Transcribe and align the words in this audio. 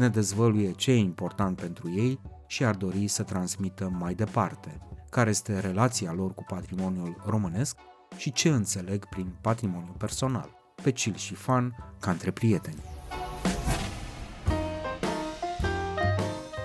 Ne 0.00 0.08
dezvăluie 0.08 0.72
ce 0.72 0.90
e 0.90 0.96
important 0.96 1.60
pentru 1.60 1.90
ei 1.90 2.20
și 2.46 2.64
ar 2.64 2.74
dori 2.74 3.08
să 3.08 3.22
transmită 3.22 3.88
mai 3.98 4.14
departe, 4.14 4.78
care 5.10 5.30
este 5.30 5.58
relația 5.58 6.12
lor 6.12 6.34
cu 6.34 6.44
patrimoniul 6.48 7.22
românesc 7.26 7.76
și 8.16 8.32
ce 8.32 8.48
înțeleg 8.48 9.08
prin 9.08 9.36
patrimoniu 9.40 9.94
personal, 9.98 10.50
pe 10.82 10.90
chill 10.90 11.16
și 11.16 11.34
fan 11.34 11.94
ca 12.00 12.10
între 12.10 12.30
prieteni. 12.30 12.82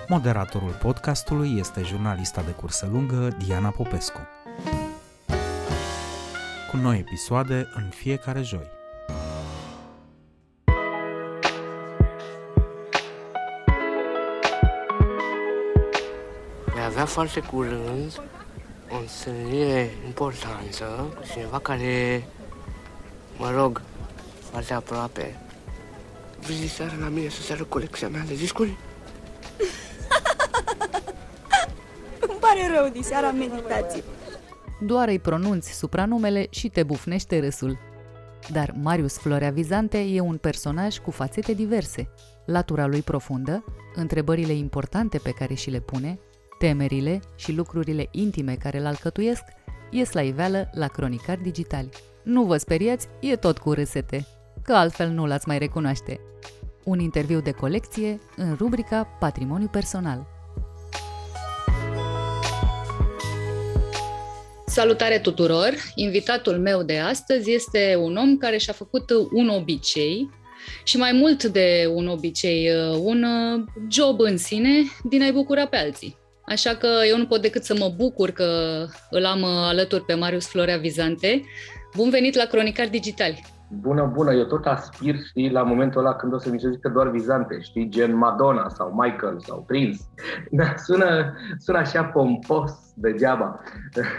Moderatorul 0.08 0.78
podcastului 0.82 1.58
este 1.58 1.82
jurnalista 1.82 2.42
de 2.42 2.50
cursă 2.50 2.88
lungă 2.92 3.28
Diana 3.44 3.70
Popescu 3.70 4.20
cu 6.70 6.76
noi 6.76 6.98
episoade 6.98 7.68
în 7.74 7.88
fiecare 7.88 8.42
joi. 8.42 8.75
Avea 16.96 17.08
foarte 17.08 17.40
curând 17.40 18.22
o 18.90 18.96
întâlnire 18.96 19.90
importantă 20.06 20.84
cu 21.16 21.22
cineva 21.32 21.58
care, 21.58 22.26
mă 23.36 23.50
rog, 23.50 23.82
foarte 24.50 24.74
aproape. 24.74 25.40
Vezi 26.46 26.66
seara 26.66 26.92
la 27.00 27.08
mine 27.08 27.28
să 27.28 27.42
se 27.42 27.52
arăt 27.52 27.68
colecția 27.68 28.08
mea 28.08 28.24
de 28.26 28.34
discuri? 28.34 28.68
Îmi 32.28 32.38
pare 32.40 32.70
rău, 32.74 32.88
diseara 32.88 33.30
meditații 33.30 34.02
doar 34.80 35.08
îi 35.08 35.18
pronunți 35.18 35.72
supranumele 35.72 36.46
și 36.50 36.68
te 36.68 36.82
bufnește 36.82 37.40
râsul. 37.40 37.78
Dar 38.52 38.74
Marius 38.82 39.18
Florea 39.18 39.50
Vizante 39.50 39.98
e 39.98 40.20
un 40.20 40.36
personaj 40.36 40.98
cu 40.98 41.10
fațete 41.10 41.52
diverse. 41.52 42.08
Latura 42.46 42.86
lui 42.86 43.02
profundă, 43.02 43.64
întrebările 43.94 44.52
importante 44.52 45.18
pe 45.18 45.30
care 45.30 45.54
și 45.54 45.70
le 45.70 45.80
pune, 45.80 46.18
temerile 46.58 47.20
și 47.36 47.52
lucrurile 47.52 48.08
intime 48.10 48.54
care 48.54 48.78
îl 48.78 48.86
alcătuiesc, 48.86 49.42
ies 49.90 50.12
la 50.12 50.22
iveală 50.22 50.70
la 50.72 50.86
cronicar 50.86 51.38
digitali. 51.38 51.88
Nu 52.22 52.42
vă 52.44 52.56
speriați, 52.56 53.08
e 53.20 53.36
tot 53.36 53.58
cu 53.58 53.72
râsete, 53.72 54.26
că 54.62 54.72
altfel 54.72 55.08
nu 55.08 55.26
l-ați 55.26 55.48
mai 55.48 55.58
recunoaște. 55.58 56.20
Un 56.84 56.98
interviu 56.98 57.40
de 57.40 57.50
colecție 57.50 58.20
în 58.36 58.54
rubrica 58.54 59.04
Patrimoniu 59.04 59.66
personal. 59.66 60.26
Salutare 64.66 65.18
tuturor! 65.18 65.72
Invitatul 65.94 66.58
meu 66.58 66.82
de 66.82 66.98
astăzi 66.98 67.52
este 67.52 67.96
un 68.00 68.16
om 68.16 68.36
care 68.36 68.56
și-a 68.56 68.72
făcut 68.72 69.10
un 69.32 69.48
obicei 69.48 70.30
și 70.84 70.96
mai 70.96 71.12
mult 71.12 71.44
de 71.44 71.90
un 71.94 72.06
obicei, 72.06 72.70
un 72.98 73.24
job 73.90 74.20
în 74.20 74.36
sine 74.36 74.70
din 75.02 75.22
a-i 75.22 75.32
bucura 75.32 75.66
pe 75.66 75.76
alții. 75.76 76.16
Așa 76.46 76.74
că 76.74 76.88
eu 77.08 77.16
nu 77.16 77.26
pot 77.26 77.42
decât 77.42 77.64
să 77.64 77.74
mă 77.78 77.92
bucur 77.96 78.30
că 78.30 78.44
îl 79.10 79.24
am 79.24 79.44
alături 79.44 80.04
pe 80.04 80.14
Marius 80.14 80.46
Florea 80.48 80.76
Vizante. 80.76 81.42
Bun 81.96 82.10
venit 82.10 82.34
la 82.34 82.44
Cronicar 82.44 82.88
Digitali! 82.88 83.44
Bună, 83.80 84.10
bună, 84.12 84.32
eu 84.32 84.44
tot 84.44 84.64
aspir, 84.64 85.14
știi, 85.28 85.50
la 85.50 85.62
momentul 85.62 86.00
ăla 86.00 86.14
când 86.14 86.32
o 86.32 86.38
să 86.38 86.50
mi 86.50 86.60
se 86.60 86.70
zică 86.70 86.88
doar 86.88 87.10
vizante, 87.10 87.60
știi, 87.60 87.88
gen 87.88 88.16
Madonna 88.16 88.68
sau 88.68 88.92
Michael 88.92 89.40
sau 89.40 89.64
Prince. 89.66 89.98
Da, 90.50 90.74
sună, 90.76 91.34
sună 91.58 91.78
așa 91.78 92.04
pompos 92.04 92.72
degeaba. 92.94 93.60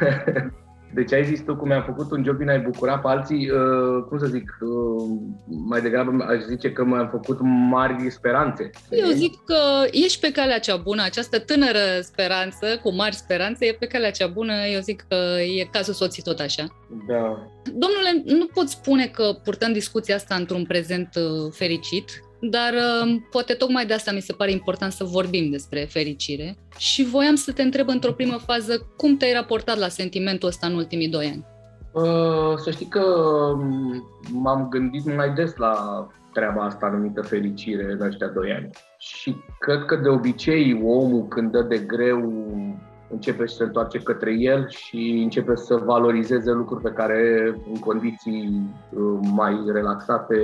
Deci 0.93 1.13
ai 1.13 1.25
zis 1.25 1.41
tu 1.41 1.55
cum 1.55 1.67
mi-am 1.67 1.83
făcut 1.83 2.11
un 2.11 2.23
job 2.23 2.37
din 2.37 2.49
a-i 2.49 2.59
bucura 2.59 2.97
pe 2.97 3.07
alții, 3.07 3.49
uh, 3.49 4.03
cum 4.09 4.17
să 4.19 4.25
zic, 4.25 4.57
uh, 4.61 5.19
mai 5.47 5.81
degrabă 5.81 6.25
aș 6.29 6.41
zice 6.47 6.71
că 6.71 6.85
mi-am 6.85 7.09
făcut 7.09 7.37
mari 7.69 8.11
speranțe. 8.11 8.69
Eu 8.89 9.09
zic 9.09 9.33
că 9.45 9.87
ești 9.91 10.19
pe 10.19 10.31
calea 10.31 10.59
cea 10.59 10.75
bună, 10.75 11.03
această 11.03 11.39
tânără 11.39 11.79
speranță, 12.01 12.79
cu 12.83 12.93
mari 12.93 13.15
speranțe, 13.15 13.65
e 13.65 13.73
pe 13.73 13.85
calea 13.85 14.11
cea 14.11 14.27
bună, 14.27 14.53
eu 14.73 14.79
zic 14.79 15.05
că 15.07 15.15
e 15.59 15.69
cazul 15.71 15.93
soții 15.93 16.23
tot 16.23 16.39
așa. 16.39 16.65
Da. 17.07 17.49
Domnule, 17.63 18.23
nu 18.25 18.45
pot 18.45 18.67
spune 18.67 19.05
că 19.05 19.39
purtăm 19.43 19.73
discuția 19.73 20.15
asta 20.15 20.35
într-un 20.35 20.65
prezent 20.65 21.09
uh, 21.15 21.51
fericit, 21.51 22.21
dar 22.39 22.73
uh, 22.73 23.15
poate 23.31 23.53
tocmai 23.53 23.85
de 23.85 23.93
asta 23.93 24.11
mi 24.11 24.21
se 24.21 24.33
pare 24.33 24.51
important 24.51 24.91
să 24.91 25.03
vorbim 25.03 25.49
despre 25.49 25.79
fericire 25.89 26.57
și 26.77 27.03
voiam 27.03 27.35
să 27.35 27.51
te 27.51 27.61
întreb 27.61 27.87
într-o 27.87 28.11
primă 28.11 28.37
fază 28.37 28.87
cum 28.97 29.17
te-ai 29.17 29.33
raportat 29.33 29.77
la 29.77 29.87
sentimentul 29.87 30.47
ăsta 30.47 30.67
în 30.67 30.75
ultimii 30.75 31.09
doi 31.09 31.25
ani? 31.25 31.45
Uh, 31.91 32.57
să 32.57 32.71
știi 32.71 32.87
că 32.87 33.03
um, 33.53 34.03
m-am 34.31 34.67
gândit 34.69 35.15
mai 35.15 35.33
des 35.33 35.55
la 35.55 36.07
treaba 36.33 36.63
asta 36.63 36.87
numită 36.87 37.21
fericire 37.21 37.91
în 37.91 38.01
ăștia 38.01 38.27
doi 38.27 38.51
ani. 38.51 38.69
Și 38.97 39.35
cred 39.59 39.85
că 39.85 39.95
de 39.95 40.09
obicei 40.09 40.81
omul 40.83 41.27
când 41.27 41.51
dă 41.51 41.61
de 41.61 41.77
greu 41.77 42.45
începe 43.09 43.47
să 43.47 43.55
se 43.55 43.63
întoarce 43.63 43.99
către 43.99 44.33
el 44.33 44.69
și 44.69 45.19
începe 45.23 45.55
să 45.55 45.75
valorizeze 45.75 46.51
lucruri 46.51 46.83
pe 46.83 46.91
care 46.91 47.53
în 47.67 47.79
condiții 47.79 48.69
uh, 48.89 49.19
mai 49.33 49.63
relaxate 49.71 50.35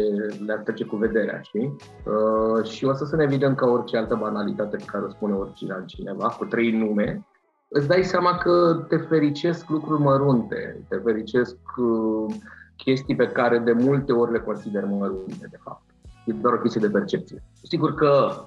le-ar 0.46 0.59
trece 0.59 0.84
cu 0.84 0.96
vederea, 0.96 1.41
știi? 1.41 1.75
Uh, 2.06 2.66
și 2.66 2.85
o 2.85 2.94
să 2.94 3.06
sunt 3.06 3.22
evident 3.22 3.57
ca 3.57 3.66
orice 3.66 3.97
altă 3.97 4.16
banalitate 4.16 4.75
pe 4.75 4.85
care 4.85 5.03
o 5.03 5.09
spune 5.09 5.34
oricine 5.34 5.74
altcineva, 5.74 6.28
cu 6.28 6.46
trei 6.46 6.72
nume, 6.72 7.25
îți 7.68 7.88
dai 7.88 8.03
seama 8.03 8.38
că 8.38 8.85
te 8.88 8.97
fericesc 8.97 9.69
lucruri 9.69 10.01
mărunte, 10.01 10.85
te 10.90 10.97
fericesc 11.03 11.57
uh, 11.78 12.35
chestii 12.75 13.16
pe 13.16 13.28
care 13.28 13.59
de 13.59 13.72
multe 13.72 14.12
ori 14.12 14.31
le 14.31 14.40
consider 14.40 14.85
mărunte, 14.85 15.47
de 15.50 15.57
fapt. 15.63 15.84
E 16.25 16.31
doar 16.31 16.53
o 16.53 16.57
chestie 16.57 16.81
de 16.81 16.90
percepție. 16.90 17.44
Sigur 17.62 17.94
că 17.94 18.44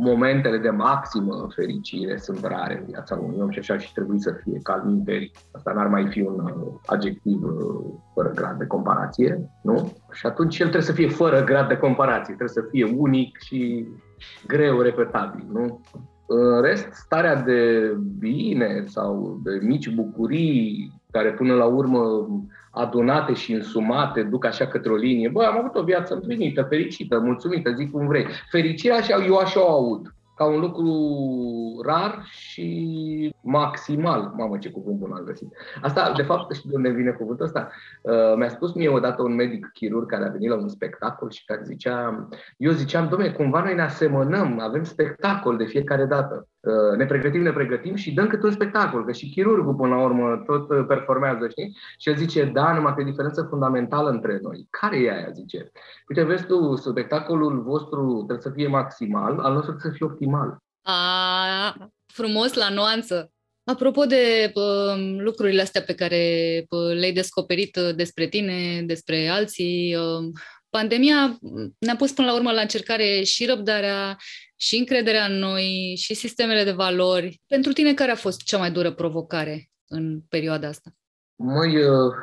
momentele 0.00 0.58
de 0.58 0.70
maximă 0.70 1.46
fericire 1.54 2.16
sunt 2.16 2.44
rare 2.44 2.78
în 2.78 2.84
viața 2.86 3.18
unui 3.22 3.40
om 3.40 3.50
și 3.50 3.58
așa 3.58 3.78
și 3.78 3.92
trebuie 3.92 4.18
să 4.18 4.32
fie 4.42 4.58
calminteri. 4.62 5.30
Asta 5.52 5.72
n-ar 5.72 5.86
mai 5.86 6.06
fi 6.06 6.20
un 6.20 6.40
uh, 6.40 6.72
adjectiv 6.86 7.42
uh, 7.42 7.94
fără 8.14 8.30
grad 8.34 8.58
de 8.58 8.66
comparație, 8.66 9.50
nu? 9.62 9.92
Și 10.12 10.26
atunci 10.26 10.58
el 10.58 10.68
trebuie 10.68 10.88
să 10.90 10.92
fie 10.92 11.08
fără 11.08 11.44
grad 11.44 11.68
de 11.68 11.76
comparație, 11.76 12.34
trebuie 12.34 12.62
să 12.62 12.68
fie 12.70 12.94
unic 12.96 13.38
și 13.38 13.86
greu 14.46 14.80
repetabil, 14.80 15.46
nu? 15.52 15.80
În 16.26 16.60
rest, 16.62 16.92
starea 16.92 17.42
de 17.42 17.92
bine 18.18 18.84
sau 18.86 19.40
de 19.44 19.66
mici 19.66 19.94
bucurii 19.94 20.92
care 21.10 21.32
până 21.32 21.54
la 21.54 21.64
urmă 21.64 22.26
adunate 22.78 23.34
și 23.34 23.52
însumate 23.52 24.22
duc 24.22 24.44
așa 24.44 24.66
către 24.66 24.92
o 24.92 24.96
linie. 24.96 25.28
Bă, 25.28 25.42
am 25.42 25.58
avut 25.58 25.74
o 25.74 25.82
viață 25.82 26.14
împlinită, 26.14 26.62
fericită, 26.62 27.18
mulțumită, 27.18 27.72
zic 27.72 27.90
cum 27.90 28.06
vrei. 28.06 28.26
Fericirea 28.50 28.96
așa, 28.96 29.24
eu 29.24 29.36
așa 29.36 29.64
o 29.64 29.70
aud 29.70 30.12
ca 30.38 30.44
un 30.44 30.60
lucru 30.60 30.90
rar 31.84 32.24
și 32.30 33.34
maximal. 33.42 34.32
Mamă, 34.36 34.58
ce 34.58 34.70
cuvânt 34.70 34.98
bun 34.98 35.12
am 35.12 35.24
găsit. 35.24 35.52
Asta, 35.82 36.12
de 36.16 36.22
fapt, 36.22 36.54
știi 36.54 36.70
de 36.70 36.76
unde 36.76 36.90
vine 36.90 37.10
cuvântul 37.10 37.44
ăsta? 37.44 37.70
Uh, 38.02 38.34
mi-a 38.36 38.48
spus 38.48 38.72
mie 38.72 38.88
odată 38.88 39.22
un 39.22 39.34
medic 39.34 39.70
chirurg 39.72 40.10
care 40.10 40.24
a 40.24 40.30
venit 40.30 40.48
la 40.48 40.56
un 40.56 40.68
spectacol 40.68 41.30
și 41.30 41.44
care 41.44 41.60
zicea, 41.64 42.28
eu 42.56 42.72
ziceam, 42.72 43.08
domne, 43.08 43.30
cumva 43.30 43.62
noi 43.62 43.74
ne 43.74 43.82
asemănăm, 43.82 44.60
avem 44.60 44.84
spectacol 44.84 45.56
de 45.56 45.64
fiecare 45.64 46.04
dată. 46.04 46.48
Uh, 46.60 46.96
ne 46.96 47.06
pregătim, 47.06 47.42
ne 47.42 47.52
pregătim 47.52 47.94
și 47.94 48.12
dăm 48.12 48.26
câte 48.26 48.46
un 48.46 48.52
spectacol, 48.52 49.04
că 49.04 49.12
și 49.12 49.30
chirurgul 49.30 49.74
până 49.74 49.94
la 49.94 50.02
urmă 50.02 50.42
tot 50.46 50.70
uh, 50.70 50.84
performează, 50.88 51.48
știi? 51.48 51.76
Și 51.98 52.08
el 52.08 52.16
zice, 52.16 52.44
da, 52.44 52.72
numai 52.72 52.94
că 52.94 53.00
e 53.00 53.04
diferență 53.04 53.46
fundamentală 53.48 54.10
între 54.10 54.38
noi. 54.42 54.66
Care 54.70 54.98
e 54.98 55.10
aia, 55.10 55.30
zice? 55.30 55.70
Uite, 56.08 56.22
vezi 56.22 56.46
tu, 56.46 56.74
spectacolul 56.74 57.62
vostru 57.62 58.14
trebuie 58.16 58.40
să 58.40 58.50
fie 58.50 58.66
maximal, 58.66 59.38
al 59.38 59.52
nostru 59.52 59.72
trebuie 59.72 59.92
să 59.92 59.96
fie 59.96 60.06
optimal. 60.06 60.58
A, 60.82 61.90
frumos 62.06 62.54
la 62.54 62.68
nuanță. 62.68 63.32
Apropo 63.64 64.04
de 64.04 64.52
uh, 64.54 65.16
lucrurile 65.18 65.62
astea 65.62 65.82
pe 65.82 65.94
care 65.94 66.22
uh, 66.68 66.94
le-ai 66.98 67.12
descoperit 67.12 67.76
uh, 67.76 67.94
despre 67.94 68.26
tine, 68.26 68.82
despre 68.86 69.28
alții, 69.28 69.94
uh, 69.94 70.32
pandemia 70.70 71.38
ne-a 71.78 71.96
pus 71.96 72.12
până 72.12 72.26
la 72.26 72.34
urmă 72.34 72.52
la 72.52 72.60
încercare 72.60 73.22
și 73.22 73.46
răbdarea, 73.46 74.16
și 74.58 74.78
încrederea 74.78 75.24
în 75.24 75.38
noi, 75.38 75.94
și 75.96 76.14
sistemele 76.14 76.64
de 76.64 76.72
valori. 76.72 77.42
Pentru 77.46 77.72
tine, 77.72 77.94
care 77.94 78.10
a 78.10 78.14
fost 78.14 78.42
cea 78.42 78.58
mai 78.58 78.70
dură 78.70 78.92
provocare 78.92 79.70
în 79.88 80.20
perioada 80.28 80.68
asta? 80.68 80.90
Măi, 81.36 81.82
uh, 81.82 82.14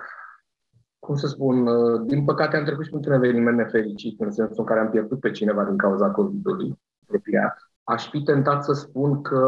cum 1.00 1.16
să 1.16 1.28
spun, 1.28 1.68
uh, 1.68 2.02
din 2.06 2.26
păcate 2.26 2.58
am 2.58 2.66
trecut 2.66 2.86
și 2.86 2.94
un 2.94 3.12
eveniment 3.12 3.58
nefericit, 3.58 4.20
în 4.20 4.32
sensul 4.32 4.60
în 4.60 4.66
care 4.66 4.80
am 4.80 4.90
pierdut 4.90 5.20
pe 5.20 5.32
cineva 5.32 5.64
din 5.64 5.78
cauza 5.78 6.12
COVID-ului 6.12 6.80
apropiat 7.08 7.66
aș 7.86 8.10
fi 8.10 8.24
tentat 8.24 8.64
să 8.64 8.74
spun 8.74 9.22
că 9.22 9.46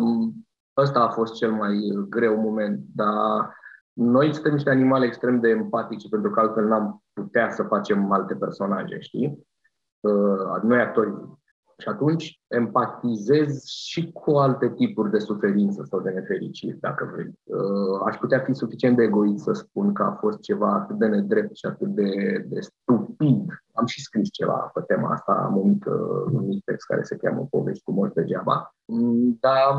um, 0.00 0.46
ăsta 0.76 1.00
a 1.00 1.08
fost 1.08 1.34
cel 1.34 1.52
mai 1.52 1.78
greu 2.08 2.36
moment, 2.36 2.80
dar 2.94 3.58
noi 3.92 4.32
suntem 4.32 4.52
niște 4.52 4.70
animale 4.70 5.06
extrem 5.06 5.40
de 5.40 5.48
empatice, 5.48 6.08
pentru 6.08 6.30
că 6.30 6.40
altfel 6.40 6.64
n-am 6.64 7.02
putea 7.12 7.50
să 7.50 7.62
facem 7.62 8.12
alte 8.12 8.34
personaje, 8.34 9.00
știi? 9.00 9.46
Uh, 10.00 10.62
noi 10.62 10.80
actorii. 10.80 11.38
Și 11.80 11.88
atunci 11.88 12.40
empatizez 12.48 13.64
și 13.64 14.12
cu 14.12 14.30
alte 14.30 14.70
tipuri 14.70 15.10
de 15.10 15.18
suferință 15.18 15.84
sau 15.84 16.00
de 16.00 16.10
nefericire, 16.10 16.76
dacă 16.80 17.10
vrei. 17.12 17.32
Uh, 17.44 18.00
aș 18.06 18.16
putea 18.16 18.38
fi 18.38 18.52
suficient 18.52 18.96
de 18.96 19.02
egoist 19.02 19.44
să 19.44 19.52
spun 19.52 19.92
că 19.92 20.02
a 20.02 20.16
fost 20.20 20.40
ceva 20.40 20.72
atât 20.72 20.96
de 20.96 21.06
nedrept 21.06 21.56
și 21.56 21.66
atât 21.66 21.88
de, 21.88 22.44
de 22.48 22.60
stupid. 22.60 23.46
Am 23.72 23.86
și 23.86 24.02
scris 24.02 24.30
ceva 24.30 24.70
pe 24.74 24.80
tema 24.80 25.10
asta, 25.10 25.32
am 25.32 25.56
un 25.56 25.68
mic, 25.68 25.84
un 26.32 26.46
mic 26.46 26.64
text 26.64 26.86
care 26.86 27.02
se 27.02 27.16
cheamă 27.16 27.46
Povești 27.50 27.84
cu 27.84 27.92
morți 27.92 28.14
degeaba. 28.14 28.74
Mm, 28.84 29.36
dar, 29.40 29.76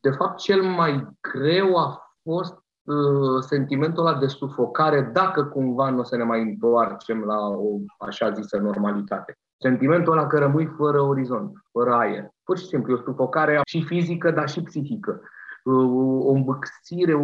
de 0.00 0.10
fapt, 0.10 0.38
cel 0.38 0.62
mai 0.62 1.08
greu 1.20 1.76
a 1.76 2.16
fost 2.22 2.54
uh, 2.82 3.42
sentimentul 3.46 4.06
ăla 4.06 4.18
de 4.18 4.26
sufocare 4.26 5.10
dacă 5.12 5.44
cumva 5.44 5.90
nu 5.90 5.98
o 5.98 6.02
să 6.02 6.16
ne 6.16 6.24
mai 6.24 6.42
întoarcem 6.42 7.20
la 7.20 7.48
o 7.48 7.78
așa 7.98 8.30
zisă 8.30 8.58
normalitate. 8.58 9.38
Sentimentul 9.58 10.12
ăla 10.12 10.26
că 10.26 10.38
rămâi 10.38 10.74
fără 10.76 11.00
orizont, 11.00 11.52
fără 11.72 11.92
aer. 11.94 12.28
Pur 12.44 12.58
și 12.58 12.66
simplu, 12.66 12.94
o 12.94 13.02
sufocare 13.04 13.60
și 13.66 13.82
fizică, 13.82 14.30
dar 14.30 14.48
și 14.48 14.62
psihică. 14.62 15.20
O 15.64 16.30
îmbâxire, 16.30 17.14
o, 17.14 17.20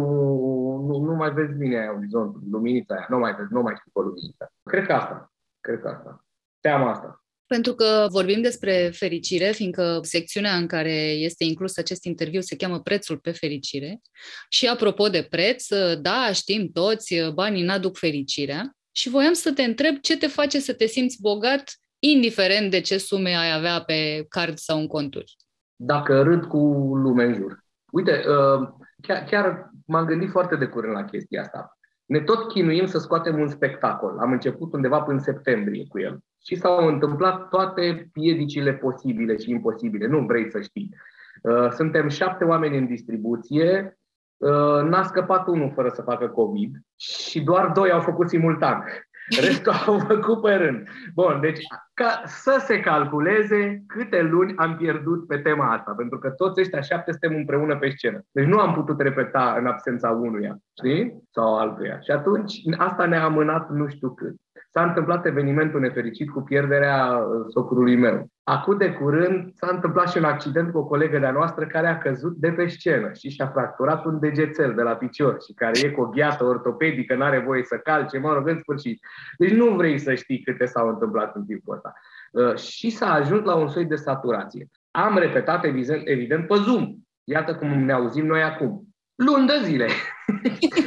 nu, 0.81 0.99
nu 0.99 1.13
mai 1.13 1.33
vezi 1.33 1.53
bine 1.53 1.79
aia, 1.79 1.93
orizontul, 1.97 2.41
luminița 2.51 2.95
aia, 2.95 3.05
nu 3.09 3.17
mai 3.17 3.35
vezi, 3.35 3.53
nu 3.53 3.61
mai 3.61 3.73
știi 3.77 3.91
pe 3.93 3.99
luminița. 3.99 4.51
Cred 4.63 4.85
că 4.85 4.93
asta, 4.93 5.33
cred 5.59 5.79
că 5.79 5.87
asta. 5.87 6.25
Teama 6.59 6.91
asta. 6.91 7.23
Pentru 7.47 7.73
că 7.73 8.07
vorbim 8.09 8.41
despre 8.41 8.91
fericire, 8.93 9.51
fiindcă 9.51 9.99
secțiunea 10.01 10.55
în 10.55 10.67
care 10.67 10.95
este 11.11 11.43
inclus 11.43 11.77
acest 11.77 12.03
interviu 12.03 12.41
se 12.41 12.55
cheamă 12.55 12.79
Prețul 12.79 13.17
pe 13.17 13.31
fericire. 13.31 14.01
Și 14.49 14.67
apropo 14.67 15.07
de 15.07 15.27
preț, 15.29 15.67
da, 16.01 16.31
știm 16.33 16.71
toți, 16.71 17.15
banii 17.33 17.63
n-aduc 17.63 17.97
fericirea. 17.97 18.71
Și 18.91 19.09
voiam 19.09 19.33
să 19.33 19.53
te 19.53 19.63
întreb 19.63 19.97
ce 19.97 20.17
te 20.17 20.27
face 20.27 20.59
să 20.59 20.73
te 20.73 20.85
simți 20.85 21.21
bogat 21.21 21.63
indiferent 22.11 22.71
de 22.71 22.81
ce 22.81 22.97
sume 22.97 23.29
ai 23.29 23.53
avea 23.53 23.83
pe 23.85 24.25
card 24.29 24.57
sau 24.57 24.79
în 24.79 24.87
conturi. 24.87 25.35
Dacă 25.75 26.21
râd 26.21 26.45
cu 26.45 26.57
lume 26.95 27.23
în 27.23 27.33
jur. 27.33 27.63
Uite, 27.91 28.23
uh, 28.27 28.67
chiar, 29.01 29.23
chiar 29.23 29.69
m-am 29.85 30.05
gândit 30.05 30.29
foarte 30.29 30.55
de 30.55 30.65
curând 30.65 30.93
la 30.93 31.05
chestia 31.05 31.41
asta. 31.41 31.77
Ne 32.05 32.19
tot 32.19 32.47
chinuim 32.47 32.85
să 32.85 32.97
scoatem 32.97 33.39
un 33.39 33.47
spectacol. 33.47 34.17
Am 34.19 34.31
început 34.31 34.73
undeva 34.73 35.01
până 35.01 35.17
în 35.17 35.23
septembrie 35.23 35.85
cu 35.87 35.99
el. 35.99 36.19
Și 36.45 36.55
s-au 36.55 36.87
întâmplat 36.87 37.49
toate 37.49 38.09
piedicile 38.13 38.73
posibile 38.73 39.37
și 39.37 39.49
imposibile. 39.49 40.07
Nu 40.07 40.19
vrei 40.19 40.49
să 40.51 40.61
știi. 40.61 40.95
Uh, 41.41 41.69
suntem 41.69 42.07
șapte 42.07 42.43
oameni 42.43 42.77
în 42.77 42.85
distribuție, 42.85 43.97
uh, 44.37 44.81
n-a 44.83 45.03
scăpat 45.03 45.47
unul 45.47 45.71
fără 45.75 45.89
să 45.89 46.01
facă 46.01 46.27
COVID 46.27 46.75
și 46.95 47.41
doar 47.41 47.71
doi 47.71 47.91
au 47.91 47.99
făcut 47.99 48.29
simultan. 48.29 48.83
Restul 49.29 49.73
au 49.87 49.99
făcut 49.99 50.41
pe 50.41 50.53
rând. 50.53 50.87
Bun, 51.13 51.39
deci 51.41 51.59
ca 51.93 52.21
să 52.25 52.63
se 52.65 52.79
calculeze 52.79 53.83
câte 53.87 54.21
luni 54.21 54.53
am 54.57 54.75
pierdut 54.75 55.27
pe 55.27 55.37
tema 55.37 55.73
asta, 55.73 55.93
pentru 55.97 56.19
că 56.19 56.29
toți 56.29 56.59
ăștia 56.59 56.81
șapte 56.81 57.11
suntem 57.11 57.37
împreună 57.37 57.77
pe 57.77 57.89
scenă. 57.89 58.25
Deci 58.31 58.45
nu 58.45 58.59
am 58.59 58.73
putut 58.73 58.99
repeta 58.99 59.55
în 59.59 59.65
absența 59.65 60.09
unuia, 60.09 60.57
știi? 60.77 61.23
Sau 61.31 61.57
altuia. 61.57 61.99
Și 61.99 62.11
atunci 62.11 62.53
asta 62.77 63.05
ne-a 63.05 63.23
amânat 63.23 63.69
nu 63.69 63.87
știu 63.87 64.09
cât. 64.13 64.35
S-a 64.75 64.83
întâmplat 64.83 65.25
evenimentul 65.25 65.79
nefericit 65.79 66.29
cu 66.29 66.41
pierderea 66.41 67.05
uh, 67.05 67.45
socrului 67.49 67.95
meu. 67.95 68.27
Acum 68.43 68.77
de 68.77 68.91
curând 68.91 69.51
s-a 69.53 69.67
întâmplat 69.71 70.09
și 70.09 70.17
un 70.17 70.23
accident 70.23 70.71
cu 70.71 70.77
o 70.77 70.85
colegă 70.85 71.19
de-a 71.19 71.31
noastră 71.31 71.65
care 71.65 71.87
a 71.87 71.97
căzut 71.97 72.35
de 72.35 72.51
pe 72.51 72.67
scenă 72.67 73.11
și 73.13 73.29
și-a 73.29 73.47
fracturat 73.47 74.05
un 74.05 74.19
degețel 74.19 74.73
de 74.73 74.81
la 74.81 74.95
picior 74.95 75.37
și 75.41 75.53
care 75.53 75.79
e 75.79 75.89
cu 75.89 76.01
o 76.01 76.07
gheată 76.07 76.43
ortopedică, 76.43 77.15
nu 77.15 77.23
are 77.23 77.39
voie 77.39 77.63
să 77.63 77.77
calce, 77.83 78.17
mă 78.17 78.33
rog, 78.33 78.47
în 78.47 78.59
sfârșit. 78.59 78.99
Deci 79.37 79.51
nu 79.51 79.75
vrei 79.75 79.99
să 79.99 80.13
știi 80.13 80.43
câte 80.43 80.65
s-au 80.65 80.87
întâmplat 80.87 81.35
în 81.35 81.45
timpul 81.45 81.75
ăsta. 81.75 81.93
Uh, 82.31 82.55
și 82.55 82.89
s-a 82.89 83.13
ajuns 83.13 83.45
la 83.45 83.55
un 83.55 83.67
soi 83.67 83.85
de 83.85 83.95
saturație. 83.95 84.67
Am 84.91 85.17
repetat, 85.17 85.63
evident, 85.63 86.01
evident 86.05 86.47
pe 86.47 86.55
Zoom. 86.55 86.95
Iată 87.23 87.55
cum 87.55 87.67
ne 87.67 87.93
auzim 87.93 88.25
noi 88.25 88.43
acum. 88.43 88.87
Luni 89.15 89.47
de 89.47 89.59
zile. 89.63 89.87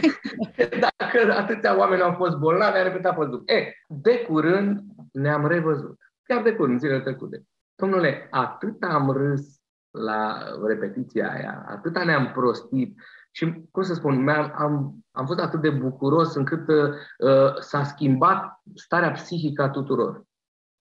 Dacă 0.81 1.33
atâția 1.33 1.79
oameni 1.79 2.03
au 2.03 2.13
fost 2.13 2.37
bolnavi, 2.37 2.79
a 2.79 2.83
repetat 2.83 3.19
pe 3.19 3.25
Zoom. 3.25 3.43
E, 3.47 3.73
de 3.89 4.19
curând 4.19 4.81
ne-am 5.13 5.47
revăzut 5.47 5.99
chiar 6.27 6.43
de 6.43 6.53
curând, 6.53 6.79
zilele 6.79 7.01
trecute. 7.01 7.43
Domnule, 7.75 8.29
atât 8.31 8.83
am 8.83 9.11
râs 9.11 9.61
la 9.91 10.39
repetiția 10.67 11.31
aia, 11.31 11.65
atât 11.69 12.05
ne-am 12.05 12.31
prostit 12.33 13.01
și, 13.31 13.63
cum 13.71 13.83
să 13.83 13.95
spun, 13.95 14.29
am, 14.29 14.53
am, 14.57 15.05
am 15.11 15.27
fost 15.27 15.41
atât 15.41 15.61
de 15.61 15.71
bucuros 15.71 16.35
încât 16.35 16.69
uh, 16.69 17.59
s-a 17.59 17.83
schimbat 17.83 18.61
starea 18.75 19.11
psihică 19.11 19.63
a 19.63 19.71
tuturor. 19.71 20.25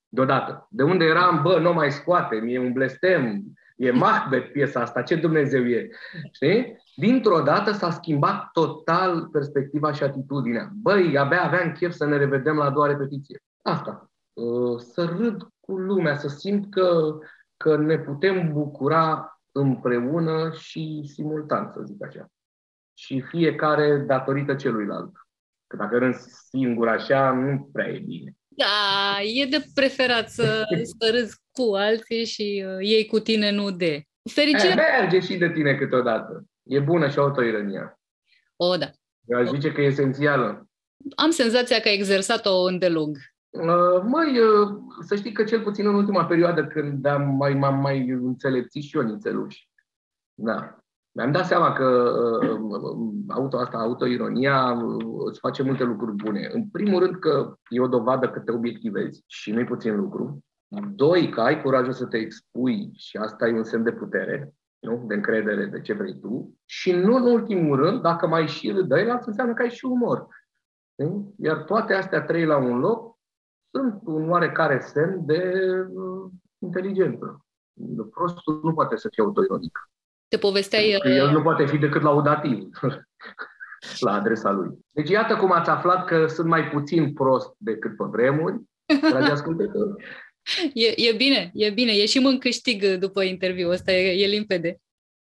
Deodată. 0.08 0.68
De 0.70 0.84
unde 0.84 1.06
eram, 1.06 1.42
bă, 1.42 1.60
nu 1.60 1.74
mai 1.74 1.92
scoate, 1.92 2.36
e 2.36 2.60
un 2.60 2.74
blestem, 2.74 3.44
e 3.76 3.92
Macbeth 3.92 4.52
piesa 4.52 4.82
asta, 4.82 5.02
ce 5.02 5.16
Dumnezeu 5.16 5.66
e. 5.66 5.90
Știi? 6.32 6.84
Dintr-o 6.96 7.42
dată 7.42 7.72
s-a 7.72 7.92
schimbat 7.92 8.52
total 8.52 9.28
perspectiva 9.28 9.92
și 9.92 10.04
atitudinea. 10.04 10.70
Băi, 10.74 11.18
abia 11.18 11.44
aveam 11.44 11.72
chef 11.72 11.94
să 11.94 12.06
ne 12.06 12.18
revedem 12.18 12.56
la 12.56 12.64
a 12.66 12.70
doua 12.70 12.88
repetiție. 12.88 13.44
Asta. 13.62 14.12
Uh, 14.34 14.80
să 14.80 15.04
râd 15.18 15.48
cu 15.60 15.78
lumea, 15.78 16.18
să 16.18 16.28
simt 16.28 16.72
că, 16.72 17.18
că 17.58 17.78
ne 17.78 17.98
putem 17.98 18.52
bucura 18.52 19.30
împreună 19.52 20.52
și 20.58 21.12
simultan, 21.14 21.72
să 21.74 21.82
zic 21.86 22.04
așa. 22.04 22.28
Și 22.94 23.22
fiecare 23.22 23.98
datorită 23.98 24.56
celuilalt. 24.56 25.12
Că 25.68 25.76
dacă 25.76 25.98
rând 25.98 26.16
singur 26.50 26.88
așa, 26.88 27.32
nu 27.32 27.70
prea 27.74 27.88
e 27.88 28.00
bine. 28.00 28.36
Da, 28.48 29.22
e 29.22 29.46
de 29.46 29.66
preferat 29.74 30.30
să, 30.30 30.64
să 31.00 31.12
râzi 31.12 31.42
cu 31.52 31.76
alții 31.76 32.26
și 32.26 32.66
uh, 32.68 32.78
ei 32.80 33.06
cu 33.06 33.20
tine, 33.20 33.52
nu 33.52 33.72
de. 33.72 34.04
Fericirea... 34.34 34.86
E, 34.86 35.00
merge 35.00 35.20
și 35.20 35.38
de 35.38 35.52
tine 35.52 35.76
câteodată. 35.76 36.46
E 36.66 36.80
bună 36.80 37.08
și 37.08 37.20
autoironia. 37.20 38.00
O, 38.56 38.78
da. 38.78 38.90
Eu 39.26 39.40
aș 39.40 39.50
zice 39.50 39.72
că 39.72 39.82
e 39.82 39.86
esențială. 39.86 40.68
Am 41.16 41.30
senzația 41.30 41.80
că 41.80 41.88
ai 41.88 41.94
exersat-o 41.94 42.64
îndelung. 42.64 43.18
Uh, 43.50 44.02
mai, 44.04 44.40
uh, 44.40 44.70
să 45.00 45.16
știi 45.16 45.32
că 45.32 45.44
cel 45.44 45.62
puțin 45.62 45.88
în 45.88 45.96
ultima 45.96 46.26
perioadă 46.26 46.66
când 46.66 47.06
am 47.06 47.36
mai, 47.36 47.54
m-am 47.54 47.80
mai 47.80 48.10
înțelepțit 48.10 48.84
și 48.84 48.98
eu 48.98 49.04
nițeluși. 49.04 49.70
Da. 50.34 50.78
Mi-am 51.12 51.32
dat 51.32 51.46
seama 51.46 51.74
că 51.74 52.12
uh, 52.42 53.14
auto, 53.28 53.58
asta, 53.58 53.78
autoironia 53.78 54.78
îți 55.26 55.40
face 55.40 55.64
multe 55.64 55.84
lucruri 55.84 56.16
bune. 56.16 56.50
În 56.52 56.70
primul 56.70 57.00
rând 57.00 57.16
că 57.16 57.56
e 57.70 57.82
o 57.82 57.88
dovadă 57.88 58.30
că 58.30 58.40
te 58.40 58.52
obiectivezi 58.52 59.24
și 59.28 59.52
nu-i 59.52 59.66
puțin 59.66 59.96
lucru. 59.96 60.44
Doi, 60.96 61.30
că 61.30 61.42
ai 61.42 61.62
curajul 61.62 61.94
să 61.94 62.06
te 62.06 62.18
expui 62.18 62.92
și 62.98 63.18
asta 63.18 63.48
e 63.48 63.54
un 63.54 63.64
semn 63.64 63.84
de 63.84 63.92
putere, 63.92 64.54
nu? 64.86 65.04
de 65.08 65.14
încredere 65.14 65.66
de 65.66 65.82
ce 65.82 65.94
vrei 65.94 66.20
tu. 66.20 66.58
Și 66.66 66.92
nu 66.92 67.16
în 67.16 67.26
ultimul 67.26 67.76
rând, 67.76 68.02
dacă 68.02 68.28
mai 68.28 68.48
și 68.48 68.72
râdăi, 68.72 69.10
asta 69.10 69.26
înseamnă 69.28 69.54
că 69.54 69.62
ai 69.62 69.70
și 69.70 69.86
umor. 69.86 70.28
Iar 71.38 71.64
toate 71.64 71.94
astea 71.94 72.22
trei 72.22 72.46
la 72.46 72.58
un 72.58 72.80
loc 72.80 73.18
sunt 73.72 74.02
un 74.04 74.30
oarecare 74.30 74.80
semn 74.80 75.26
de 75.26 75.54
uh, 75.90 76.32
inteligență. 76.60 77.46
Prostul 78.12 78.60
nu 78.64 78.74
poate 78.74 78.96
să 78.96 79.10
fie 79.12 79.24
autoironic. 79.24 79.90
Te 80.28 80.38
povesteai... 80.38 81.00
El 81.04 81.32
nu 81.32 81.42
poate 81.42 81.66
fi 81.66 81.78
decât 81.78 82.02
laudativ 82.02 82.70
la 84.06 84.14
adresa 84.14 84.52
lui. 84.52 84.80
Deci 84.92 85.10
iată 85.10 85.36
cum 85.36 85.52
ați 85.52 85.70
aflat 85.70 86.06
că 86.06 86.28
sunt 86.28 86.48
mai 86.48 86.70
puțin 86.70 87.14
prost 87.14 87.56
decât 87.58 87.98
pe 87.98 88.04
vremuri, 88.04 88.62
dragi 89.12 89.32
ascultători. 89.32 90.04
E, 90.74 90.94
e 90.96 91.12
bine, 91.12 91.52
e 91.54 91.70
bine. 91.70 91.96
Ieșim 91.96 92.26
în 92.26 92.38
câștig 92.38 92.86
după 92.86 93.24
interviu 93.24 93.70
ăsta, 93.70 93.92
e, 93.92 94.24
e 94.24 94.28
limpede. 94.28 94.80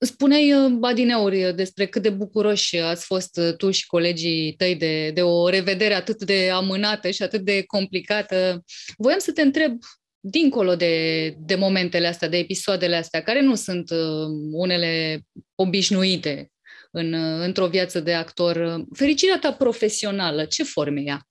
Spuneai, 0.02 0.54
uh, 0.54 0.72
Badineuri, 0.72 1.54
despre 1.56 1.86
cât 1.86 2.02
de 2.02 2.10
bucuroși 2.10 2.78
ați 2.78 3.06
fost 3.06 3.38
uh, 3.38 3.56
tu 3.56 3.72
și 3.72 3.88
colegii 3.88 4.54
tăi 4.54 4.76
de, 4.76 5.12
de 5.12 5.22
o 5.22 5.50
revedere 5.50 5.94
atât 5.94 6.24
de 6.24 6.50
amânată 6.50 7.10
și 7.10 7.24
atât 7.24 7.42
de 7.42 7.64
complicată. 7.64 8.64
Voiam 8.98 9.20
să 9.20 9.32
te 9.32 9.42
întreb, 9.42 9.78
dincolo 10.20 10.76
de, 10.76 11.36
de 11.40 11.56
momentele 11.56 12.08
astea, 12.08 12.28
de 12.28 12.38
episoadele 12.38 12.96
astea, 12.96 13.22
care 13.22 13.42
nu 13.42 13.56
sunt 13.56 13.90
uh, 13.90 14.28
unele 14.52 15.22
obișnuite 15.56 16.52
în, 16.92 17.14
într-o 17.42 17.68
viață 17.68 18.00
de 18.00 18.14
actor, 18.14 18.84
fericirea 18.94 19.40
ta 19.40 19.54
profesională, 19.54 20.46
ce 20.46 20.64
forme 20.64 21.02
ea? 21.02 21.28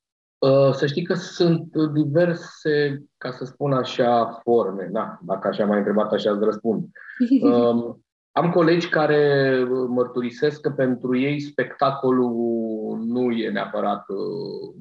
Să 0.73 0.87
știi 0.87 1.05
că 1.05 1.15
sunt 1.15 1.77
diverse, 1.93 3.03
ca 3.17 3.31
să 3.31 3.45
spun 3.45 3.73
așa, 3.73 4.41
forme. 4.43 4.89
Da, 4.93 5.19
dacă 5.23 5.49
așa 5.49 5.65
m-ai 5.65 5.79
întrebat, 5.79 6.13
așa 6.13 6.31
îți 6.31 6.45
răspund. 6.45 6.85
Um, 7.43 8.03
am 8.39 8.51
colegi 8.51 8.89
care 8.89 9.53
uh, 9.63 9.87
mărturisesc 9.89 10.61
că 10.61 10.71
pentru 10.71 11.17
ei 11.17 11.41
spectacolul 11.41 12.99
nu 12.99 13.31
e 13.31 13.51
neapărat 13.51 14.05
uh, 14.09 14.75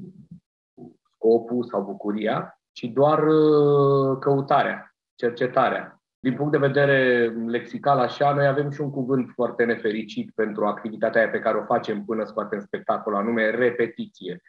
scopul 1.15 1.63
sau 1.63 1.83
bucuria, 1.83 2.59
ci 2.71 2.83
doar 2.83 3.27
uh, 3.27 4.17
căutarea, 4.19 4.95
cercetarea. 5.15 6.01
din 6.19 6.35
punct 6.35 6.51
de 6.51 6.57
vedere 6.57 7.29
lexical 7.47 7.99
așa, 7.99 8.33
noi 8.33 8.47
avem 8.47 8.69
și 8.69 8.81
un 8.81 8.91
cuvânt 8.91 9.31
foarte 9.33 9.63
nefericit 9.63 10.31
pentru 10.35 10.65
activitatea 10.65 11.21
aia 11.21 11.29
pe 11.29 11.39
care 11.39 11.57
o 11.57 11.65
facem 11.65 12.05
până 12.05 12.25
scoatem 12.25 12.59
spectacol, 12.59 13.15
anume 13.15 13.49
repetiție. 13.49 14.41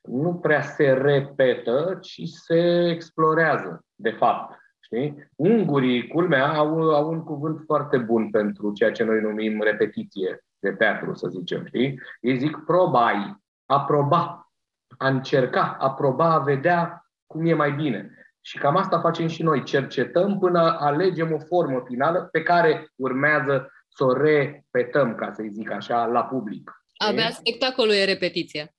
Nu 0.00 0.34
prea 0.34 0.62
se 0.62 0.92
repetă, 0.92 1.98
ci 2.00 2.20
se 2.24 2.90
explorează, 2.90 3.84
de 3.94 4.10
fapt. 4.10 4.58
Știi? 4.80 5.30
Ungurii, 5.36 6.06
culmea, 6.08 6.48
au, 6.48 6.94
au 6.94 7.10
un 7.10 7.24
cuvânt 7.24 7.62
foarte 7.64 7.98
bun 7.98 8.30
pentru 8.30 8.72
ceea 8.72 8.92
ce 8.92 9.04
noi 9.04 9.20
numim 9.20 9.62
repetiție 9.62 10.44
de 10.58 10.70
teatru, 10.70 11.14
să 11.14 11.28
zicem. 11.28 11.66
Știi? 11.66 12.00
Ei 12.20 12.38
zic 12.38 12.56
probai, 12.66 13.36
a 13.66 13.80
proba, 13.80 14.52
a 14.98 15.08
încerca, 15.08 15.76
a 15.80 15.90
proba, 15.90 16.32
a 16.32 16.38
vedea 16.38 17.04
cum 17.26 17.46
e 17.46 17.54
mai 17.54 17.72
bine. 17.72 18.14
Și 18.40 18.58
cam 18.58 18.76
asta 18.76 19.00
facem 19.00 19.26
și 19.26 19.42
noi. 19.42 19.62
Cercetăm 19.62 20.38
până 20.38 20.76
alegem 20.78 21.32
o 21.32 21.38
formă 21.38 21.82
finală 21.86 22.28
pe 22.32 22.42
care 22.42 22.90
urmează 22.96 23.72
să 23.88 24.04
o 24.04 24.12
repetăm, 24.12 25.14
ca 25.14 25.32
să 25.32 25.44
zic 25.50 25.70
așa, 25.70 26.06
la 26.06 26.24
public. 26.24 26.70
Abia 26.96 27.30
spectacolul 27.30 27.94
e 27.94 28.04
repetiția. 28.04 28.74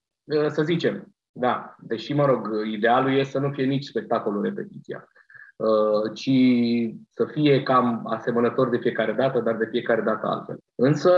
Să 0.48 0.62
zicem, 0.64 1.14
da. 1.32 1.76
Deși, 1.80 2.14
mă 2.14 2.26
rog, 2.26 2.66
idealul 2.66 3.18
e 3.18 3.24
să 3.24 3.40
nu 3.40 3.52
fie 3.52 3.66
nici 3.66 3.84
spectacolul 3.84 4.44
repetiția, 4.44 5.08
ci 6.14 6.32
să 7.10 7.26
fie 7.26 7.64
cam 7.64 8.02
asemănător 8.08 8.70
de 8.70 8.78
fiecare 8.78 9.14
dată, 9.14 9.40
dar 9.40 9.56
de 9.56 9.68
fiecare 9.72 10.02
dată 10.02 10.28
altfel. 10.28 10.58
Însă, 10.76 11.12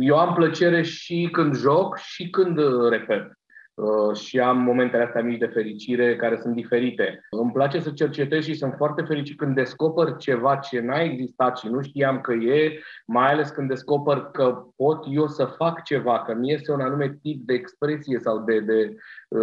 eu 0.00 0.18
am 0.18 0.34
plăcere 0.34 0.82
și 0.82 1.28
când 1.32 1.54
joc 1.54 1.96
și 1.96 2.30
când 2.30 2.58
repet. 2.88 3.37
Uh, 3.78 4.16
și 4.16 4.38
am 4.38 4.58
momentele 4.58 5.02
astea 5.02 5.22
mici 5.22 5.38
de 5.38 5.46
fericire 5.46 6.16
care 6.16 6.38
sunt 6.42 6.54
diferite. 6.54 7.26
Îmi 7.30 7.52
place 7.52 7.80
să 7.80 7.90
cercetez 7.90 8.44
și 8.44 8.54
sunt 8.54 8.74
foarte 8.76 9.02
fericit 9.02 9.36
când 9.36 9.54
descoper 9.54 10.16
ceva 10.16 10.56
ce 10.56 10.80
n-a 10.80 11.00
existat 11.00 11.58
și 11.58 11.68
nu 11.68 11.82
știam 11.82 12.20
că 12.20 12.32
e, 12.32 12.78
mai 13.06 13.32
ales 13.32 13.48
când 13.48 13.68
descoper 13.68 14.16
că 14.16 14.64
pot 14.76 15.04
eu 15.10 15.26
să 15.26 15.44
fac 15.44 15.82
ceva, 15.82 16.22
că 16.22 16.34
mi 16.34 16.52
este 16.52 16.72
un 16.72 16.80
anume 16.80 17.18
tip 17.22 17.46
de 17.46 17.54
expresie 17.54 18.18
sau 18.18 18.38
de, 18.38 18.60
de 18.60 18.90
uh, 18.92 18.96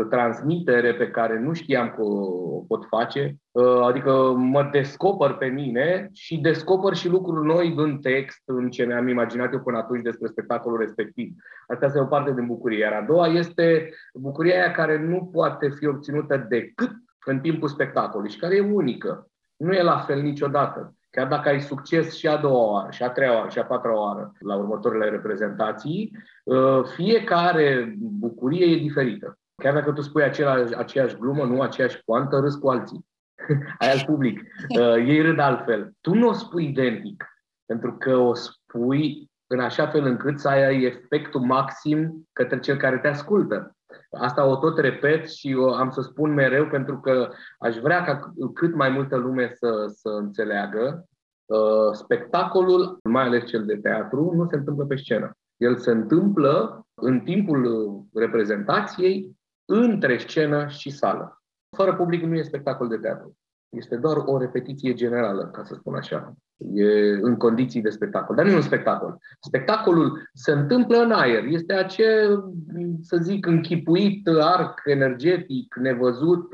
transmitere 0.10 0.94
pe 0.94 1.10
care 1.10 1.40
nu 1.40 1.54
știam 1.54 1.94
că 1.96 2.02
o 2.02 2.60
pot 2.68 2.86
face. 2.86 3.36
Uh, 3.52 3.82
adică 3.82 4.34
mă 4.38 4.70
descoper 4.72 5.34
pe 5.34 5.46
mine 5.46 6.10
și 6.14 6.38
descoper 6.38 6.94
și 6.94 7.10
lucruri 7.10 7.46
noi 7.46 7.74
în 7.78 7.98
text, 7.98 8.42
în 8.46 8.70
ce 8.70 8.86
mi-am 8.86 9.08
imaginat 9.08 9.54
eu 9.54 9.60
până 9.60 9.78
atunci 9.78 10.04
despre 10.04 10.28
spectacolul 10.28 10.80
respectiv. 10.80 11.34
Asta 11.68 11.86
este 11.86 12.00
o 12.00 12.06
parte 12.06 12.34
din 12.34 12.46
bucurie. 12.46 12.78
Iar 12.78 12.94
a 12.94 13.06
doua 13.08 13.28
este 13.28 13.90
bucuria 14.14 14.56
aia 14.56 14.72
care 14.72 15.00
nu 15.08 15.30
poate 15.34 15.70
fi 15.70 15.88
obținută 15.88 16.46
decât 16.50 16.92
în 17.26 17.40
timpul 17.40 17.68
spectacolului 17.68 18.32
și 18.32 18.40
care 18.40 18.56
e 18.56 18.72
unică. 18.72 19.28
Nu 19.58 19.74
e 19.74 19.82
la 19.82 19.98
fel 19.98 20.22
niciodată. 20.22 20.96
Chiar 21.10 21.28
dacă 21.28 21.50
ai 21.50 21.62
succes 21.62 22.16
și 22.16 22.28
a 22.28 22.38
doua 22.38 22.72
oară, 22.72 22.92
și 22.92 23.04
a 23.04 23.10
treia 23.10 23.34
oară, 23.34 23.50
și 23.50 23.60
a 23.60 23.66
patra 23.66 24.00
oară 24.00 24.32
la 24.40 24.56
următoarele 24.56 25.10
reprezentații, 25.10 26.12
uh, 26.44 26.84
fiecare 26.96 27.96
bucurie 28.00 28.66
e 28.66 28.78
diferită. 28.78 29.38
Chiar 29.56 29.74
dacă 29.74 29.92
tu 29.92 30.02
spui 30.02 30.24
aceeași, 30.24 30.76
aceeași 30.76 31.18
glumă, 31.18 31.44
nu 31.44 31.62
aceeași 31.62 32.04
poantă, 32.06 32.40
râs 32.40 32.56
cu 32.56 32.70
alții. 32.70 33.06
ai 33.80 33.92
al 33.92 34.04
public. 34.06 34.40
Uh, 34.80 34.96
ei 34.96 35.22
râd 35.22 35.40
altfel. 35.40 35.92
Tu 36.02 36.14
nu 36.14 36.28
o 36.28 36.34
spui 36.34 36.66
identic, 36.66 37.26
pentru 37.66 37.94
că 37.94 38.16
o 38.16 38.34
spui 38.34 39.30
în 39.48 39.60
așa 39.60 39.88
fel 39.88 40.06
încât 40.06 40.40
să 40.40 40.48
ai 40.48 40.84
efectul 40.84 41.42
maxim 41.42 42.28
către 42.34 42.60
cel 42.60 42.78
care 42.78 42.98
te 42.98 43.08
ascultă. 43.08 43.76
Asta 44.12 44.46
o 44.46 44.56
tot 44.56 44.78
repet 44.78 45.30
și 45.30 45.56
o 45.58 45.74
am 45.74 45.90
să 45.90 46.02
spun 46.02 46.34
mereu 46.34 46.68
pentru 46.68 47.00
că 47.00 47.30
aș 47.60 47.78
vrea 47.78 48.04
ca 48.04 48.34
cât 48.54 48.76
mai 48.76 48.90
multă 48.90 49.16
lume 49.16 49.52
să, 49.54 49.86
să 49.88 50.10
înțeleagă. 50.10 51.06
Uh, 51.46 51.92
spectacolul, 51.92 53.00
mai 53.04 53.24
ales 53.24 53.46
cel 53.46 53.66
de 53.66 53.78
teatru, 53.78 54.34
nu 54.36 54.48
se 54.50 54.56
întâmplă 54.56 54.86
pe 54.86 54.96
scenă. 54.96 55.32
El 55.58 55.78
se 55.78 55.92
întâmplă 55.92 56.86
în 56.94 57.20
timpul 57.20 57.90
reprezentației 58.14 59.35
între 59.66 60.18
scenă 60.18 60.68
și 60.68 60.90
sală. 60.90 61.44
Fără 61.76 61.96
public 61.96 62.24
nu 62.24 62.36
e 62.36 62.42
spectacol 62.42 62.88
de 62.88 62.98
teatru. 62.98 63.38
Este 63.70 63.96
doar 63.96 64.18
o 64.26 64.38
repetiție 64.38 64.94
generală, 64.94 65.46
ca 65.46 65.64
să 65.64 65.74
spun 65.74 65.96
așa. 65.96 66.34
E 66.74 67.12
în 67.22 67.36
condiții 67.38 67.82
de 67.82 67.90
spectacol. 67.90 68.36
Dar 68.36 68.46
nu 68.46 68.52
e 68.52 68.56
un 68.56 68.62
spectacol. 68.62 69.18
Spectacolul 69.40 70.30
se 70.34 70.52
întâmplă 70.52 70.98
în 70.98 71.12
aer. 71.12 71.44
Este 71.44 71.74
acel, 71.74 72.44
să 73.02 73.18
zic, 73.18 73.46
închipuit 73.46 74.28
arc 74.28 74.82
energetic, 74.86 75.76
nevăzut, 75.76 76.50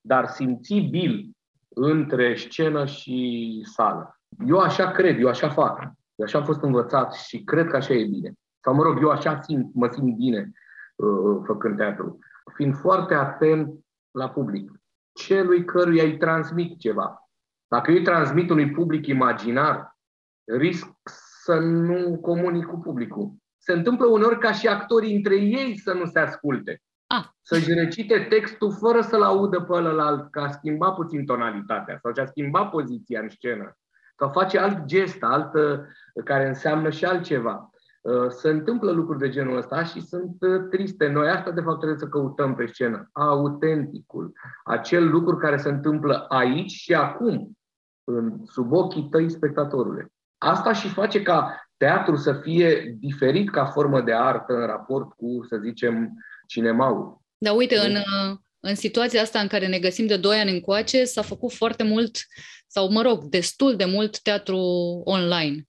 dar 0.00 0.26
simțibil 0.26 1.30
între 1.68 2.34
scenă 2.34 2.84
și 2.84 3.60
sală. 3.74 4.18
Eu 4.46 4.58
așa 4.58 4.90
cred, 4.90 5.20
eu 5.20 5.28
așa 5.28 5.48
fac. 5.48 5.78
Eu 6.14 6.24
așa 6.24 6.38
am 6.38 6.44
fost 6.44 6.62
învățat 6.62 7.12
și 7.12 7.44
cred 7.44 7.66
că 7.66 7.76
așa 7.76 7.94
e 7.94 8.04
bine. 8.04 8.32
Sau 8.60 8.74
mă 8.74 8.82
rog, 8.82 8.98
eu 9.02 9.08
așa 9.08 9.40
simt, 9.40 9.74
mă 9.74 9.88
simt 9.92 10.16
bine 10.16 10.52
uh, 10.96 11.40
făcând 11.44 11.76
teatru. 11.76 12.18
Fiind 12.54 12.76
foarte 12.76 13.14
atent 13.14 13.84
la 14.10 14.30
public 14.30 14.70
celui 15.16 15.64
căruia 15.64 16.02
îi 16.02 16.16
transmit 16.16 16.78
ceva. 16.78 17.28
Dacă 17.68 17.90
eu 17.90 17.96
îi 17.96 18.04
transmit 18.04 18.50
unui 18.50 18.70
public 18.70 19.06
imaginar, 19.06 19.96
risc 20.44 20.86
să 21.42 21.54
nu 21.58 22.18
comunic 22.18 22.66
cu 22.66 22.78
publicul. 22.78 23.34
Se 23.58 23.72
întâmplă 23.72 24.06
uneori 24.06 24.38
ca 24.38 24.52
și 24.52 24.68
actorii 24.68 25.16
între 25.16 25.34
ei 25.36 25.78
să 25.78 25.92
nu 25.92 26.04
se 26.04 26.18
asculte. 26.18 26.82
Ah. 27.06 27.24
Să-și 27.42 27.72
recite 27.72 28.26
textul 28.28 28.72
fără 28.72 29.00
să-l 29.00 29.22
audă 29.22 29.60
pe 29.60 29.72
ălălalt, 29.72 30.30
că 30.30 30.40
a 30.40 30.50
schimbat 30.50 30.94
puțin 30.94 31.24
tonalitatea 31.24 31.98
sau 32.02 32.12
și-a 32.14 32.26
schimbat 32.26 32.70
poziția 32.70 33.20
în 33.20 33.28
scenă. 33.28 33.76
Sau 34.18 34.30
face 34.30 34.58
alt 34.58 34.84
gest, 34.84 35.22
altă, 35.22 35.88
care 36.24 36.46
înseamnă 36.46 36.90
și 36.90 37.04
altceva. 37.04 37.70
Uh, 38.06 38.30
se 38.30 38.48
întâmplă 38.48 38.90
lucruri 38.90 39.18
de 39.18 39.28
genul 39.28 39.56
ăsta 39.56 39.84
și 39.84 40.00
sunt 40.00 40.36
uh, 40.40 40.68
triste. 40.70 41.06
Noi 41.06 41.28
asta, 41.28 41.50
de 41.50 41.60
fapt, 41.60 41.76
trebuie 41.76 41.98
să 41.98 42.06
căutăm 42.06 42.54
pe 42.54 42.66
scenă. 42.66 43.08
Autenticul. 43.12 44.32
Acel 44.64 45.08
lucru 45.08 45.36
care 45.36 45.56
se 45.56 45.68
întâmplă 45.68 46.24
aici 46.28 46.70
și 46.70 46.94
acum, 46.94 47.58
în, 48.04 48.44
sub 48.44 48.72
ochii 48.72 49.08
tăi 49.10 49.30
spectatorule. 49.30 50.12
Asta 50.38 50.72
și 50.72 50.88
face 50.88 51.22
ca 51.22 51.68
teatru 51.76 52.16
să 52.16 52.32
fie 52.32 52.96
diferit 52.98 53.50
ca 53.50 53.64
formă 53.64 54.00
de 54.00 54.12
artă 54.12 54.52
în 54.52 54.66
raport 54.66 55.12
cu, 55.12 55.46
să 55.48 55.56
zicem, 55.62 56.12
cinemaul. 56.46 57.20
Da, 57.38 57.52
uite, 57.52 57.78
în, 57.78 57.94
uh, 57.94 58.36
în 58.60 58.74
situația 58.74 59.22
asta 59.22 59.38
în 59.38 59.46
care 59.46 59.66
ne 59.66 59.78
găsim 59.78 60.06
de 60.06 60.16
doi 60.16 60.38
ani 60.38 60.50
încoace, 60.50 61.04
s-a 61.04 61.22
făcut 61.22 61.52
foarte 61.52 61.82
mult, 61.82 62.16
sau 62.66 62.90
mă 62.90 63.02
rog, 63.02 63.24
destul 63.24 63.76
de 63.76 63.84
mult 63.84 64.20
teatru 64.20 64.58
online. 65.04 65.66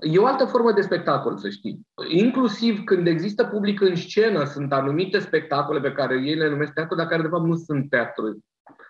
E 0.00 0.18
o 0.18 0.26
altă 0.26 0.44
formă 0.44 0.72
de 0.72 0.80
spectacol, 0.80 1.36
să 1.36 1.48
știi. 1.48 1.80
Inclusiv 2.08 2.84
când 2.84 3.06
există 3.06 3.44
public 3.44 3.80
în 3.80 3.96
scenă, 3.96 4.44
sunt 4.44 4.72
anumite 4.72 5.18
spectacole 5.18 5.80
pe 5.80 5.92
care 5.92 6.14
ei 6.14 6.34
le 6.34 6.48
numesc 6.48 6.72
teatru, 6.72 6.96
dar 6.96 7.06
care 7.06 7.22
de 7.22 7.28
fapt 7.28 7.44
nu 7.44 7.54
sunt 7.54 7.90
teatru. 7.90 8.38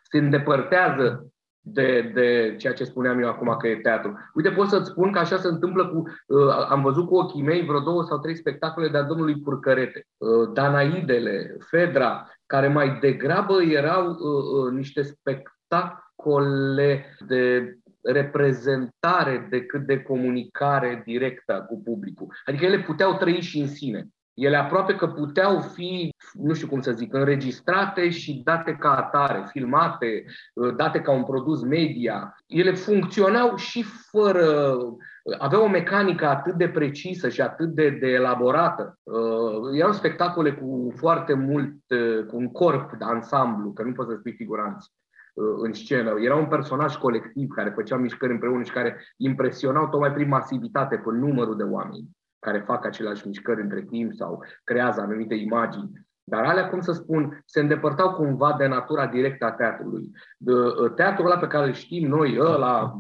Se 0.03 0.19
îndepărtează 0.19 1.29
de, 1.61 2.11
de 2.15 2.55
ceea 2.59 2.73
ce 2.73 2.85
spuneam 2.85 3.21
eu 3.21 3.29
acum 3.29 3.57
că 3.59 3.69
e 3.69 3.77
teatru. 3.77 4.19
Uite, 4.35 4.51
pot 4.51 4.69
să-ți 4.69 4.91
spun 4.91 5.13
că 5.13 5.19
așa 5.19 5.37
se 5.37 5.49
întâmplă 5.49 5.89
cu... 5.89 6.03
Uh, 6.27 6.67
am 6.69 6.83
văzut 6.83 7.07
cu 7.07 7.15
ochii 7.15 7.43
mei 7.43 7.65
vreo 7.65 7.81
două 7.81 8.03
sau 8.03 8.19
trei 8.19 8.37
spectacole 8.37 8.89
de-a 8.89 9.03
domnului 9.03 9.41
Purcărete. 9.41 10.07
Uh, 10.17 10.53
Danaidele, 10.53 11.57
Fedra, 11.71 12.29
care 12.47 12.69
mai 12.69 12.99
degrabă 13.01 13.63
erau 13.63 14.09
uh, 14.09 14.17
uh, 14.17 14.73
niște 14.73 15.03
spectacole 15.03 17.05
de 17.27 17.75
reprezentare 18.05 19.47
decât 19.51 19.87
de 19.87 20.03
comunicare 20.03 21.03
directă 21.05 21.65
cu 21.69 21.81
publicul. 21.81 22.35
Adică 22.45 22.65
ele 22.65 22.79
puteau 22.79 23.17
trăi 23.17 23.41
și 23.41 23.59
în 23.59 23.69
sine. 23.69 24.09
Ele 24.35 24.57
aproape 24.57 24.95
că 24.95 25.07
puteau 25.07 25.61
fi, 25.61 26.15
nu 26.33 26.55
știu 26.55 26.69
cum 26.69 26.81
să 26.81 26.93
zic, 26.93 27.13
înregistrate 27.13 28.11
și 28.11 28.41
date 28.45 28.77
ca 28.81 28.97
atare, 28.97 29.45
filmate, 29.51 30.25
date 30.77 31.01
ca 31.01 31.13
un 31.13 31.25
produs 31.25 31.63
media. 31.63 32.37
Ele 32.47 32.73
funcționau 32.73 33.57
și 33.57 33.85
fără. 34.11 34.77
aveau 35.39 35.65
o 35.65 35.69
mecanică 35.69 36.27
atât 36.27 36.55
de 36.55 36.69
precisă 36.69 37.29
și 37.29 37.41
atât 37.41 37.69
de, 37.69 37.91
de 37.91 38.07
elaborată. 38.07 38.99
Uh, 39.03 39.79
erau 39.79 39.93
spectacole 39.93 40.53
cu 40.53 40.93
foarte 40.97 41.35
mult, 41.35 41.75
uh, 41.89 42.27
cu 42.27 42.37
un 42.37 42.53
corp 42.53 42.93
de 42.99 43.05
ansamblu, 43.05 43.73
că 43.73 43.83
nu 43.83 43.93
poți 43.93 44.09
să 44.09 44.17
spui 44.19 44.33
figuranți 44.33 44.93
în 45.63 45.73
scenă. 45.73 46.15
Era 46.21 46.37
un 46.37 46.47
personaj 46.47 46.97
colectiv 46.97 47.49
care 47.49 47.71
făcea 47.71 47.97
mișcări 47.97 48.33
împreună 48.33 48.63
și 48.63 48.73
care 48.73 48.97
impresionau 49.17 49.89
tocmai 49.89 50.13
prin 50.13 50.29
masivitate, 50.29 50.97
pe 50.97 51.11
numărul 51.11 51.57
de 51.57 51.63
oameni 51.63 52.09
care 52.45 52.59
fac 52.67 52.85
aceleași 52.85 53.27
mișcări 53.27 53.61
între 53.61 53.83
timp 53.83 54.13
sau 54.13 54.45
creează 54.65 55.01
anumite 55.01 55.35
imagini. 55.35 55.91
Dar 56.25 56.45
alea, 56.45 56.69
cum 56.69 56.81
să 56.81 56.93
spun, 56.93 57.43
se 57.45 57.61
îndepărtau 57.61 58.15
cumva 58.15 58.55
de 58.59 58.67
natura 58.67 59.07
directă 59.07 59.45
a 59.45 59.53
teatrului. 59.53 60.11
Uh, 60.39 60.93
teatrul 60.95 61.27
ăla 61.27 61.39
pe 61.39 61.47
care 61.47 61.67
îl 61.67 61.73
știm 61.73 62.09
noi, 62.09 62.39
ăla 62.41 62.95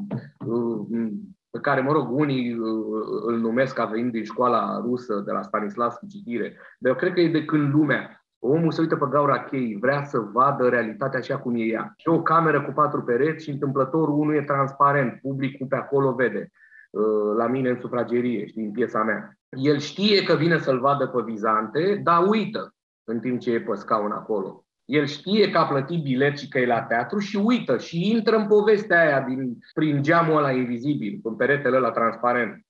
uh, 0.46 1.08
pe 1.50 1.60
care, 1.60 1.80
mă 1.80 1.92
rog, 1.92 2.10
unii 2.10 2.58
uh, 2.58 3.22
îl 3.26 3.38
numesc 3.38 3.74
ca 3.74 3.84
venind 3.84 4.12
din 4.12 4.24
școala 4.24 4.80
rusă 4.80 5.22
de 5.26 5.32
la 5.32 5.42
Stanislavski 5.42 6.08
citire, 6.08 6.56
dar 6.78 6.92
eu 6.92 6.98
cred 6.98 7.12
că 7.12 7.20
e 7.20 7.30
de 7.30 7.44
când 7.44 7.72
lumea 7.72 8.23
Omul 8.46 8.72
se 8.72 8.80
uită 8.80 8.96
pe 8.96 9.06
gaura 9.10 9.44
cheii, 9.44 9.78
vrea 9.80 10.04
să 10.04 10.18
vadă 10.18 10.68
realitatea 10.68 11.18
așa 11.18 11.38
cum 11.38 11.54
e 11.54 11.62
ea. 11.62 11.94
E 11.96 12.10
o 12.10 12.22
cameră 12.22 12.62
cu 12.62 12.72
patru 12.72 13.02
pereți 13.02 13.44
și 13.44 13.50
întâmplător 13.50 14.08
unul 14.08 14.34
e 14.34 14.42
transparent, 14.42 15.20
publicul 15.20 15.66
pe 15.66 15.76
acolo 15.76 16.12
vede. 16.12 16.50
Uh, 16.90 17.36
la 17.36 17.46
mine 17.46 17.68
în 17.68 17.78
sufragerie, 17.80 18.46
știi, 18.46 18.64
în 18.64 18.70
piesa 18.70 19.02
mea. 19.02 19.38
El 19.48 19.78
știe 19.78 20.22
că 20.22 20.34
vine 20.34 20.58
să-l 20.58 20.80
vadă 20.80 21.06
pe 21.06 21.22
Vizante, 21.24 22.00
dar 22.02 22.26
uită 22.28 22.74
în 23.04 23.20
timp 23.20 23.40
ce 23.40 23.52
e 23.52 23.60
pe 23.60 23.74
scaun 23.74 24.10
acolo. 24.10 24.64
El 24.84 25.06
știe 25.06 25.50
că 25.50 25.58
a 25.58 25.66
plătit 25.66 26.02
bilet 26.02 26.38
și 26.38 26.48
că 26.48 26.58
e 26.58 26.66
la 26.66 26.82
teatru 26.82 27.18
și 27.18 27.36
uită 27.36 27.78
și 27.78 28.10
intră 28.10 28.36
în 28.36 28.46
povestea 28.46 29.00
aia 29.00 29.20
din, 29.20 29.58
prin 29.74 30.02
geamul 30.02 30.36
ăla 30.36 30.50
invizibil, 30.50 31.20
în 31.22 31.36
peretele 31.36 31.76
ăla 31.76 31.90
transparent. 31.90 32.66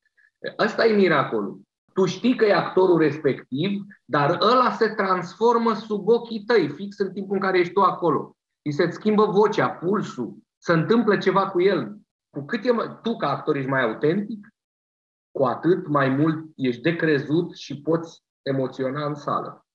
Asta 0.57 0.87
e 0.87 0.97
miracolul. 0.97 1.61
Tu 1.94 2.04
știi 2.04 2.36
că 2.36 2.44
e 2.44 2.54
actorul 2.54 2.98
respectiv, 2.98 3.82
dar 4.04 4.38
ăla 4.40 4.70
se 4.70 4.88
transformă 4.88 5.74
sub 5.74 6.08
ochii 6.08 6.44
tăi, 6.44 6.68
fix 6.68 6.98
în 6.98 7.12
timpul 7.12 7.34
în 7.34 7.42
care 7.42 7.58
ești 7.58 7.72
tu 7.72 7.80
acolo. 7.80 8.36
Și 8.64 8.72
se 8.72 8.90
schimbă 8.90 9.24
vocea, 9.24 9.68
pulsul, 9.68 10.36
se 10.58 10.72
întâmplă 10.72 11.18
ceva 11.18 11.50
cu 11.50 11.60
el. 11.60 11.96
Cu 12.30 12.44
cât 12.44 12.64
e 12.64 12.72
mai, 12.72 12.98
tu 13.02 13.16
ca 13.16 13.28
actor 13.28 13.56
ești 13.56 13.70
mai 13.70 13.82
autentic, 13.82 14.48
cu 15.30 15.44
atât 15.44 15.86
mai 15.88 16.08
mult 16.08 16.44
ești 16.56 16.82
decrezut 16.82 17.54
și 17.56 17.80
poți 17.80 18.22
emoționa 18.42 19.06
în 19.06 19.14
sală. 19.14 19.66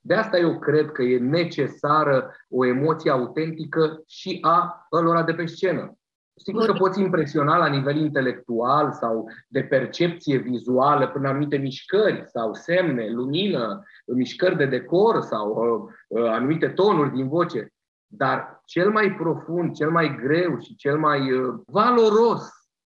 De 0.00 0.14
asta 0.14 0.38
eu 0.38 0.58
cred 0.58 0.92
că 0.92 1.02
e 1.02 1.18
necesară 1.18 2.36
o 2.48 2.66
emoție 2.66 3.10
autentică 3.10 4.02
și 4.06 4.38
a 4.40 4.86
ălora 4.92 5.22
de 5.22 5.34
pe 5.34 5.46
scenă. 5.46 5.95
Sigur 6.38 6.64
că 6.64 6.72
poți 6.72 7.00
impresiona 7.00 7.56
la 7.56 7.66
nivel 7.66 7.96
intelectual 7.96 8.92
sau 8.92 9.28
de 9.48 9.62
percepție 9.62 10.36
vizuală 10.36 11.08
prin 11.08 11.24
anumite 11.24 11.56
mișcări 11.56 12.24
sau 12.26 12.54
semne, 12.54 13.10
lumină, 13.10 13.82
mișcări 14.06 14.56
de 14.56 14.66
decor 14.66 15.20
sau 15.20 15.48
uh, 15.48 16.20
uh, 16.20 16.30
anumite 16.30 16.68
tonuri 16.68 17.12
din 17.12 17.28
voce. 17.28 17.72
Dar 18.06 18.62
cel 18.64 18.90
mai 18.90 19.14
profund, 19.14 19.74
cel 19.74 19.90
mai 19.90 20.16
greu 20.22 20.58
și 20.58 20.74
cel 20.74 20.98
mai 20.98 21.32
uh, 21.32 21.54
valoros, 21.66 22.48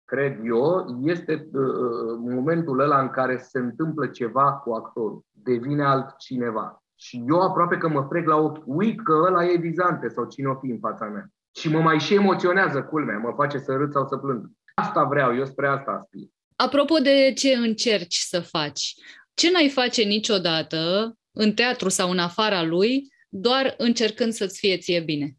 cred 0.05 0.39
eu, 0.43 0.85
este 1.01 1.50
uh, 1.53 1.62
uh, 1.62 2.17
momentul 2.19 2.79
ăla 2.79 3.01
în 3.01 3.09
care 3.09 3.38
se 3.38 3.59
întâmplă 3.59 4.07
ceva 4.07 4.53
cu 4.53 4.73
actorul. 4.73 5.25
Devine 5.31 5.83
altcineva. 5.83 6.83
Și 6.95 7.23
eu 7.27 7.41
aproape 7.41 7.77
că 7.77 7.89
mă 7.89 8.05
frec 8.09 8.27
la 8.27 8.35
ochi, 8.35 8.63
uit 8.65 9.03
că 9.03 9.13
ăla 9.27 9.45
e 9.45 9.57
vizante 9.57 10.07
sau 10.07 10.25
cine 10.25 10.47
o 10.47 10.55
fi 10.55 10.69
în 10.69 10.79
fața 10.79 11.05
mea. 11.05 11.27
Și 11.55 11.69
mă 11.69 11.79
mai 11.79 12.00
și 12.00 12.13
emoționează 12.13 12.83
culmea, 12.83 13.17
mă 13.17 13.33
face 13.36 13.57
să 13.57 13.74
râd 13.74 13.91
sau 13.91 14.07
să 14.07 14.17
plâng. 14.17 14.51
Asta 14.75 15.03
vreau, 15.03 15.36
eu 15.36 15.45
spre 15.45 15.67
asta 15.67 15.91
aspir. 15.91 16.27
Apropo 16.55 16.98
de 16.98 17.33
ce 17.36 17.55
încerci 17.55 18.17
să 18.17 18.39
faci, 18.39 18.93
ce 19.33 19.51
n-ai 19.51 19.69
face 19.69 20.03
niciodată 20.03 21.13
în 21.31 21.53
teatru 21.53 21.89
sau 21.89 22.10
în 22.10 22.19
afara 22.19 22.63
lui, 22.63 23.07
doar 23.29 23.74
încercând 23.77 24.31
să-ți 24.31 24.60
fie 24.60 24.77
ție 24.77 25.00
bine? 25.00 25.38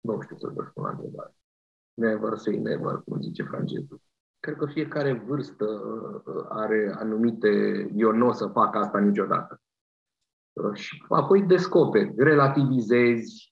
Nu 0.00 0.20
știu 0.22 0.36
să 0.36 0.50
vă 0.54 0.66
spun 0.70 0.82
la 0.82 0.90
întrebare. 0.90 1.34
Never 1.94 2.36
say 2.36 2.56
never, 2.56 3.02
cum 3.04 3.20
zice 3.20 3.42
francezul. 3.42 4.00
Cred 4.40 4.56
că 4.56 4.66
fiecare 4.66 5.12
vârstă 5.12 5.64
uh, 5.64 6.46
are 6.48 6.94
anumite, 6.98 7.48
eu 7.96 8.12
nu 8.12 8.26
o 8.26 8.32
să 8.32 8.46
fac 8.46 8.76
asta 8.76 8.98
niciodată. 8.98 9.60
Uh, 10.52 10.74
și 10.74 11.04
apoi 11.08 11.42
descoperi, 11.42 12.12
relativizezi, 12.16 13.51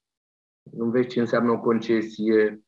înveți 0.78 1.08
ce 1.08 1.20
înseamnă 1.20 1.50
o 1.50 1.60
concesie, 1.60 2.62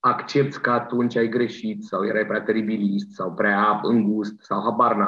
accepti 0.00 0.58
că 0.58 0.70
atunci 0.70 1.16
ai 1.16 1.28
greșit 1.28 1.82
sau 1.82 2.06
erai 2.06 2.26
prea 2.26 2.42
teribilist 2.42 3.10
sau 3.10 3.34
prea 3.34 3.80
îngust 3.82 4.40
sau 4.40 4.62
habar 4.62 4.96
n 4.96 5.02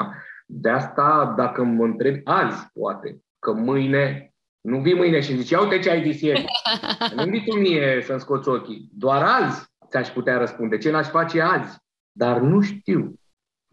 De 0.45 0.69
asta, 0.69 1.33
dacă 1.37 1.63
mă 1.63 1.83
întrebi 1.83 2.21
azi, 2.23 2.69
poate, 2.73 3.21
că 3.39 3.53
mâine, 3.53 4.33
nu 4.61 4.79
vii 4.79 4.95
mâine 4.95 5.19
și 5.19 5.35
zici, 5.35 5.57
uite 5.57 5.79
ce 5.79 5.89
ai 5.89 6.11
zis 6.11 6.21
ieri. 6.21 6.45
nu 7.15 7.23
vii 7.23 7.43
tu 7.43 7.55
mie 7.55 8.01
să-mi 8.01 8.19
scoți 8.19 8.49
ochii. 8.49 8.89
Doar 8.93 9.23
azi 9.23 9.67
ți-aș 9.89 10.09
putea 10.09 10.37
răspunde. 10.37 10.77
Ce 10.77 10.91
n-aș 10.91 11.07
face 11.07 11.41
azi? 11.41 11.77
Dar 12.11 12.39
nu 12.39 12.61
știu 12.61 13.13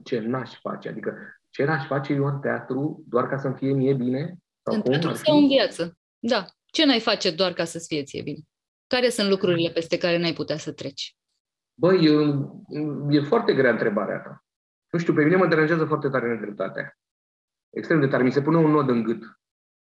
ce 0.05 0.19
n-aș 0.19 0.59
face. 0.61 0.89
Adică 0.89 1.17
ce 1.51 1.65
n-aș 1.65 1.87
face 1.87 2.13
eu 2.13 2.27
în 2.27 2.41
teatru 2.41 3.05
doar 3.09 3.29
ca 3.29 3.37
să-mi 3.37 3.55
fie 3.55 3.73
mie 3.73 3.95
bine? 3.95 4.35
Sau 4.63 4.75
în 4.75 4.83
teatru 4.83 5.13
sau 5.13 5.37
în 5.37 5.47
viață. 5.47 5.99
Da. 6.19 6.45
Ce 6.75 6.85
n-ai 6.85 7.01
face 7.01 7.31
doar 7.31 7.53
ca 7.53 7.65
să-ți 7.65 7.87
fie 7.87 8.03
ție 8.03 8.23
bine? 8.23 8.39
Care 8.87 9.09
sunt 9.09 9.29
lucrurile 9.29 9.71
peste 9.71 9.99
care 9.99 10.19
n-ai 10.19 10.33
putea 10.33 10.57
să 10.57 10.73
treci? 10.73 11.17
Băi, 11.75 12.05
e 13.11 13.21
foarte 13.21 13.55
grea 13.55 13.71
întrebarea 13.71 14.19
ta. 14.19 14.45
Nu 14.91 14.99
știu, 14.99 15.15
pe 15.15 15.25
mine 15.25 15.37
mă 15.37 15.47
deranjează 15.47 15.85
foarte 15.85 16.09
tare 16.09 16.29
nedreptatea. 16.29 16.99
Extrem 17.71 18.01
de 18.01 18.07
tare. 18.07 18.23
Mi 18.23 18.33
se 18.33 18.43
pune 18.43 18.57
un 18.57 18.71
nod 18.71 18.89
în 18.89 19.03
gât 19.03 19.23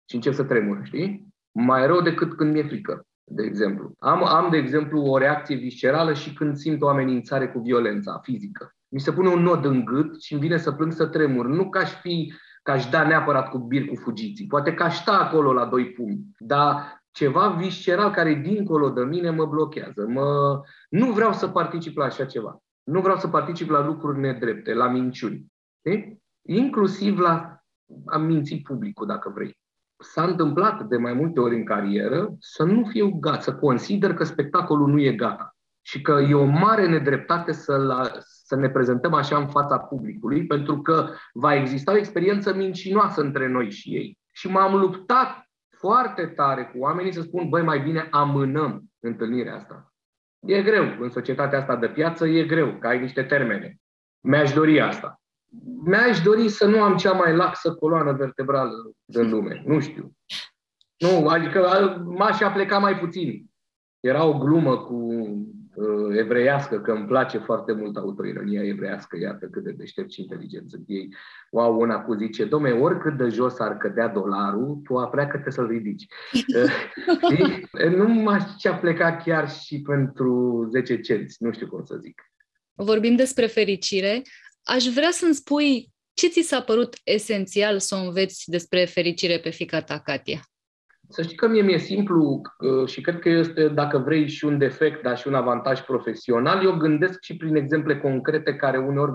și 0.08 0.14
încep 0.14 0.32
să 0.32 0.44
tremur, 0.44 0.80
știi? 0.84 1.28
Mai 1.50 1.86
rău 1.86 2.00
decât 2.00 2.36
când 2.36 2.52
mi-e 2.52 2.62
frică, 2.62 3.06
de 3.24 3.42
exemplu. 3.42 3.94
Am, 3.98 4.24
am, 4.24 4.50
de 4.50 4.56
exemplu, 4.56 5.00
o 5.00 5.18
reacție 5.18 5.56
viscerală 5.56 6.12
și 6.12 6.32
când 6.32 6.56
simt 6.56 6.82
o 6.82 6.88
amenințare 6.88 7.48
cu 7.48 7.58
violența 7.58 8.20
fizică. 8.22 8.72
Mi 8.88 9.00
se 9.00 9.12
pune 9.12 9.28
un 9.28 9.42
nod 9.42 9.64
în 9.64 9.84
gât 9.84 10.22
și 10.22 10.32
îmi 10.32 10.42
vine 10.42 10.56
să 10.56 10.72
plâng, 10.72 10.92
să 10.92 11.06
tremur. 11.06 11.46
Nu 11.46 11.68
ca 11.68 11.80
aș 11.80 11.90
fi, 12.00 12.32
ca 12.68 12.74
aș 12.74 12.86
da 12.86 13.06
neapărat 13.06 13.50
cu 13.50 13.58
bir 13.58 13.86
cu 13.86 13.94
fugiții. 13.94 14.46
Poate 14.46 14.74
că 14.74 14.82
aș 14.82 14.96
sta 14.96 15.12
acolo 15.12 15.52
la 15.52 15.64
doi 15.64 15.90
pumni. 15.90 16.26
Dar 16.38 17.02
ceva 17.10 17.48
visceral 17.48 18.10
care 18.10 18.34
dincolo 18.34 18.90
de 18.90 19.02
mine 19.04 19.30
mă 19.30 19.46
blochează. 19.46 20.06
Mă... 20.08 20.60
Nu 20.90 21.12
vreau 21.12 21.32
să 21.32 21.48
particip 21.48 21.96
la 21.96 22.04
așa 22.04 22.24
ceva. 22.24 22.58
Nu 22.82 23.00
vreau 23.00 23.16
să 23.16 23.28
particip 23.28 23.70
la 23.70 23.84
lucruri 23.84 24.18
nedrepte, 24.18 24.74
la 24.74 24.88
minciuni. 24.88 25.46
De? 25.80 26.16
Inclusiv 26.42 27.18
la 27.18 27.62
a 28.06 28.16
minți 28.16 28.54
publicul, 28.54 29.06
dacă 29.06 29.30
vrei. 29.34 29.58
S-a 29.98 30.24
întâmplat 30.24 30.82
de 30.82 30.96
mai 30.96 31.12
multe 31.12 31.40
ori 31.40 31.56
în 31.56 31.64
carieră 31.64 32.36
să 32.38 32.64
nu 32.64 32.84
fiu 32.84 33.10
gata, 33.10 33.40
să 33.40 33.54
consider 33.54 34.14
că 34.14 34.24
spectacolul 34.24 34.88
nu 34.88 35.00
e 35.00 35.12
gata 35.12 35.56
și 35.82 36.02
că 36.02 36.12
e 36.28 36.34
o 36.34 36.44
mare 36.44 36.88
nedreptate 36.88 37.52
să, 37.52 37.76
la, 37.76 38.10
să 38.48 38.56
ne 38.56 38.68
prezentăm 38.68 39.14
așa 39.14 39.36
în 39.36 39.48
fața 39.48 39.78
publicului, 39.78 40.46
pentru 40.46 40.82
că 40.82 41.08
va 41.32 41.54
exista 41.54 41.92
o 41.92 41.96
experiență 41.96 42.54
mincinoasă 42.54 43.20
între 43.20 43.48
noi 43.48 43.70
și 43.70 43.94
ei. 43.94 44.18
Și 44.32 44.48
m-am 44.48 44.74
luptat 44.74 45.48
foarte 45.76 46.26
tare 46.26 46.64
cu 46.64 46.78
oamenii 46.78 47.12
să 47.12 47.20
spun, 47.20 47.48
băi, 47.48 47.62
mai 47.62 47.80
bine 47.80 48.08
amânăm 48.10 48.84
întâlnirea 49.00 49.54
asta. 49.54 49.92
E 50.40 50.62
greu. 50.62 50.84
În 51.00 51.10
societatea 51.10 51.58
asta 51.58 51.76
de 51.76 51.88
piață 51.88 52.26
e 52.26 52.44
greu, 52.44 52.78
că 52.78 52.86
ai 52.86 53.00
niște 53.00 53.22
termene. 53.22 53.76
Mi-aș 54.20 54.52
dori 54.52 54.80
asta. 54.80 55.20
Mi-aș 55.84 56.20
dori 56.20 56.48
să 56.48 56.66
nu 56.66 56.82
am 56.82 56.96
cea 56.96 57.12
mai 57.12 57.36
laxă 57.36 57.74
coloană 57.74 58.12
vertebrală 58.12 58.90
din 59.04 59.30
lume. 59.30 59.62
Nu 59.66 59.80
știu. 59.80 60.12
Nu, 60.96 61.26
adică 61.26 61.60
m-aș 62.04 62.40
apleca 62.40 62.78
mai 62.78 62.98
puțin. 62.98 63.50
Era 64.00 64.24
o 64.24 64.38
glumă 64.38 64.76
cu 64.76 64.94
uh, 64.94 65.48
evreiască, 66.16 66.80
că 66.80 66.92
îmi 66.92 67.06
place 67.06 67.38
foarte 67.38 67.72
mult 67.72 67.96
autoironia 67.96 68.64
evreiască, 68.64 69.18
iată 69.20 69.46
cât 69.46 69.62
de 69.62 69.70
deștept 69.70 70.12
și 70.12 70.20
inteligent 70.20 70.68
sunt 70.68 70.84
ei. 70.86 71.14
Wow, 71.50 71.80
una 71.80 72.00
cu 72.00 72.14
zice, 72.14 72.44
domne, 72.44 72.70
oricât 72.70 73.16
de 73.16 73.28
jos 73.28 73.58
ar 73.58 73.76
cădea 73.76 74.08
dolarul, 74.08 74.80
tu 74.84 74.96
apleacă-te 74.96 75.50
să-l 75.50 75.66
ridici. 75.66 76.06
uh, 77.82 77.94
nu 77.96 78.08
m-aș 78.08 78.42
pleca 78.80 79.16
chiar 79.16 79.50
și 79.50 79.82
pentru 79.82 80.66
10 80.70 81.00
cenți, 81.00 81.36
nu 81.42 81.52
știu 81.52 81.68
cum 81.68 81.84
să 81.84 81.96
zic. 82.02 82.22
Vorbim 82.74 83.16
despre 83.16 83.46
fericire. 83.46 84.22
Aș 84.62 84.84
vrea 84.84 85.10
să-mi 85.10 85.34
spui 85.34 85.92
ce 86.14 86.28
ți 86.28 86.40
s-a 86.40 86.60
părut 86.60 86.96
esențial 87.04 87.78
să 87.78 87.94
o 87.94 87.98
înveți 87.98 88.50
despre 88.50 88.84
fericire 88.84 89.38
pe 89.38 89.50
fica 89.50 89.82
ta, 89.82 90.00
Katia? 90.00 90.40
Să 91.10 91.22
știi 91.22 91.36
că 91.36 91.48
mie 91.48 91.62
mi-e 91.62 91.78
simplu 91.78 92.40
uh, 92.58 92.88
și 92.88 93.00
cred 93.00 93.18
că 93.18 93.28
este, 93.28 93.68
dacă 93.68 93.98
vrei, 93.98 94.28
și 94.28 94.44
un 94.44 94.58
defect, 94.58 95.02
dar 95.02 95.18
și 95.18 95.28
un 95.28 95.34
avantaj 95.34 95.80
profesional. 95.80 96.64
Eu 96.64 96.76
gândesc 96.76 97.22
și 97.22 97.36
prin 97.36 97.56
exemple 97.56 97.98
concrete 97.98 98.54
care 98.54 98.78
uneori 98.78 99.12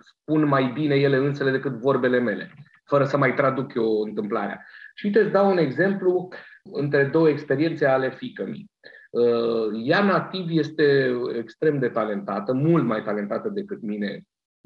spun 0.00 0.46
mai 0.46 0.70
bine 0.74 0.94
ele 0.94 1.16
însele 1.16 1.50
decât 1.50 1.72
vorbele 1.72 2.18
mele, 2.18 2.54
fără 2.84 3.04
să 3.04 3.16
mai 3.16 3.34
traduc 3.34 3.74
eu 3.74 4.00
întâmplarea. 4.00 4.66
Și 4.94 5.06
uite, 5.06 5.20
îți 5.20 5.32
dau 5.32 5.50
un 5.50 5.58
exemplu 5.58 6.28
între 6.72 7.04
două 7.04 7.28
experiențe 7.28 7.86
ale 7.86 8.10
fiicămii. 8.10 8.70
Uh, 9.10 9.82
ea 9.84 10.04
nativ 10.04 10.46
este 10.48 11.16
extrem 11.38 11.78
de 11.78 11.88
talentată, 11.88 12.52
mult 12.52 12.84
mai 12.84 13.02
talentată 13.02 13.48
decât 13.48 13.82
mine, 13.82 14.22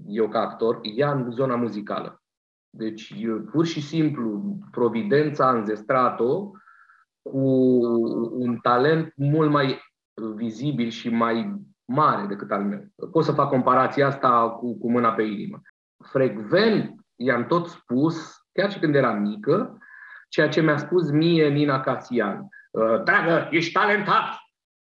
eu 0.06 0.28
ca 0.28 0.40
actor, 0.40 0.80
ea 0.82 1.12
în 1.12 1.30
zona 1.30 1.56
muzicală. 1.56 2.22
Deci, 2.70 3.14
pur 3.50 3.66
și 3.66 3.82
simplu, 3.82 4.58
Providența 4.70 5.46
a 5.48 5.56
înzestrat-o 5.56 6.50
cu 7.30 7.38
un 8.32 8.56
talent 8.56 9.12
mult 9.16 9.50
mai 9.50 9.80
vizibil 10.34 10.88
și 10.88 11.08
mai 11.08 11.56
mare 11.84 12.26
decât 12.26 12.50
al 12.50 12.62
meu. 12.62 12.84
Pot 13.12 13.24
să 13.24 13.32
fac 13.32 13.48
comparația 13.48 14.06
asta 14.06 14.50
cu, 14.50 14.78
cu 14.78 14.90
mâna 14.90 15.12
pe 15.12 15.22
inimă. 15.22 15.60
Frecvent 16.04 16.94
i-am 17.16 17.46
tot 17.46 17.66
spus, 17.66 18.46
chiar 18.52 18.70
și 18.70 18.78
când 18.78 18.94
eram 18.94 19.20
mică, 19.20 19.78
ceea 20.28 20.48
ce 20.48 20.60
mi-a 20.60 20.76
spus 20.76 21.10
mie 21.10 21.48
Nina 21.48 21.80
Casian. 21.80 22.48
Uh, 22.70 23.02
dragă, 23.02 23.48
ești 23.50 23.72
talentat! 23.72 24.24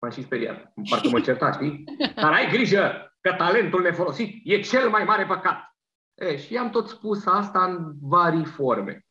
M-am 0.01 0.11
și 0.11 0.23
speriat. 0.23 0.73
Parcă 0.89 1.09
mă 1.11 1.19
certa, 1.19 1.51
știi? 1.51 1.83
Dar 2.21 2.31
ai 2.31 2.49
grijă 2.51 3.11
că 3.21 3.33
talentul 3.37 3.81
nefolosit 3.81 4.41
e 4.43 4.59
cel 4.59 4.89
mai 4.89 5.03
mare 5.03 5.25
păcat. 5.25 5.75
E, 6.15 6.37
și 6.37 6.53
i-am 6.53 6.69
tot 6.69 6.87
spus 6.87 7.25
asta 7.25 7.63
în 7.63 7.93
vari 8.01 8.45
forme. 8.45 9.04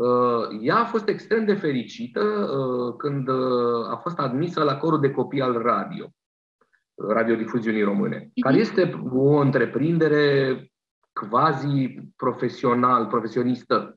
Uh, 0.00 0.48
ea 0.60 0.76
a 0.76 0.84
fost 0.84 1.08
extrem 1.08 1.44
de 1.44 1.54
fericită 1.54 2.20
uh, 2.20 2.94
când 2.96 3.28
uh, 3.28 3.90
a 3.90 3.96
fost 3.96 4.18
admisă 4.18 4.62
la 4.62 4.76
corul 4.76 5.00
de 5.00 5.10
copii 5.10 5.40
al 5.40 5.62
radio, 5.62 6.08
radiodifuziunii 6.94 7.82
române, 7.82 8.16
mhm. 8.16 8.40
care 8.40 8.56
este 8.56 9.02
o 9.12 9.36
întreprindere 9.36 10.56
quasi 11.12 11.94
profesional, 12.16 13.06
profesionistă. 13.06 13.94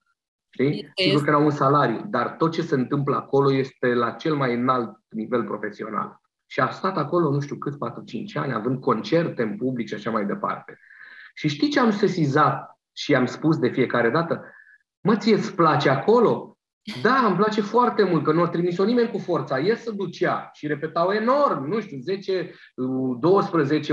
Știi? 0.49 0.91
Sigur 0.95 1.23
că 1.23 1.31
nu 1.31 1.37
au 1.37 1.43
un 1.43 1.51
salariu, 1.51 2.05
dar 2.09 2.29
tot 2.29 2.51
ce 2.51 2.61
se 2.61 2.75
întâmplă 2.75 3.15
acolo 3.15 3.53
este 3.53 3.93
la 3.93 4.11
cel 4.11 4.35
mai 4.35 4.53
înalt 4.55 4.97
nivel 5.09 5.43
profesional. 5.43 6.21
Și 6.45 6.59
a 6.59 6.69
stat 6.69 6.97
acolo, 6.97 7.31
nu 7.31 7.39
știu 7.39 7.55
cât, 7.55 7.73
4-5 7.73 7.77
ani, 8.33 8.53
având 8.53 8.79
concerte 8.79 9.41
în 9.41 9.57
public 9.57 9.87
și 9.87 9.93
așa 9.93 10.11
mai 10.11 10.25
departe. 10.25 10.79
Și 11.33 11.47
știi 11.47 11.69
ce 11.69 11.79
am 11.79 11.91
sesizat 11.91 12.79
și 12.91 13.15
am 13.15 13.25
spus 13.25 13.57
de 13.57 13.67
fiecare 13.67 14.09
dată? 14.09 14.43
Mă, 15.03 15.15
ție 15.15 15.33
îți 15.33 15.55
place 15.55 15.89
acolo? 15.89 16.57
Da, 17.01 17.25
îmi 17.25 17.35
place 17.35 17.61
foarte 17.61 18.03
mult, 18.03 18.23
că 18.23 18.31
nu 18.31 18.41
a 18.41 18.47
trimis-o 18.47 18.83
nimeni 18.83 19.11
cu 19.11 19.17
forța. 19.17 19.59
El 19.59 19.75
să 19.75 19.91
ducea 19.91 20.49
și 20.53 20.67
repetau 20.67 21.11
enorm, 21.11 21.67
nu 21.67 21.79
știu, 21.79 21.97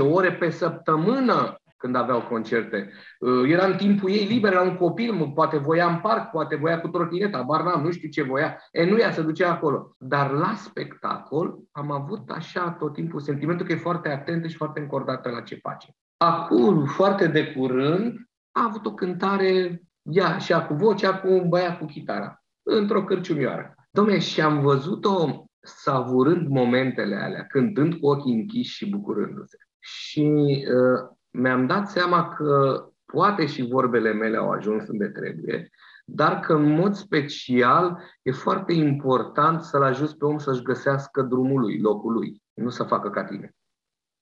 10-12 0.07 0.11
ore 0.11 0.33
pe 0.33 0.49
săptămână 0.49 1.55
când 1.77 1.95
aveau 1.95 2.21
concerte. 2.21 2.91
Uh, 3.19 3.49
era 3.49 3.65
în 3.65 3.75
timpul 3.77 4.09
ei 4.09 4.25
liber, 4.25 4.51
era 4.51 4.61
un 4.61 4.75
copil, 4.75 5.31
poate 5.35 5.57
voia 5.57 5.87
în 5.87 5.99
parc, 5.99 6.29
poate 6.29 6.55
voia 6.55 6.81
cu 6.81 6.87
trotineta, 6.87 7.41
bar 7.41 7.63
n-am, 7.63 7.83
nu 7.83 7.91
știu 7.91 8.09
ce 8.09 8.23
voia. 8.23 8.57
E, 8.71 8.85
nu 8.85 8.97
ea 8.97 9.11
să 9.11 9.21
ducea 9.21 9.51
acolo. 9.51 9.95
Dar 9.97 10.31
la 10.31 10.53
spectacol 10.55 11.59
am 11.71 11.91
avut 11.91 12.29
așa 12.29 12.71
tot 12.71 12.93
timpul 12.93 13.19
sentimentul 13.19 13.65
că 13.65 13.71
e 13.71 13.75
foarte 13.75 14.09
atentă 14.09 14.47
și 14.47 14.55
foarte 14.55 14.79
încordată 14.79 15.29
la 15.29 15.41
ce 15.41 15.55
face. 15.55 15.95
Acum, 16.17 16.85
foarte 16.85 17.27
de 17.27 17.53
curând, 17.53 18.15
a 18.51 18.63
avut 18.63 18.85
o 18.85 18.93
cântare 18.93 19.81
ea 20.01 20.37
și 20.37 20.53
cu 20.67 20.73
vocea 20.73 21.19
cu 21.19 21.27
un 21.27 21.49
băiat 21.49 21.77
cu 21.77 21.85
chitara, 21.85 22.43
într-o 22.63 23.03
cârciumioară. 23.03 23.75
Dom'le, 23.99 24.19
și 24.19 24.41
am 24.41 24.61
văzut-o 24.61 25.45
savurând 25.59 26.47
momentele 26.47 27.15
alea, 27.15 27.45
cântând 27.45 27.93
cu 27.93 28.07
ochii 28.07 28.33
închiși 28.33 28.75
și 28.75 28.89
bucurându-se. 28.89 29.57
Și 29.79 30.31
uh, 30.67 31.09
mi-am 31.29 31.67
dat 31.67 31.89
seama 31.89 32.27
că 32.27 32.83
poate 33.05 33.45
și 33.45 33.67
vorbele 33.67 34.13
mele 34.13 34.37
au 34.37 34.49
ajuns 34.49 34.87
unde 34.87 35.07
trebuie, 35.07 35.69
dar 36.05 36.39
că 36.39 36.53
în 36.53 36.69
mod 36.69 36.93
special 36.93 38.03
e 38.21 38.31
foarte 38.31 38.73
important 38.73 39.61
să-l 39.61 39.83
ajuți 39.83 40.17
pe 40.17 40.25
om 40.25 40.37
să-și 40.37 40.61
găsească 40.61 41.21
drumul 41.21 41.59
lui, 41.59 41.79
locul 41.79 42.13
lui, 42.13 42.41
nu 42.53 42.69
să 42.69 42.83
facă 42.83 43.09
ca 43.09 43.23
tine. 43.23 43.55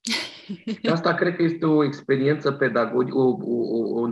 Și 0.80 0.86
asta 0.90 1.14
cred 1.14 1.36
că 1.36 1.42
este 1.42 1.66
o 1.66 1.84
experiență 1.84 2.52
pedagogică, 2.52 3.16
o, 3.16 3.36
o, 3.40 4.00
o 4.00 4.08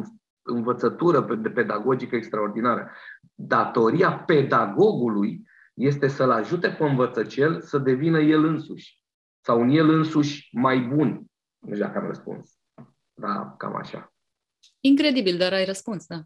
învățătură 0.49 1.23
pedagogică 1.55 2.17
extraordinară. 2.17 2.91
Datoria 3.35 4.13
pedagogului 4.13 5.43
este 5.75 6.09
să-l 6.09 6.31
ajute 6.31 6.69
pe 6.69 6.85
învățăcel 6.85 7.61
să 7.61 7.79
devină 7.79 8.21
el 8.21 8.45
însuși 8.45 9.03
sau 9.41 9.61
un 9.61 9.69
el 9.69 9.89
însuși 9.89 10.49
mai 10.53 10.79
bun. 10.81 11.25
Nu 11.59 11.75
știu 11.75 11.87
dacă 11.87 11.99
am 11.99 12.07
răspuns. 12.07 12.59
Da, 13.15 13.55
cam 13.59 13.77
așa. 13.77 14.13
Incredibil, 14.81 15.39
dar 15.39 15.53
ai 15.53 15.65
răspuns, 15.65 16.07
da. 16.07 16.23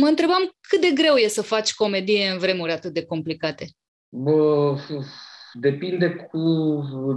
Mă 0.00 0.06
întrebam 0.06 0.50
cât 0.68 0.80
de 0.80 0.90
greu 0.94 1.14
e 1.14 1.28
să 1.28 1.42
faci 1.42 1.74
comedie 1.74 2.28
în 2.28 2.38
vremuri 2.38 2.72
atât 2.72 2.92
de 2.92 3.06
complicate. 3.06 3.66
Bă, 4.08 4.78
depinde 5.52 6.14
cu, 6.14 6.38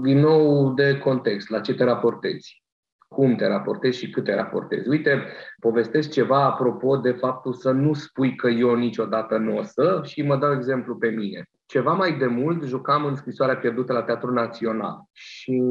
din 0.04 0.20
nou, 0.20 0.74
de 0.74 0.98
context, 0.98 1.50
la 1.50 1.62
ce 1.62 1.74
te 1.74 1.84
raportezi 1.84 2.64
cum 3.10 3.36
te 3.36 3.48
raportezi 3.48 3.98
și 3.98 4.10
cât 4.10 4.24
te 4.24 4.36
raportezi. 4.36 4.90
Uite, 4.90 5.26
povestesc 5.60 6.10
ceva 6.10 6.46
apropo 6.46 6.98
de 6.98 7.12
faptul 7.12 7.54
să 7.54 7.72
nu 7.72 7.94
spui 7.94 8.36
că 8.36 8.48
eu 8.48 8.76
niciodată 8.76 9.38
nu 9.38 9.58
o 9.58 9.64
să 9.64 10.02
și 10.04 10.22
mă 10.22 10.38
dau 10.38 10.54
exemplu 10.54 10.96
pe 10.96 11.10
mine. 11.10 11.50
Ceva 11.66 11.94
mai 11.94 12.18
de 12.18 12.26
mult 12.26 12.64
jucam 12.64 13.06
în 13.06 13.16
scrisoarea 13.16 13.58
pierdută 13.58 13.94
la 13.94 14.04
Teatrul 14.04 14.34
Național 14.34 15.04
și 15.12 15.62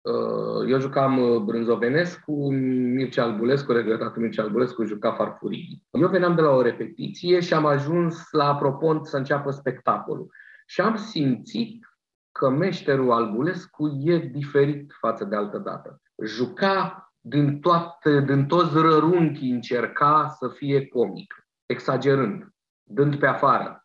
uh, 0.00 0.70
eu 0.70 0.78
jucam 0.78 1.18
uh, 1.18 1.40
Brânzovenescu, 1.40 2.52
Mircea 2.94 3.22
Albulescu, 3.22 3.72
regretatul 3.72 4.22
Mircea 4.22 4.42
Albulescu 4.42 4.84
juca 4.84 5.12
Farfurii. 5.12 5.82
Eu 5.90 6.08
veneam 6.08 6.34
de 6.34 6.40
la 6.40 6.50
o 6.50 6.62
repetiție 6.62 7.40
și 7.40 7.54
am 7.54 7.66
ajuns 7.66 8.22
la 8.30 8.44
apropont 8.44 9.06
să 9.06 9.16
înceapă 9.16 9.50
spectacolul. 9.50 10.26
Și 10.66 10.80
am 10.80 10.96
simțit 10.96 11.86
că 12.32 12.50
meșterul 12.50 13.12
Albulescu 13.12 14.00
e 14.04 14.18
diferit 14.18 14.92
față 15.00 15.24
de 15.24 15.36
altă 15.36 15.58
dată 15.58 16.00
juca 16.24 17.08
din, 17.20 17.60
toate, 17.60 18.20
din 18.20 18.46
toți 18.46 18.74
rărunchii, 18.74 19.50
încerca 19.50 20.34
să 20.38 20.48
fie 20.48 20.86
comic, 20.86 21.48
exagerând, 21.66 22.48
dând 22.82 23.16
pe 23.16 23.26
afară, 23.26 23.84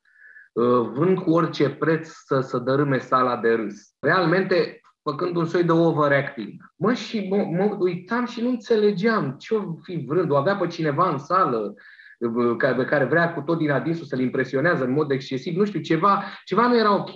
uh, 0.54 0.90
vrând 0.94 1.20
cu 1.20 1.32
orice 1.32 1.70
preț 1.70 2.08
să, 2.08 2.40
să 2.40 2.58
dărâme 2.58 2.98
sala 2.98 3.38
de 3.38 3.54
râs. 3.54 3.96
Realmente 4.00 4.82
făcând 5.02 5.36
un 5.36 5.46
soi 5.46 5.64
de 5.64 5.72
overacting. 5.72 6.54
Mă, 6.76 6.94
și 6.94 7.28
mă, 7.30 7.36
mă 7.36 7.76
uitam 7.80 8.26
și 8.26 8.42
nu 8.42 8.50
înțelegeam 8.50 9.36
ce-o 9.38 9.76
fi 9.84 10.06
vrând. 10.08 10.32
O 10.32 10.36
avea 10.36 10.56
pe 10.56 10.68
cineva 10.68 11.10
în 11.10 11.18
sală, 11.18 11.74
uh, 12.20 12.56
pe 12.58 12.86
care 12.86 13.06
vrea 13.06 13.34
cu 13.34 13.42
tot 13.42 13.58
din 13.58 13.72
adinsul 13.72 14.06
să-l 14.06 14.20
impresionează 14.20 14.84
în 14.84 14.92
mod 14.92 15.12
excesiv, 15.12 15.56
nu 15.56 15.66
știu, 15.66 15.80
ceva, 15.80 16.24
ceva 16.44 16.68
nu 16.68 16.78
era 16.78 16.96
ok. 16.96 17.12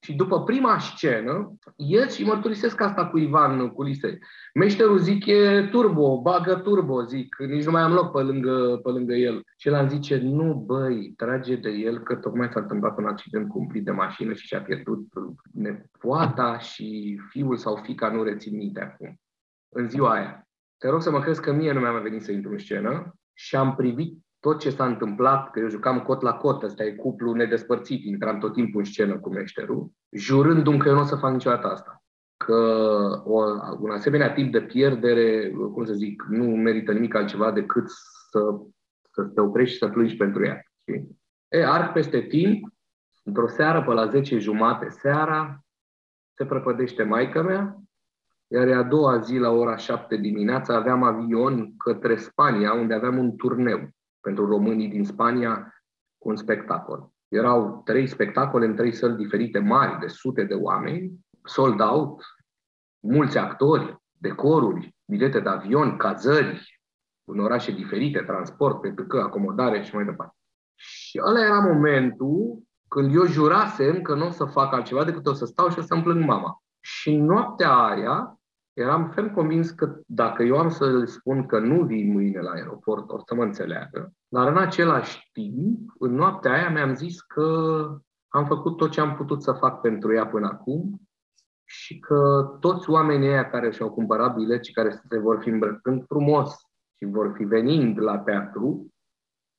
Și 0.00 0.14
după 0.14 0.42
prima 0.42 0.78
scenă, 0.78 1.54
ies 1.76 2.14
și 2.14 2.24
mărturisesc 2.24 2.80
asta 2.80 3.06
cu 3.06 3.18
Ivan 3.18 3.68
Culise. 3.68 4.18
Meșterul 4.54 4.98
zic 4.98 5.26
e 5.26 5.68
turbo, 5.70 6.20
bagă 6.20 6.54
turbo, 6.54 7.02
zic, 7.02 7.36
nici 7.38 7.64
nu 7.64 7.70
mai 7.70 7.82
am 7.82 7.92
loc 7.92 8.12
pe 8.12 8.20
lângă, 8.20 8.80
pe 8.82 8.90
lângă 8.90 9.14
el. 9.14 9.42
Și 9.56 9.68
el 9.68 9.74
îmi 9.74 9.88
zice, 9.88 10.18
nu 10.18 10.54
băi, 10.54 11.12
trage 11.16 11.56
de 11.56 11.70
el 11.70 11.98
că 11.98 12.14
tocmai 12.14 12.48
s-a 12.52 12.60
întâmplat 12.60 12.98
un 12.98 13.06
accident 13.06 13.48
cumplit 13.48 13.84
de 13.84 13.90
mașină 13.90 14.32
și 14.32 14.46
și-a 14.46 14.62
pierdut 14.62 15.06
nepoata 15.52 16.58
și 16.58 17.20
fiul 17.28 17.56
sau 17.56 17.76
fica, 17.76 18.08
nu 18.08 18.22
rețin 18.22 18.56
minte 18.56 18.80
acum, 18.80 19.20
în 19.68 19.88
ziua 19.88 20.10
aia. 20.10 20.48
Te 20.76 20.88
rog 20.88 21.02
să 21.02 21.10
mă 21.10 21.20
crezi 21.20 21.40
că 21.40 21.52
mie 21.52 21.72
nu 21.72 21.80
mi-a 21.80 21.92
mai 21.92 22.02
venit 22.02 22.22
să 22.22 22.32
intru 22.32 22.50
în 22.50 22.58
scenă 22.58 23.14
și 23.32 23.56
am 23.56 23.74
privit 23.74 24.18
tot 24.40 24.58
ce 24.58 24.70
s-a 24.70 24.86
întâmplat, 24.86 25.50
că 25.50 25.60
eu 25.60 25.68
jucam 25.68 26.00
cot 26.00 26.22
la 26.22 26.32
cot, 26.32 26.62
ăsta 26.62 26.84
e 26.84 26.94
cuplu 26.94 27.32
nedespărțit, 27.32 28.04
intram 28.04 28.38
tot 28.38 28.52
timpul 28.52 28.80
în 28.80 28.84
scenă 28.84 29.18
cu 29.18 29.28
meșterul, 29.28 29.90
jurându-mi 30.10 30.78
că 30.78 30.88
eu 30.88 30.94
nu 30.94 31.00
o 31.00 31.04
să 31.04 31.16
fac 31.16 31.32
niciodată 31.32 31.66
asta. 31.66 32.02
Că 32.36 32.54
o, 33.24 33.42
un 33.78 33.90
asemenea 33.90 34.32
tip 34.32 34.52
de 34.52 34.60
pierdere, 34.60 35.50
cum 35.50 35.84
să 35.84 35.92
zic, 35.92 36.22
nu 36.28 36.44
merită 36.44 36.92
nimic 36.92 37.14
altceva 37.14 37.52
decât 37.52 37.90
să, 38.30 38.40
să 39.10 39.22
te 39.22 39.40
oprești 39.40 39.72
și 39.72 39.78
să 39.78 39.88
plângi 39.88 40.16
pentru 40.16 40.44
ea. 40.44 40.62
Știi? 40.80 41.20
E, 41.48 41.66
arc 41.66 41.92
peste 41.92 42.20
timp, 42.20 42.68
într-o 43.22 43.48
seară, 43.48 43.82
pe 43.82 43.92
la 43.92 44.06
10 44.06 44.38
jumate 44.38 44.88
seara, 44.88 45.60
se 46.34 46.46
prăpădește 46.46 47.02
maica 47.02 47.42
mea, 47.42 47.76
iar 48.46 48.68
a 48.68 48.82
doua 48.82 49.18
zi, 49.18 49.36
la 49.36 49.50
ora 49.50 49.76
7 49.76 50.16
dimineața, 50.16 50.74
aveam 50.74 51.02
avion 51.02 51.76
către 51.76 52.16
Spania, 52.16 52.72
unde 52.72 52.94
aveam 52.94 53.18
un 53.18 53.36
turneu 53.36 53.88
pentru 54.20 54.46
românii 54.46 54.88
din 54.88 55.04
Spania 55.04 55.82
cu 56.18 56.28
un 56.28 56.36
spectacol. 56.36 57.10
Erau 57.28 57.82
trei 57.84 58.06
spectacole 58.06 58.66
în 58.66 58.76
trei 58.76 58.92
săli 58.92 59.16
diferite 59.16 59.58
mari, 59.58 59.98
de 60.00 60.06
sute 60.06 60.44
de 60.44 60.54
oameni, 60.54 61.12
sold 61.44 61.80
out, 61.80 62.22
mulți 63.00 63.38
actori, 63.38 63.96
decoruri, 64.12 64.96
bilete 65.04 65.40
de 65.40 65.48
avion, 65.48 65.96
cazări, 65.96 66.80
în 67.24 67.38
orașe 67.38 67.72
diferite, 67.72 68.18
transport, 68.18 68.80
pentru 68.80 69.06
că 69.06 69.18
acomodare 69.18 69.82
și 69.82 69.94
mai 69.94 70.04
departe. 70.04 70.36
Și 70.74 71.20
ăla 71.24 71.40
era 71.40 71.60
momentul 71.60 72.62
când 72.88 73.14
eu 73.14 73.26
jurasem 73.26 74.02
că 74.02 74.14
nu 74.14 74.26
o 74.26 74.30
să 74.30 74.44
fac 74.44 74.72
altceva 74.72 75.04
decât 75.04 75.26
o 75.26 75.32
să 75.32 75.44
stau 75.44 75.70
și 75.70 75.78
o 75.78 75.82
să-mi 75.82 76.02
plâng 76.02 76.24
mama. 76.24 76.62
Și 76.80 77.16
noaptea 77.16 77.72
aia 77.72 78.37
eram 78.78 79.10
ferm 79.10 79.34
convins 79.34 79.70
că 79.70 80.00
dacă 80.06 80.42
eu 80.42 80.58
am 80.58 80.68
să 80.68 81.04
spun 81.04 81.46
că 81.46 81.58
nu 81.58 81.84
vin 81.84 82.12
mâine 82.12 82.40
la 82.40 82.50
aeroport, 82.50 83.10
o 83.10 83.18
să 83.26 83.34
mă 83.34 83.42
înțeleagă. 83.42 84.12
Dar 84.28 84.48
în 84.48 84.56
același 84.56 85.30
timp, 85.32 85.92
în 85.98 86.14
noaptea 86.14 86.52
aia 86.52 86.70
mi-am 86.70 86.94
zis 86.94 87.20
că 87.20 87.44
am 88.28 88.46
făcut 88.46 88.76
tot 88.76 88.90
ce 88.90 89.00
am 89.00 89.16
putut 89.16 89.42
să 89.42 89.52
fac 89.52 89.80
pentru 89.80 90.14
ea 90.14 90.26
până 90.26 90.46
acum 90.46 91.00
și 91.64 91.98
că 91.98 92.50
toți 92.60 92.90
oamenii 92.90 93.28
ăia 93.28 93.50
care 93.50 93.70
și-au 93.70 93.90
cumpărat 93.90 94.34
bilet 94.34 94.64
și 94.64 94.72
care 94.72 95.02
se 95.08 95.18
vor 95.18 95.38
fi 95.40 95.48
îmbrăcând 95.48 96.04
frumos 96.04 96.54
și 96.96 97.04
vor 97.10 97.32
fi 97.36 97.44
venind 97.44 98.00
la 98.00 98.18
teatru 98.18 98.88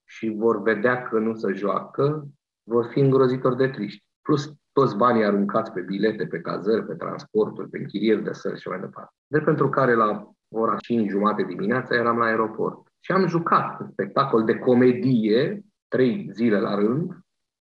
și 0.07 0.29
vor 0.37 0.61
vedea 0.61 1.01
că 1.01 1.19
nu 1.19 1.35
se 1.35 1.53
joacă, 1.53 2.27
vor 2.63 2.85
fi 2.91 2.99
îngrozitori 2.99 3.57
de 3.57 3.67
triști. 3.67 4.03
Plus 4.21 4.53
toți 4.71 4.95
banii 4.95 5.23
aruncați 5.23 5.71
pe 5.71 5.81
bilete, 5.81 6.25
pe 6.25 6.39
cazări, 6.39 6.85
pe 6.85 6.93
transporturi, 6.93 7.69
pe 7.69 7.77
închirieri 7.77 8.23
de 8.23 8.33
sări 8.33 8.59
și 8.59 8.67
mai 8.67 8.79
departe. 8.79 9.13
De 9.27 9.39
pentru 9.39 9.69
care 9.69 9.93
la 9.93 10.31
ora 10.47 10.75
5 10.75 11.09
jumate 11.09 11.43
dimineața 11.43 11.95
eram 11.95 12.17
la 12.17 12.25
aeroport. 12.25 12.87
Și 12.99 13.11
am 13.11 13.27
jucat 13.27 13.79
un 13.79 13.87
spectacol 13.91 14.43
de 14.43 14.55
comedie, 14.55 15.65
trei 15.87 16.29
zile 16.33 16.59
la 16.59 16.75
rând, 16.75 17.17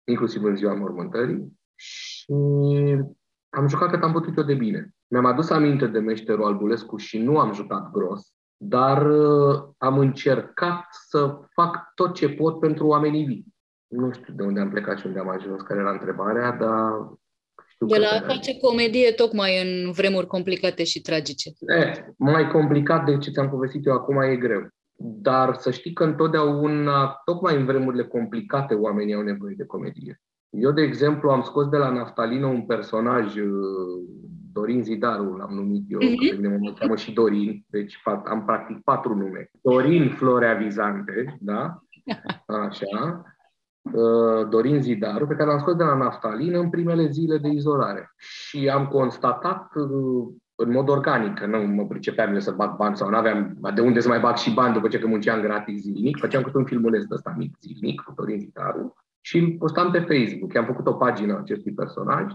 inclusiv 0.05 0.45
în 0.45 0.57
ziua 0.57 0.75
mormântării, 0.75 1.59
și 1.75 2.35
am 3.49 3.69
jucat 3.69 3.91
cât 3.91 4.03
am 4.03 4.13
putut 4.13 4.37
eu 4.37 4.45
de 4.45 4.55
bine. 4.55 4.95
Mi-am 5.07 5.25
adus 5.25 5.51
aminte 5.51 5.87
de 5.87 5.99
meșterul 5.99 6.45
Albulescu 6.45 6.97
și 6.97 7.19
nu 7.19 7.39
am 7.39 7.53
jucat 7.53 7.91
gros, 7.91 8.33
dar 8.57 9.07
uh, 9.07 9.63
am 9.79 9.99
încercat 9.99 10.87
să 10.91 11.39
fac 11.53 11.93
tot 11.95 12.15
ce 12.15 12.29
pot 12.29 12.61
pentru 12.61 12.87
oamenii 12.87 13.25
vii. 13.25 13.54
Nu 13.97 14.13
știu 14.13 14.35
de 14.37 14.43
unde 14.43 14.61
am 14.61 14.71
plecat 14.71 14.99
și 14.99 15.07
unde 15.07 15.19
am 15.19 15.29
ajuns, 15.29 15.63
care 15.63 15.81
era 15.81 15.91
întrebarea, 15.91 16.51
dar 16.53 16.93
știu 17.73 17.87
De 17.87 17.95
că 17.95 18.01
la 18.01 18.07
a 18.09 18.15
era- 18.17 18.27
face 18.27 18.59
comedie 18.59 19.11
tocmai 19.11 19.53
în 19.85 19.93
vremuri 19.93 20.27
complicate 20.27 20.85
și 20.85 21.01
tragice. 21.01 21.51
E, 21.67 22.15
mai 22.19 22.49
complicat 22.51 23.05
de 23.05 23.19
ce 23.19 23.31
ți-am 23.31 23.51
povestit 23.51 23.87
eu 23.87 23.93
acum 23.93 24.21
e 24.21 24.37
greu. 24.37 24.69
Dar 24.97 25.55
să 25.57 25.71
știi 25.71 25.93
că 25.93 26.05
întotdeauna, 26.05 27.21
tocmai 27.25 27.57
în 27.57 27.65
vremurile 27.65 28.05
complicate, 28.05 28.75
oamenii 28.75 29.15
au 29.15 29.23
nevoie 29.23 29.55
de 29.57 29.65
comedie. 29.67 30.21
Eu, 30.51 30.71
de 30.73 30.83
exemplu, 30.83 31.31
am 31.31 31.43
scos 31.43 31.69
de 31.69 31.77
la 31.77 31.89
Naftalină 31.91 32.47
un 32.47 32.63
personaj, 32.67 33.37
uh, 33.37 34.03
Dorin 34.53 34.83
Zidaru, 34.83 35.37
l-am 35.37 35.55
numit 35.55 35.85
eu, 35.89 35.99
Mhm. 36.03 36.17
că 36.17 36.35
pe 36.35 36.41
mine 36.41 36.57
mă 36.61 36.73
cheamă 36.79 36.97
și 36.97 37.13
Dorin, 37.13 37.65
deci 37.69 37.95
fa- 37.97 38.23
am 38.25 38.45
practic 38.45 38.81
patru 38.85 39.15
nume. 39.15 39.51
Dorin 39.63 40.09
Florea 40.09 40.55
Vizante, 40.55 41.37
da? 41.41 41.83
Așa. 42.67 43.23
Uh, 43.93 44.49
Dorin 44.49 44.83
Zidaru, 44.83 45.27
pe 45.27 45.35
care 45.35 45.51
l-am 45.51 45.59
scos 45.59 45.75
de 45.75 45.85
la 45.85 45.95
Naftalină 45.95 46.59
în 46.59 46.71
primele 46.71 47.07
zile 47.07 47.39
de 47.39 47.49
izolare. 47.49 48.11
Și 48.17 48.69
am 48.69 48.87
constatat 48.87 49.75
uh, 49.75 50.35
în 50.55 50.71
mod 50.71 50.89
organic, 50.89 51.39
că 51.39 51.47
nu 51.47 51.59
mă 51.59 51.87
pricepeam 51.87 52.33
eu 52.33 52.41
să 52.41 52.51
bag 52.51 52.77
bani 52.77 52.97
sau 52.97 53.09
nu 53.09 53.17
aveam 53.17 53.59
de 53.75 53.81
unde 53.81 54.01
să 54.01 54.09
mai 54.09 54.21
bag 54.21 54.37
și 54.37 54.55
bani 54.55 54.75
după 54.75 54.89
ce 54.89 54.99
că 54.99 55.07
munceam 55.07 55.41
gratis 55.41 55.81
zilnic. 55.81 56.19
Făceam 56.19 56.43
câte 56.43 56.57
un 56.57 56.65
filmuleț 56.65 57.05
de 57.05 57.15
ăsta 57.15 57.35
mic 57.37 57.57
zilnic 57.61 58.01
cu 58.01 58.13
Dorin 58.17 58.39
Zidaru 58.39 58.95
și 59.21 59.39
îl 59.39 59.57
postam 59.59 59.91
pe 59.91 59.99
Facebook. 59.99 60.57
Am 60.57 60.65
făcut 60.65 60.87
o 60.87 60.93
pagină 60.93 61.35
a 61.35 61.39
acestui 61.39 61.73
personaj 61.73 62.31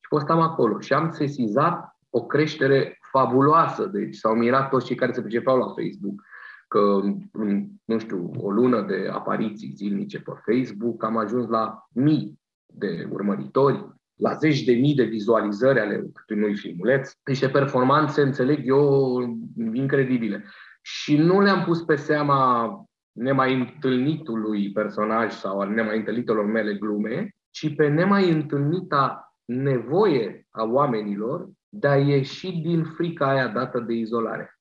și 0.00 0.08
postam 0.08 0.40
acolo. 0.40 0.80
Și 0.80 0.92
am 0.92 1.10
sesizat 1.10 1.96
o 2.10 2.26
creștere 2.26 2.98
fabuloasă. 3.10 3.86
Deci 3.86 4.16
s-au 4.16 4.34
mirat 4.34 4.68
toți 4.68 4.86
cei 4.86 4.96
care 4.96 5.12
se 5.12 5.20
pricepeau 5.20 5.56
la 5.56 5.66
Facebook 5.66 6.22
că 6.72 7.00
în, 7.32 7.68
nu 7.84 7.98
știu, 7.98 8.30
o 8.36 8.50
lună 8.50 8.82
de 8.82 9.08
apariții 9.12 9.72
zilnice 9.76 10.20
pe 10.20 10.30
Facebook 10.44 11.04
am 11.04 11.16
ajuns 11.16 11.48
la 11.48 11.86
mii 11.94 12.40
de 12.66 13.08
urmăritori, 13.10 13.88
la 14.14 14.32
zeci 14.32 14.64
de 14.64 14.72
mii 14.72 14.94
de 14.94 15.04
vizualizări 15.04 15.80
ale 15.80 16.10
unui 16.28 16.56
filmuleț, 16.56 17.12
niște 17.24 17.48
performanțe, 17.48 18.22
înțeleg 18.22 18.60
eu, 18.64 19.18
incredibile. 19.72 20.44
Și 20.82 21.16
nu 21.16 21.40
le-am 21.40 21.64
pus 21.64 21.82
pe 21.82 21.96
seama 21.96 22.70
nemai 23.12 23.54
întâlnitului 23.54 24.72
personaj 24.72 25.32
sau 25.32 25.60
al 25.60 25.70
nemai 25.70 25.96
întâlnitelor 25.96 26.44
mele 26.44 26.74
glume, 26.74 27.34
ci 27.50 27.74
pe 27.74 27.88
nemai 27.88 28.30
întâlnita 28.30 29.34
nevoie 29.44 30.46
a 30.50 30.64
oamenilor 30.64 31.50
de 31.68 31.88
a 31.88 31.96
ieși 31.96 32.50
din 32.50 32.84
frica 32.84 33.30
aia 33.30 33.48
dată 33.48 33.80
de 33.80 33.92
izolare 33.92 34.51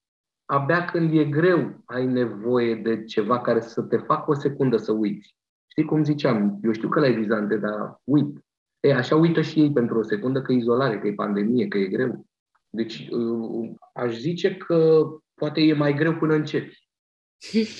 abia 0.51 0.85
când 0.85 1.13
e 1.13 1.25
greu 1.25 1.81
ai 1.85 2.05
nevoie 2.05 2.75
de 2.75 3.03
ceva 3.03 3.41
care 3.41 3.59
să 3.59 3.81
te 3.81 3.97
facă 3.97 4.31
o 4.31 4.33
secundă 4.33 4.77
să 4.77 4.91
uiți. 4.91 5.35
Știi 5.67 5.85
cum 5.85 6.03
ziceam? 6.03 6.59
Eu 6.63 6.71
știu 6.71 6.89
că 6.89 6.99
la 6.99 7.09
vizante, 7.09 7.57
dar 7.57 8.01
uit. 8.03 8.45
E, 8.79 8.93
așa 8.93 9.15
uită 9.15 9.41
și 9.41 9.59
ei 9.59 9.71
pentru 9.71 9.99
o 9.99 10.03
secundă 10.03 10.41
că 10.41 10.51
e 10.51 10.55
izolare, 10.55 10.99
că 10.99 11.07
e 11.07 11.13
pandemie, 11.13 11.67
că 11.67 11.77
e 11.77 11.87
greu. 11.87 12.25
Deci 12.69 13.07
uh, 13.11 13.69
aș 13.93 14.17
zice 14.17 14.57
că 14.57 15.05
poate 15.33 15.61
e 15.61 15.73
mai 15.73 15.93
greu 15.93 16.15
până 16.15 16.33
începi, 16.33 16.89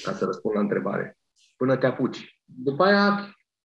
ca 0.03 0.12
să 0.12 0.25
răspund 0.25 0.55
la 0.55 0.62
întrebare. 0.62 1.17
Până 1.57 1.77
te 1.77 1.86
apuci. 1.86 2.41
După 2.45 2.84
aia, 2.84 3.36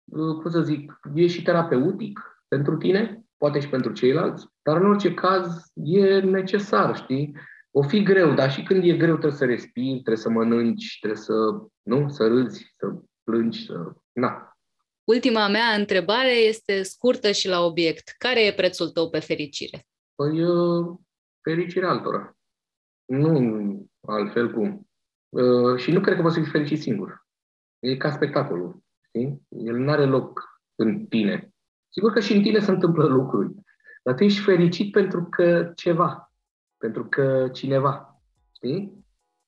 uh, 0.06 0.36
cum 0.42 0.52
să 0.52 0.62
zic, 0.62 1.00
e 1.14 1.28
și 1.28 1.42
terapeutic 1.42 2.20
pentru 2.48 2.78
tine, 2.78 3.26
poate 3.38 3.60
și 3.60 3.70
pentru 3.70 3.92
ceilalți, 3.92 4.48
dar 4.62 4.78
în 4.78 4.90
orice 4.90 5.14
caz 5.14 5.72
e 5.74 6.20
necesar, 6.20 6.96
știi? 6.96 7.34
O 7.72 7.82
fi 7.82 8.04
greu, 8.04 8.34
dar 8.34 8.52
și 8.52 8.64
când 8.64 8.84
e 8.84 8.98
greu 8.98 9.18
trebuie 9.18 9.40
să 9.40 9.46
respiri, 9.46 9.94
trebuie 9.94 10.16
să 10.16 10.30
mănânci, 10.30 10.98
trebuie 11.00 11.22
să, 11.22 11.34
nu, 11.82 12.10
să 12.10 12.28
râzi, 12.28 12.74
să 12.78 12.88
plângi, 13.24 13.66
să... 13.66 13.74
Na. 14.12 14.58
Ultima 15.04 15.48
mea 15.48 15.74
întrebare 15.78 16.32
este 16.32 16.84
scurtă 16.84 17.32
și 17.32 17.48
la 17.48 17.60
obiect. 17.60 18.14
Care 18.18 18.46
e 18.46 18.54
prețul 18.54 18.90
tău 18.90 19.10
pe 19.10 19.20
fericire? 19.20 19.86
Păi, 20.16 20.44
uh, 20.44 20.98
fericirea 21.42 21.90
altora. 21.90 22.38
Nu 23.06 23.90
altfel 24.08 24.54
cum. 24.54 24.90
Uh, 25.30 25.78
și 25.78 25.92
nu 25.92 26.02
cred 26.02 26.16
că 26.16 26.22
poți 26.22 26.36
să 26.36 26.42
fii 26.42 26.52
fericit 26.52 26.82
singur. 26.82 27.26
E 27.80 27.98
ca 27.98 28.12
spectacolul, 28.12 28.84
știi? 29.08 29.42
El 29.50 29.76
nu 29.76 29.92
are 29.92 30.06
loc 30.06 30.42
în 30.76 31.06
tine. 31.06 31.54
Sigur 31.90 32.12
că 32.12 32.20
și 32.20 32.34
în 32.34 32.42
tine 32.42 32.60
se 32.60 32.72
întâmplă 32.72 33.06
lucruri, 33.06 33.54
dar 34.04 34.16
tu 34.16 34.24
ești 34.24 34.42
fericit 34.42 34.92
pentru 34.92 35.26
că 35.30 35.72
ceva, 35.76 36.31
pentru 36.82 37.06
că 37.06 37.50
cineva, 37.54 38.22
știi? 38.56 39.00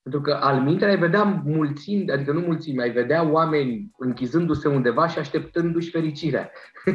Pentru 0.03 0.21
că 0.21 0.33
al 0.41 0.61
minte 0.61 0.85
ai 0.85 0.97
vedea 0.97 1.23
mulțimi, 1.45 2.11
adică 2.11 2.31
nu 2.31 2.39
mulțimi, 2.39 2.81
ai 2.81 2.91
vedea 2.91 3.29
oameni 3.31 3.91
închizându-se 3.97 4.67
undeva 4.67 5.07
și 5.07 5.19
așteptându-și 5.19 5.89
fericirea. 5.89 6.51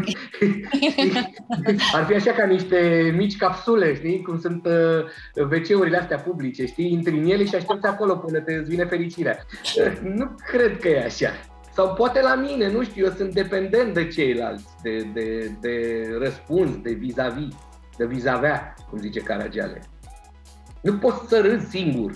Ar 1.95 2.05
fi 2.05 2.15
așa 2.15 2.33
ca 2.33 2.47
niște 2.47 3.13
mici 3.17 3.37
capsule, 3.37 3.95
știi? 3.95 4.23
Cum 4.23 4.39
sunt 4.39 4.67
uh, 4.67 5.05
WC-urile 5.51 5.97
astea 5.97 6.19
publice, 6.19 6.67
știi? 6.67 6.93
Intri 6.93 7.19
în 7.19 7.31
ele 7.31 7.45
și 7.45 7.55
aștepți 7.55 7.87
acolo 7.87 8.17
până 8.17 8.41
te 8.41 8.55
îți 8.55 8.71
vine 8.71 8.85
fericirea. 8.85 9.39
nu 10.17 10.35
cred 10.51 10.79
că 10.79 10.89
e 10.89 11.05
așa. 11.05 11.31
Sau 11.73 11.95
poate 11.95 12.21
la 12.23 12.35
mine, 12.35 12.73
nu 12.73 12.83
știu, 12.83 13.05
eu 13.05 13.13
sunt 13.13 13.35
dependent 13.35 13.95
de 13.95 14.07
ceilalți, 14.07 14.67
de, 14.83 15.07
de, 15.13 15.51
de 15.61 16.07
răspuns, 16.19 16.77
de 16.83 16.93
vis-a-vis, 16.93 17.57
de 17.97 18.07
vis-a-vea, 18.07 18.75
cum 18.91 18.99
zice 18.99 19.21
Caragiale. 19.21 19.83
Nu 20.83 20.93
poți 20.93 21.29
să 21.29 21.41
râzi 21.41 21.69
singur. 21.69 22.13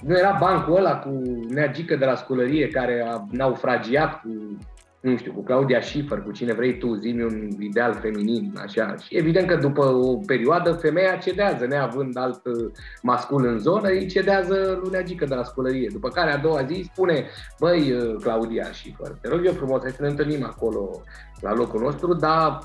Nu 0.00 0.18
era 0.18 0.36
bancul 0.40 0.76
ăla 0.76 0.98
cu 0.98 1.22
neagică 1.48 1.96
de 1.96 2.04
la 2.04 2.14
sculărie 2.14 2.68
care 2.68 3.06
a 3.10 3.24
naufragiat 3.30 4.20
cu, 4.20 4.58
nu 5.10 5.16
știu, 5.16 5.32
cu 5.32 5.42
Claudia 5.42 5.80
Schiffer, 5.80 6.22
cu 6.22 6.30
cine 6.30 6.52
vrei 6.52 6.78
tu, 6.78 6.94
zi 6.94 7.08
un 7.08 7.48
ideal 7.60 7.94
feminin, 7.94 8.52
așa. 8.62 8.96
Și 8.96 9.16
evident 9.16 9.48
că 9.48 9.56
după 9.56 9.84
o 9.84 10.16
perioadă 10.16 10.72
femeia 10.72 11.16
cedează, 11.16 11.66
neavând 11.66 12.16
alt 12.16 12.46
uh, 12.46 12.70
mascul 13.02 13.46
în 13.46 13.58
zonă, 13.58 13.88
îi 13.88 14.06
cedează 14.06 14.78
lui 14.82 14.90
neagică 14.90 15.24
de 15.24 15.34
la 15.34 15.44
sculărie. 15.44 15.88
După 15.92 16.08
care 16.08 16.32
a 16.32 16.38
doua 16.38 16.64
zi 16.64 16.90
spune, 16.92 17.26
băi, 17.60 17.92
uh, 17.92 18.14
Claudia 18.22 18.72
Schiffer, 18.72 19.18
te 19.20 19.28
rog 19.28 19.44
eu 19.44 19.52
frumos, 19.52 19.80
hai 19.80 19.90
să 19.90 20.02
ne 20.02 20.08
întâlnim 20.08 20.44
acolo 20.44 21.02
la 21.40 21.54
locul 21.54 21.80
nostru, 21.80 22.14
dar 22.14 22.58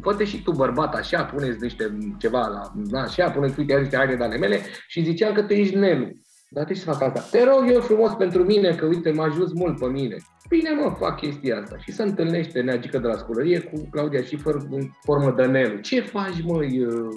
fă 0.00 0.24
și 0.24 0.42
tu 0.42 0.52
bărbat 0.52 0.94
așa, 0.94 1.24
puneți 1.24 1.62
niște 1.62 1.98
ceva 2.18 2.46
la, 2.46 2.72
na, 2.90 3.02
așa, 3.02 3.30
puneți, 3.30 3.58
uite, 3.58 3.78
niște 3.78 3.96
haine 3.96 4.14
de 4.14 4.24
ale 4.24 4.38
mele 4.38 4.60
și 4.86 5.02
ziceam 5.02 5.34
că 5.34 5.42
tu 5.42 5.52
ești 5.52 5.76
Nelu. 5.76 6.08
Dar 6.48 6.64
de 6.64 6.72
ce 6.72 6.80
să 6.80 6.90
fac 6.90 7.02
asta? 7.02 7.38
Te 7.38 7.44
rog 7.44 7.70
eu 7.70 7.80
frumos 7.80 8.12
pentru 8.12 8.44
mine, 8.44 8.74
că 8.74 8.86
uite, 8.86 9.10
m-a 9.10 9.24
ajuns 9.24 9.52
mult 9.52 9.78
pe 9.78 9.86
mine. 9.86 10.16
Bine, 10.48 10.70
mă, 10.70 10.94
fac 10.98 11.20
chestia 11.20 11.60
asta. 11.60 11.76
Și 11.78 11.92
se 11.92 12.02
întâlnește 12.02 12.60
neagică 12.60 12.98
de 12.98 13.06
la 13.06 13.16
scolărie 13.16 13.60
cu 13.60 13.88
Claudia 13.90 14.22
Schiffer 14.22 14.54
în 14.54 14.90
formă 15.02 15.34
de 15.36 15.46
Nelu. 15.46 15.80
Ce 15.80 16.00
faci, 16.00 16.42
măi, 16.42 16.84
uh, 16.84 17.08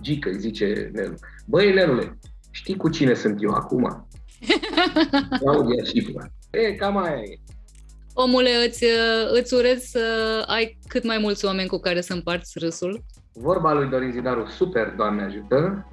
Gică, 0.00 0.28
îi 0.28 0.38
zice 0.38 0.90
Nelu. 0.92 1.14
Băi, 1.46 1.72
Nelule, 1.72 2.18
știi 2.50 2.76
cu 2.76 2.88
cine 2.88 3.14
sunt 3.14 3.42
eu 3.42 3.50
acum? 3.50 4.08
Claudia 5.40 5.84
Schiffer. 5.84 6.30
E, 6.50 6.74
cam 6.74 6.96
aia 6.96 7.16
e. 7.16 7.38
Omule, 8.14 8.50
îți, 8.66 8.84
îți 9.32 9.54
urez 9.54 9.82
să 9.82 10.44
ai 10.46 10.78
cât 10.88 11.04
mai 11.04 11.18
mulți 11.18 11.44
oameni 11.44 11.68
cu 11.68 11.78
care 11.78 12.00
să 12.00 12.12
împarți 12.12 12.58
râsul. 12.58 13.04
Vorba 13.36 13.72
lui 13.72 13.88
Dorin 13.88 14.12
Zidaru, 14.12 14.46
super, 14.46 14.92
Doamne 14.96 15.22
ajută. 15.22 15.86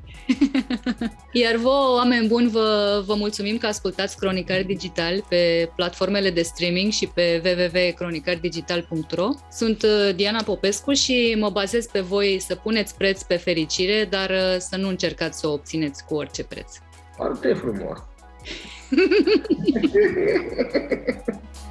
Iar 1.42 1.56
vouă, 1.56 1.96
oameni 1.96 2.28
buni, 2.28 2.50
vă, 2.50 3.04
vă 3.06 3.16
mulțumim 3.16 3.58
că 3.58 3.68
ascultați 3.68 4.18
Cronicari 4.18 4.64
Digital 4.64 5.24
pe 5.30 5.72
platformele 5.76 6.30
de 6.30 6.42
streaming 6.42 6.92
și 6.92 7.08
pe 7.08 7.42
www.cronicardigital.ro. 7.46 9.30
Sunt 9.52 9.84
uh, 9.84 10.16
Diana 10.16 10.44
Popescu 10.44 10.92
și 10.92 11.36
mă 11.40 11.50
bazez 11.50 11.86
pe 11.86 12.00
voi 12.00 12.40
să 12.40 12.56
puneți 12.56 12.98
preț 12.98 13.22
pe 13.22 13.36
fericire, 13.36 14.08
dar 14.10 14.30
uh, 14.30 14.56
să 14.58 14.78
nu 14.78 14.88
încercați 14.88 15.40
să 15.40 15.48
o 15.48 15.52
obțineți 15.52 16.06
cu 16.06 16.16
orice 16.16 16.44
preț. 16.44 16.78
Foarte 17.16 17.54
frumos. 17.54 17.98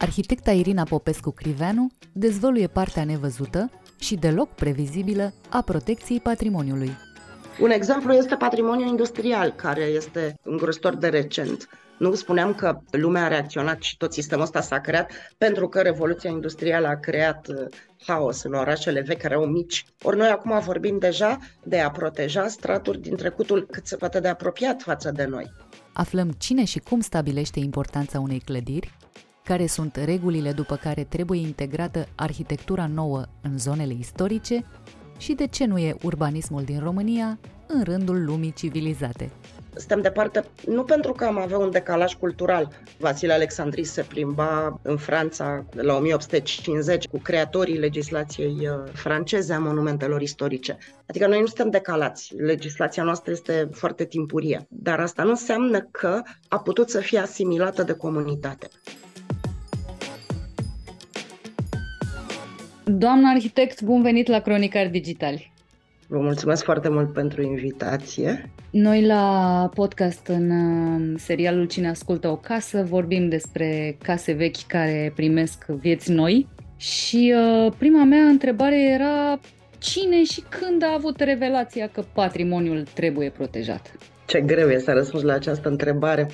Arhitecta 0.00 0.52
Irina 0.52 0.82
Popescu-Criveanu 0.82 1.90
dezvăluie 2.12 2.66
partea 2.66 3.04
nevăzută 3.04 3.70
și 4.00 4.14
deloc 4.14 4.48
previzibilă 4.54 5.32
a 5.48 5.60
protecției 5.62 6.20
patrimoniului. 6.20 6.90
Un 7.60 7.70
exemplu 7.70 8.12
este 8.12 8.34
patrimoniul 8.34 8.88
industrial, 8.88 9.50
care 9.50 9.80
este 9.80 10.34
îngrozitor 10.42 10.96
de 10.96 11.08
recent. 11.08 11.68
Nu 11.98 12.14
spuneam 12.14 12.54
că 12.54 12.78
lumea 12.90 13.24
a 13.24 13.28
reacționat 13.28 13.82
și 13.82 13.96
tot 13.96 14.12
sistemul 14.12 14.44
ăsta 14.44 14.60
s-a 14.60 14.80
creat 14.80 15.10
pentru 15.38 15.68
că 15.68 15.80
Revoluția 15.80 16.30
Industrială 16.30 16.86
a 16.86 16.96
creat 16.96 17.48
uh, 17.48 17.56
haos 18.06 18.42
în 18.42 18.52
orașele 18.52 19.00
vechi 19.00 19.20
care 19.20 19.34
erau 19.34 19.46
mici. 19.46 19.84
Ori 20.02 20.16
noi 20.16 20.28
acum 20.28 20.60
vorbim 20.60 20.98
deja 20.98 21.38
de 21.62 21.80
a 21.80 21.90
proteja 21.90 22.48
straturi 22.48 23.00
din 23.00 23.16
trecutul 23.16 23.66
cât 23.70 23.86
se 23.86 23.96
poate 23.96 24.20
de 24.20 24.28
apropiat 24.28 24.82
față 24.82 25.10
de 25.10 25.24
noi. 25.24 25.52
Aflăm 25.92 26.30
cine 26.38 26.64
și 26.64 26.78
cum 26.78 27.00
stabilește 27.00 27.58
importanța 27.58 28.20
unei 28.20 28.38
clădiri, 28.38 28.96
care 29.48 29.66
sunt 29.66 29.96
regulile 29.96 30.52
după 30.52 30.76
care 30.76 31.04
trebuie 31.04 31.40
integrată 31.40 32.06
arhitectura 32.14 32.86
nouă 32.86 33.24
în 33.42 33.58
zonele 33.58 33.94
istorice 33.98 34.64
și 35.18 35.32
de 35.32 35.46
ce 35.46 35.64
nu 35.64 35.78
e 35.78 35.96
urbanismul 36.02 36.62
din 36.62 36.80
România 36.80 37.38
în 37.66 37.82
rândul 37.82 38.24
lumii 38.24 38.52
civilizate. 38.52 39.30
Suntem 39.74 40.00
departe 40.00 40.44
nu 40.66 40.84
pentru 40.84 41.12
că 41.12 41.24
am 41.24 41.38
avea 41.38 41.58
un 41.58 41.70
decalaj 41.70 42.14
cultural. 42.14 42.68
Vasile 42.98 43.32
Alexandri 43.32 43.84
se 43.84 44.02
plimba 44.02 44.80
în 44.82 44.96
Franța 44.96 45.64
la 45.70 45.96
1850 45.96 47.06
cu 47.06 47.18
creatorii 47.18 47.78
legislației 47.78 48.56
uh, 48.60 48.90
franceze 48.92 49.52
a 49.52 49.58
monumentelor 49.58 50.20
istorice. 50.20 50.78
Adică 51.06 51.26
noi 51.26 51.40
nu 51.40 51.46
suntem 51.46 51.70
decalați. 51.70 52.34
Legislația 52.36 53.02
noastră 53.02 53.32
este 53.32 53.68
foarte 53.72 54.04
timpurie. 54.04 54.66
Dar 54.68 55.00
asta 55.00 55.22
nu 55.22 55.30
înseamnă 55.30 55.80
că 55.90 56.22
a 56.48 56.58
putut 56.58 56.90
să 56.90 57.00
fie 57.00 57.18
asimilată 57.18 57.82
de 57.82 57.92
comunitate. 57.92 58.68
Doamna 62.90 63.30
arhitect, 63.30 63.82
bun 63.82 64.02
venit 64.02 64.26
la 64.26 64.40
Cronicar 64.40 64.88
Digitali! 64.88 65.52
Vă 66.06 66.18
mulțumesc 66.18 66.64
foarte 66.64 66.88
mult 66.88 67.12
pentru 67.12 67.42
invitație. 67.42 68.50
Noi 68.70 69.06
la 69.06 69.70
podcast 69.74 70.26
în 70.26 70.50
uh, 70.50 71.14
serialul 71.16 71.66
Cine 71.66 71.88
ascultă 71.88 72.28
o 72.28 72.36
casă 72.36 72.82
vorbim 72.82 73.28
despre 73.28 73.96
case 74.02 74.32
vechi 74.32 74.66
care 74.66 75.12
primesc 75.14 75.66
vieți 75.66 76.10
noi 76.10 76.46
și 76.76 77.34
uh, 77.36 77.72
prima 77.78 78.04
mea 78.04 78.22
întrebare 78.24 78.82
era 78.82 79.40
cine 79.78 80.24
și 80.24 80.42
când 80.48 80.82
a 80.82 80.94
avut 80.96 81.20
revelația 81.20 81.88
că 81.88 82.04
patrimoniul 82.12 82.86
trebuie 82.94 83.30
protejat? 83.30 83.92
Ce 84.26 84.40
greu 84.40 84.68
e 84.68 84.78
să 84.78 84.92
răspuns 84.92 85.22
la 85.22 85.32
această 85.32 85.68
întrebare. 85.68 86.28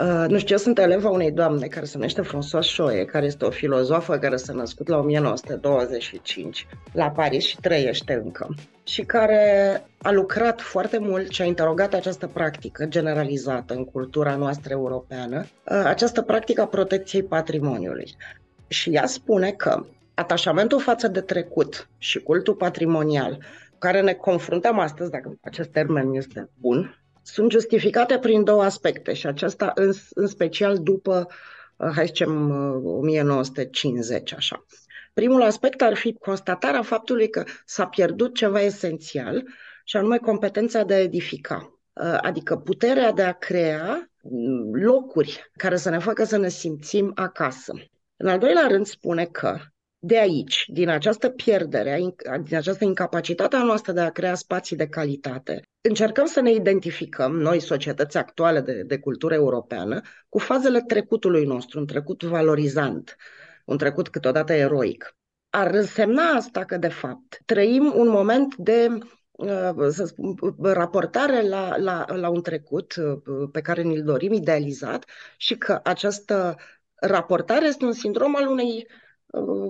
Uh, 0.00 0.24
nu 0.28 0.38
știu, 0.38 0.54
eu 0.54 0.60
sunt 0.60 0.78
eleva 0.78 1.08
unei 1.08 1.30
doamne 1.30 1.66
care 1.66 1.84
se 1.84 1.96
numește 1.96 2.22
François 2.22 2.76
Choie, 2.76 3.04
care 3.04 3.26
este 3.26 3.44
o 3.44 3.50
filozofă 3.50 4.18
care 4.18 4.36
s-a 4.36 4.52
născut 4.52 4.88
la 4.88 4.98
1925 4.98 6.66
la 6.92 7.10
Paris 7.10 7.44
și 7.44 7.60
trăiește 7.60 8.20
încă 8.24 8.54
și 8.82 9.02
care 9.02 9.84
a 9.98 10.10
lucrat 10.10 10.60
foarte 10.60 10.98
mult 10.98 11.30
și 11.30 11.42
a 11.42 11.44
interogat 11.44 11.94
această 11.94 12.26
practică 12.26 12.86
generalizată 12.86 13.74
în 13.74 13.84
cultura 13.84 14.36
noastră 14.36 14.72
europeană, 14.72 15.38
uh, 15.40 15.82
această 15.84 16.22
practică 16.22 16.60
a 16.60 16.66
protecției 16.66 17.22
patrimoniului. 17.22 18.14
Și 18.68 18.90
ea 18.90 19.06
spune 19.06 19.50
că 19.50 19.84
atașamentul 20.14 20.80
față 20.80 21.08
de 21.08 21.20
trecut 21.20 21.88
și 21.98 22.18
cultul 22.18 22.54
patrimonial 22.54 23.38
care 23.78 24.00
ne 24.00 24.12
confruntăm 24.12 24.78
astăzi, 24.78 25.10
dacă 25.10 25.38
acest 25.40 25.68
termen 25.68 26.12
este 26.12 26.50
bun, 26.60 27.01
sunt 27.22 27.50
justificate 27.50 28.18
prin 28.18 28.44
două 28.44 28.62
aspecte 28.62 29.12
și 29.12 29.26
aceasta 29.26 29.72
în, 29.74 29.92
în 30.14 30.26
special 30.26 30.78
după, 30.78 31.26
uh, 31.76 31.90
hai 31.94 32.06
să 32.06 32.12
zicem, 32.12 32.50
1950, 32.84 34.30
uh, 34.30 34.36
așa. 34.36 34.64
Primul 35.12 35.42
aspect 35.42 35.82
ar 35.82 35.94
fi 35.94 36.12
constatarea 36.12 36.82
faptului 36.82 37.28
că 37.28 37.44
s-a 37.64 37.86
pierdut 37.86 38.34
ceva 38.34 38.60
esențial 38.60 39.44
și 39.84 39.96
anume 39.96 40.18
competența 40.18 40.82
de 40.82 40.94
a 40.94 41.00
edifica, 41.00 41.78
uh, 41.92 42.18
adică 42.20 42.56
puterea 42.56 43.12
de 43.12 43.22
a 43.22 43.32
crea 43.32 44.10
mm, 44.22 44.74
locuri 44.74 45.50
care 45.56 45.76
să 45.76 45.90
ne 45.90 45.98
facă 45.98 46.24
să 46.24 46.36
ne 46.36 46.48
simțim 46.48 47.12
acasă. 47.14 47.72
În 48.16 48.28
al 48.28 48.38
doilea 48.38 48.66
rând 48.66 48.86
spune 48.86 49.24
că 49.24 49.58
de 50.04 50.18
aici, 50.18 50.64
din 50.68 50.88
această 50.88 51.28
pierdere, 51.28 52.14
din 52.42 52.56
această 52.56 52.84
incapacitate 52.84 53.56
a 53.56 53.62
noastră 53.62 53.92
de 53.92 54.00
a 54.00 54.10
crea 54.10 54.34
spații 54.34 54.76
de 54.76 54.88
calitate, 54.88 55.68
încercăm 55.80 56.26
să 56.26 56.40
ne 56.40 56.52
identificăm, 56.52 57.36
noi, 57.36 57.60
societăți 57.60 58.16
actuale 58.16 58.60
de, 58.60 58.82
de 58.82 58.98
cultură 58.98 59.34
europeană, 59.34 60.00
cu 60.28 60.38
fazele 60.38 60.80
trecutului 60.80 61.44
nostru, 61.44 61.78
un 61.78 61.86
trecut 61.86 62.22
valorizant, 62.22 63.16
un 63.64 63.78
trecut 63.78 64.08
câteodată 64.08 64.52
eroic. 64.52 65.16
Ar 65.50 65.70
însemna 65.74 66.22
asta 66.22 66.64
că, 66.64 66.76
de 66.76 66.88
fapt, 66.88 67.40
trăim 67.44 67.92
un 67.96 68.08
moment 68.08 68.56
de 68.56 68.88
uh, 69.30 69.88
să 69.90 70.04
spun, 70.04 70.34
raportare 70.62 71.48
la, 71.48 71.76
la, 71.76 72.04
la 72.14 72.28
un 72.28 72.42
trecut 72.42 72.94
uh, 72.96 73.48
pe 73.52 73.60
care 73.60 73.82
ni-l 73.82 74.02
dorim, 74.02 74.32
idealizat, 74.32 75.04
și 75.36 75.56
că 75.56 75.80
această 75.82 76.56
raportare 76.94 77.66
este 77.66 77.84
un 77.84 77.92
sindrom 77.92 78.36
al 78.36 78.46
unei 78.46 78.86
Uh, 78.86 79.00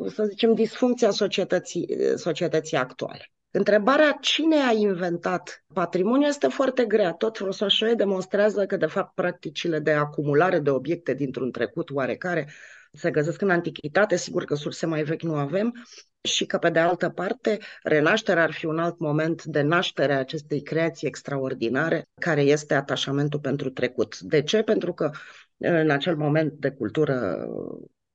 să 0.06 0.24
zicem, 0.24 0.54
disfuncția 0.54 1.10
societății, 1.10 1.98
societății 2.16 2.76
actuale. 2.76 3.30
Întrebarea 3.50 4.18
cine 4.20 4.56
a 4.56 4.72
inventat 4.72 5.64
patrimoniul 5.74 6.28
este 6.28 6.48
foarte 6.48 6.84
grea. 6.84 7.12
Tot 7.12 7.38
François 7.38 7.96
demonstrează 7.96 8.66
că, 8.66 8.76
de 8.76 8.86
fapt, 8.86 9.14
practicile 9.14 9.78
de 9.78 9.92
acumulare 9.92 10.58
de 10.58 10.70
obiecte 10.70 11.14
dintr-un 11.14 11.50
trecut 11.50 11.90
oarecare 11.90 12.48
se 12.92 13.10
găsesc 13.10 13.40
în 13.40 13.50
antichitate, 13.50 14.16
sigur 14.16 14.44
că 14.44 14.54
surse 14.54 14.86
mai 14.86 15.02
vechi 15.02 15.22
nu 15.22 15.34
avem, 15.34 15.84
și 16.22 16.46
că, 16.46 16.58
pe 16.58 16.70
de 16.70 16.78
altă 16.78 17.08
parte, 17.08 17.58
renașterea 17.82 18.42
ar 18.42 18.52
fi 18.52 18.66
un 18.66 18.78
alt 18.78 18.98
moment 18.98 19.44
de 19.44 19.60
naștere 19.60 20.12
a 20.12 20.18
acestei 20.18 20.62
creații 20.62 21.08
extraordinare, 21.08 22.08
care 22.20 22.42
este 22.42 22.74
atașamentul 22.74 23.40
pentru 23.40 23.70
trecut. 23.70 24.18
De 24.18 24.42
ce? 24.42 24.62
Pentru 24.62 24.92
că 24.92 25.10
în 25.56 25.90
acel 25.90 26.16
moment 26.16 26.52
de 26.52 26.70
cultură 26.70 27.46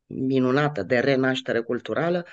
minunată 0.08 0.84
de 0.84 1.00
renaștere 1.00 1.60
culturală, 1.60 2.26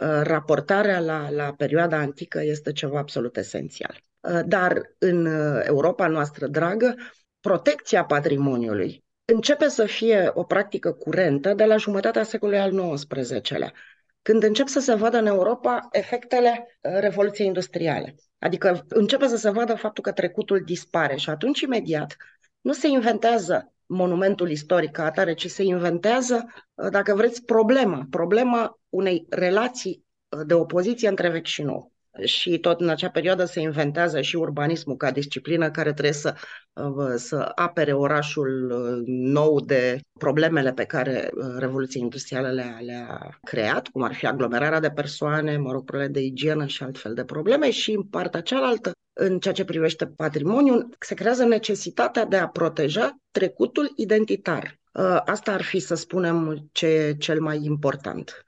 uh, 0.00 0.20
raportarea 0.22 1.00
la, 1.00 1.30
la 1.30 1.52
perioada 1.56 1.96
antică 1.96 2.42
este 2.42 2.72
ceva 2.72 2.98
absolut 2.98 3.36
esențial. 3.36 4.02
Uh, 4.20 4.40
dar 4.46 4.94
în 4.98 5.26
uh, 5.26 5.60
Europa 5.64 6.06
noastră 6.06 6.46
dragă, 6.46 6.94
protecția 7.40 8.04
patrimoniului 8.04 9.04
începe 9.32 9.68
să 9.68 9.84
fie 9.84 10.30
o 10.34 10.42
practică 10.42 10.92
curentă 10.92 11.54
de 11.54 11.64
la 11.64 11.76
jumătatea 11.76 12.22
secolului 12.22 12.60
al 12.60 12.94
XIX-lea, 12.94 13.72
când 14.22 14.42
încep 14.42 14.66
să 14.66 14.80
se 14.80 14.94
vadă 14.94 15.16
în 15.16 15.26
Europa 15.26 15.88
efectele 15.90 16.78
Revoluției 16.80 17.46
Industriale. 17.46 18.14
Adică 18.38 18.84
începe 18.88 19.26
să 19.26 19.36
se 19.36 19.50
vadă 19.50 19.74
faptul 19.74 20.02
că 20.02 20.12
trecutul 20.12 20.60
dispare 20.64 21.16
și 21.16 21.30
atunci 21.30 21.60
imediat 21.60 22.16
nu 22.68 22.74
se 22.74 22.88
inventează 22.88 23.72
monumentul 23.86 24.50
istoric 24.50 24.90
ca 24.90 25.04
atare, 25.04 25.34
ci 25.34 25.50
se 25.50 25.62
inventează, 25.62 26.46
uh, 26.74 26.90
dacă 26.90 27.14
vreți, 27.14 27.44
problema, 27.44 28.06
problema 28.10 28.80
unei 28.88 29.26
relații 29.28 30.04
uh, 30.28 30.46
de 30.46 30.54
opoziție 30.54 31.08
între 31.08 31.28
vechi 31.28 31.46
și 31.46 31.62
nou. 31.62 31.92
Și 32.24 32.58
tot 32.58 32.80
în 32.80 32.88
acea 32.88 33.10
perioadă 33.10 33.44
se 33.44 33.60
inventează 33.60 34.20
și 34.20 34.36
urbanismul 34.36 34.96
ca 34.96 35.10
disciplină 35.10 35.70
care 35.70 35.92
trebuie 35.92 36.12
să, 36.12 36.34
uh, 36.72 37.14
să 37.16 37.52
apere 37.54 37.92
orașul 37.92 38.72
nou 39.06 39.60
de 39.60 40.00
problemele 40.18 40.72
pe 40.72 40.84
care 40.84 41.30
Revoluția 41.58 42.00
Industrială 42.00 42.50
le-a, 42.50 42.78
le-a 42.80 43.38
creat, 43.42 43.88
cum 43.88 44.02
ar 44.02 44.14
fi 44.14 44.26
aglomerarea 44.26 44.80
de 44.80 44.90
persoane, 44.90 45.56
mă 45.56 45.72
rog, 45.72 45.84
probleme 45.84 46.12
de 46.12 46.20
igienă 46.20 46.66
și 46.66 46.82
altfel 46.82 47.14
de 47.14 47.24
probleme 47.24 47.70
și 47.70 47.92
în 47.92 48.02
partea 48.02 48.40
cealaltă 48.40 48.92
în 49.20 49.38
ceea 49.38 49.54
ce 49.54 49.64
privește 49.64 50.06
patrimoniul, 50.06 50.88
se 50.98 51.14
creează 51.14 51.44
necesitatea 51.44 52.24
de 52.24 52.36
a 52.36 52.48
proteja 52.48 53.20
trecutul 53.30 53.92
identitar. 53.96 54.78
Uh, 54.92 55.20
asta 55.24 55.52
ar 55.52 55.62
fi, 55.62 55.78
să 55.78 55.94
spunem, 55.94 56.68
ce 56.72 56.86
e 56.86 57.14
cel 57.14 57.40
mai 57.40 57.58
important. 57.62 58.44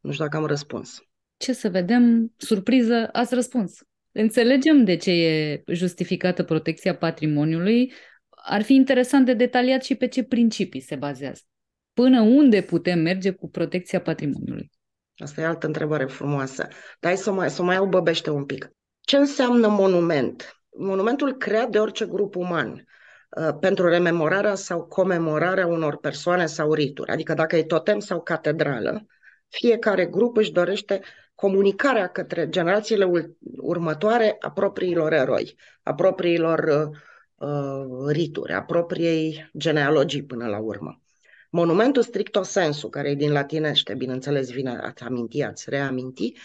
Nu 0.00 0.12
știu 0.12 0.24
dacă 0.24 0.36
am 0.36 0.46
răspuns. 0.46 1.02
Ce 1.36 1.52
să 1.52 1.68
vedem, 1.68 2.32
surpriză, 2.36 3.08
ați 3.12 3.34
răspuns. 3.34 3.78
Înțelegem 4.12 4.84
de 4.84 4.96
ce 4.96 5.10
e 5.10 5.62
justificată 5.66 6.42
protecția 6.42 6.96
patrimoniului. 6.96 7.92
Ar 8.28 8.62
fi 8.62 8.74
interesant 8.74 9.26
de 9.26 9.34
detaliat 9.34 9.82
și 9.82 9.94
pe 9.94 10.08
ce 10.08 10.22
principii 10.22 10.80
se 10.80 10.96
bazează. 10.96 11.40
Până 11.92 12.20
unde 12.20 12.62
putem 12.62 12.98
merge 12.98 13.30
cu 13.30 13.50
protecția 13.50 14.00
patrimoniului? 14.00 14.70
Asta 15.16 15.40
e 15.40 15.44
altă 15.44 15.66
întrebare 15.66 16.04
frumoasă. 16.04 16.62
Dar 17.00 17.12
hai 17.12 17.16
să 17.16 17.32
mai, 17.32 17.50
să 17.50 17.62
mai 17.62 17.76
au 17.76 17.86
băbește 17.86 18.30
un 18.30 18.44
pic. 18.44 18.70
Ce 19.04 19.16
înseamnă 19.16 19.68
monument? 19.68 20.62
Monumentul 20.76 21.32
creat 21.36 21.68
de 21.68 21.78
orice 21.78 22.06
grup 22.06 22.34
uman 22.36 22.86
uh, 23.30 23.56
pentru 23.60 23.88
rememorarea 23.88 24.54
sau 24.54 24.84
comemorarea 24.84 25.66
unor 25.66 25.96
persoane 25.96 26.46
sau 26.46 26.72
rituri. 26.72 27.10
Adică 27.10 27.34
dacă 27.34 27.56
e 27.56 27.62
totem 27.62 27.98
sau 27.98 28.22
catedrală, 28.22 29.06
fiecare 29.48 30.06
grup 30.06 30.36
își 30.36 30.52
dorește 30.52 31.00
comunicarea 31.34 32.06
către 32.06 32.48
generațiile 32.48 33.10
următoare 33.56 34.36
a 34.38 34.50
propriilor 34.50 35.12
eroi, 35.12 35.56
a 35.82 35.94
propriilor 35.94 36.58
uh, 36.58 37.48
uh, 37.48 38.12
rituri, 38.12 38.52
a 38.52 38.62
propriei 38.62 39.50
genealogii 39.58 40.24
până 40.24 40.46
la 40.46 40.58
urmă. 40.58 41.00
Monumentul 41.50 42.02
stricto 42.02 42.42
sensu, 42.42 42.88
care 42.88 43.10
e 43.10 43.14
din 43.14 43.32
latinește, 43.32 43.94
bineînțeles 43.94 44.50
vine 44.50 44.78
ați 44.82 45.02
aminti, 45.02 45.42
ați 45.42 45.70
reaminti, 45.70 46.32
uh, 46.34 46.40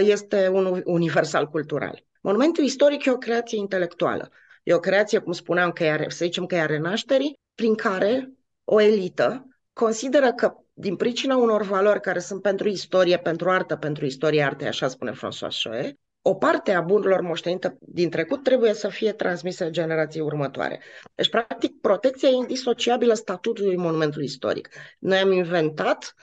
este 0.00 0.48
un 0.48 0.82
universal 0.84 1.48
cultural. 1.48 2.04
Monumentul 2.20 2.64
istoric 2.64 3.04
e 3.04 3.10
o 3.10 3.18
creație 3.18 3.58
intelectuală. 3.58 4.30
E 4.62 4.74
o 4.74 4.78
creație, 4.78 5.18
cum 5.18 5.32
spuneam, 5.32 5.70
că 5.70 5.84
e, 5.84 6.06
să 6.08 6.24
zicem 6.24 6.46
că 6.46 6.54
e 6.54 6.60
a 6.60 6.66
renașterii, 6.66 7.38
prin 7.54 7.74
care 7.74 8.32
o 8.64 8.80
elită 8.80 9.46
consideră 9.72 10.32
că 10.32 10.54
din 10.72 10.96
pricina 10.96 11.36
unor 11.36 11.62
valori 11.62 12.00
care 12.00 12.18
sunt 12.18 12.42
pentru 12.42 12.68
istorie, 12.68 13.18
pentru 13.18 13.50
artă, 13.50 13.76
pentru 13.76 14.04
istorie 14.04 14.42
arte, 14.42 14.66
așa 14.66 14.88
spune 14.88 15.12
François 15.12 15.62
Choe, 15.62 15.98
o 16.22 16.34
parte 16.34 16.72
a 16.72 16.80
bunurilor 16.80 17.20
moștenite 17.20 17.76
din 17.80 18.10
trecut 18.10 18.42
trebuie 18.42 18.72
să 18.72 18.88
fie 18.88 19.12
transmise 19.12 19.70
generației 19.70 20.22
următoare. 20.22 20.80
Deci, 21.14 21.28
practic, 21.28 21.80
protecția 21.80 22.28
e 22.28 22.32
indisociabilă 22.32 23.14
statutului 23.14 23.76
monumentului 23.76 24.26
istoric. 24.26 24.68
Noi 24.98 25.18
am 25.18 25.32
inventat, 25.32 26.14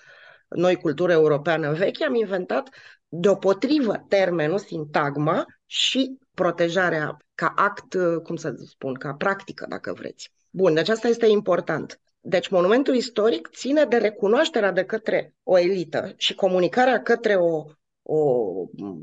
noi, 0.48 0.76
cultură 0.76 1.12
europeană 1.12 1.72
veche, 1.72 2.06
am 2.06 2.16
inventat 2.16 2.70
deopotrivă 3.08 4.06
termenul, 4.08 4.58
sintagma 4.58 5.46
și 5.66 6.18
protejarea 6.34 7.18
ca 7.36 7.54
act, 7.56 7.96
cum 8.24 8.36
să 8.36 8.56
spun, 8.66 8.94
ca 8.94 9.14
practică, 9.14 9.66
dacă 9.70 9.94
vreți. 9.94 10.32
Bun, 10.50 10.74
deci 10.74 10.90
asta 10.90 11.08
este 11.08 11.26
important. 11.26 12.00
Deci 12.20 12.48
monumentul 12.48 12.96
istoric 12.96 13.50
ține 13.50 13.84
de 13.84 13.98
recunoașterea 13.98 14.72
de 14.72 14.84
către 14.84 15.34
o 15.44 15.58
elită 15.58 16.14
și 16.18 16.36
comunicarea 16.36 17.02
către 17.02 17.36
o, 17.36 17.64
o 18.02 18.44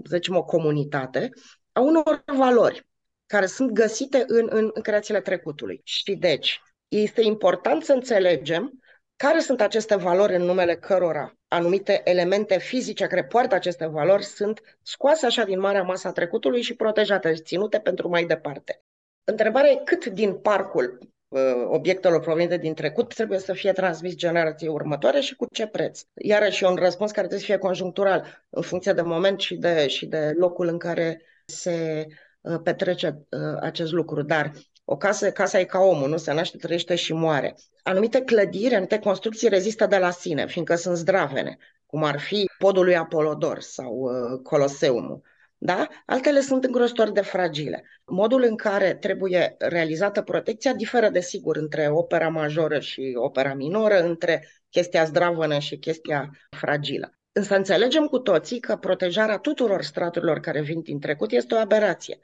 să 0.04 0.16
zicem, 0.16 0.36
o 0.36 0.44
comunitate 0.44 1.30
a 1.72 1.80
unor 1.80 2.22
valori 2.36 2.86
care 3.26 3.46
sunt 3.46 3.70
găsite 3.70 4.24
în, 4.26 4.46
în, 4.50 4.70
în 4.74 4.82
creațiile 4.82 5.20
trecutului. 5.20 5.80
Și 5.84 6.14
deci 6.14 6.60
este 6.88 7.22
important 7.22 7.82
să 7.84 7.92
înțelegem 7.92 8.78
care 9.16 9.40
sunt 9.40 9.60
aceste 9.60 9.96
valori 9.96 10.34
în 10.34 10.42
numele 10.42 10.76
cărora 10.76 11.34
anumite 11.48 12.00
elemente 12.04 12.58
fizice 12.58 13.06
care 13.06 13.24
poartă 13.24 13.54
aceste 13.54 13.86
valori 13.86 14.24
sunt 14.24 14.78
scoase 14.82 15.26
așa 15.26 15.44
din 15.44 15.60
marea 15.60 15.82
masă 15.82 16.08
a 16.08 16.12
trecutului 16.12 16.62
și 16.62 16.74
protejate, 16.74 17.32
ținute 17.32 17.78
pentru 17.78 18.08
mai 18.08 18.24
departe. 18.24 18.82
Întrebarea 19.24 19.70
e 19.70 19.82
cât 19.84 20.06
din 20.06 20.34
parcul 20.34 21.14
Uh, 21.34 21.66
obiectelor 21.66 22.20
provenite 22.20 22.56
din 22.56 22.74
trecut 22.74 23.14
trebuie 23.14 23.38
să 23.38 23.52
fie 23.52 23.72
transmis 23.72 24.14
generației 24.14 24.70
următoare 24.70 25.20
și 25.20 25.34
cu 25.34 25.46
ce 25.52 25.66
preț. 25.66 26.02
Iarăși 26.14 26.64
e 26.64 26.66
un 26.66 26.74
răspuns 26.74 27.10
care 27.10 27.26
trebuie 27.26 27.46
să 27.46 27.52
fie 27.52 27.56
conjunctural 27.56 28.44
în 28.50 28.62
funcție 28.62 28.92
de 28.92 29.02
moment 29.02 29.40
și 29.40 29.56
de, 29.56 29.88
și 29.88 30.06
de 30.06 30.32
locul 30.36 30.66
în 30.66 30.78
care 30.78 31.22
se 31.46 32.06
uh, 32.40 32.60
petrece 32.62 33.26
uh, 33.28 33.56
acest 33.60 33.92
lucru. 33.92 34.22
Dar 34.22 34.52
o 34.84 34.96
casă, 34.96 35.32
casa 35.32 35.58
e 35.58 35.64
ca 35.64 35.78
omul, 35.78 36.08
nu 36.08 36.16
se 36.16 36.32
naște, 36.32 36.56
trăiește 36.56 36.94
și 36.94 37.12
moare. 37.12 37.54
Anumite 37.82 38.20
clădiri, 38.20 38.74
anumite 38.74 38.98
construcții 38.98 39.48
rezistă 39.48 39.86
de 39.86 39.98
la 39.98 40.10
sine, 40.10 40.46
fiindcă 40.46 40.74
sunt 40.74 40.96
zdravene, 40.96 41.58
cum 41.86 42.04
ar 42.04 42.20
fi 42.20 42.50
podul 42.58 42.84
lui 42.84 42.96
Apolodor 42.96 43.60
sau 43.60 43.92
uh, 43.94 44.40
Coloseumul 44.42 45.22
da? 45.64 45.88
Altele 46.06 46.40
sunt 46.40 46.64
îngrozitor 46.64 47.10
de 47.10 47.20
fragile. 47.20 47.84
Modul 48.06 48.42
în 48.42 48.56
care 48.56 48.94
trebuie 48.94 49.54
realizată 49.58 50.22
protecția 50.22 50.72
diferă, 50.72 51.08
desigur, 51.08 51.56
între 51.56 51.88
opera 51.90 52.28
majoră 52.28 52.78
și 52.80 53.12
opera 53.16 53.54
minoră, 53.54 54.02
între 54.02 54.48
chestia 54.70 55.04
zdravănă 55.04 55.58
și 55.58 55.78
chestia 55.78 56.30
fragilă. 56.50 57.14
Însă 57.32 57.56
înțelegem 57.56 58.06
cu 58.06 58.18
toții 58.18 58.60
că 58.60 58.76
protejarea 58.76 59.38
tuturor 59.38 59.82
straturilor 59.82 60.40
care 60.40 60.62
vin 60.62 60.80
din 60.80 61.00
trecut 61.00 61.30
este 61.30 61.54
o 61.54 61.58
aberație 61.58 62.18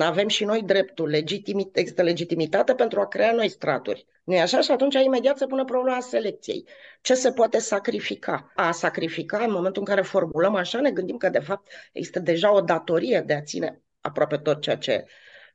avem 0.00 0.28
și 0.28 0.44
noi 0.44 0.62
dreptul, 0.62 1.08
legitimit, 1.08 1.76
există 1.76 2.02
legitimitate 2.02 2.74
pentru 2.74 3.00
a 3.00 3.06
crea 3.06 3.32
noi 3.32 3.48
straturi. 3.48 4.06
nu 4.24 4.34
e 4.34 4.40
așa? 4.40 4.60
Și 4.60 4.70
atunci 4.70 4.94
imediat 4.94 5.36
se 5.36 5.46
pune 5.46 5.64
problema 5.64 6.00
selecției. 6.00 6.64
Ce 7.00 7.14
se 7.14 7.32
poate 7.32 7.58
sacrifica? 7.58 8.52
A 8.54 8.72
sacrifica 8.72 9.44
în 9.44 9.50
momentul 9.52 9.82
în 9.86 9.94
care 9.94 10.02
formulăm 10.02 10.54
așa, 10.54 10.80
ne 10.80 10.90
gândim 10.90 11.16
că 11.16 11.28
de 11.28 11.38
fapt 11.38 11.72
există 11.92 12.18
deja 12.18 12.52
o 12.52 12.60
datorie 12.60 13.22
de 13.26 13.34
a 13.34 13.42
ține 13.42 13.82
aproape 14.00 14.36
tot 14.36 14.60
ceea 14.60 14.76
ce 14.76 15.04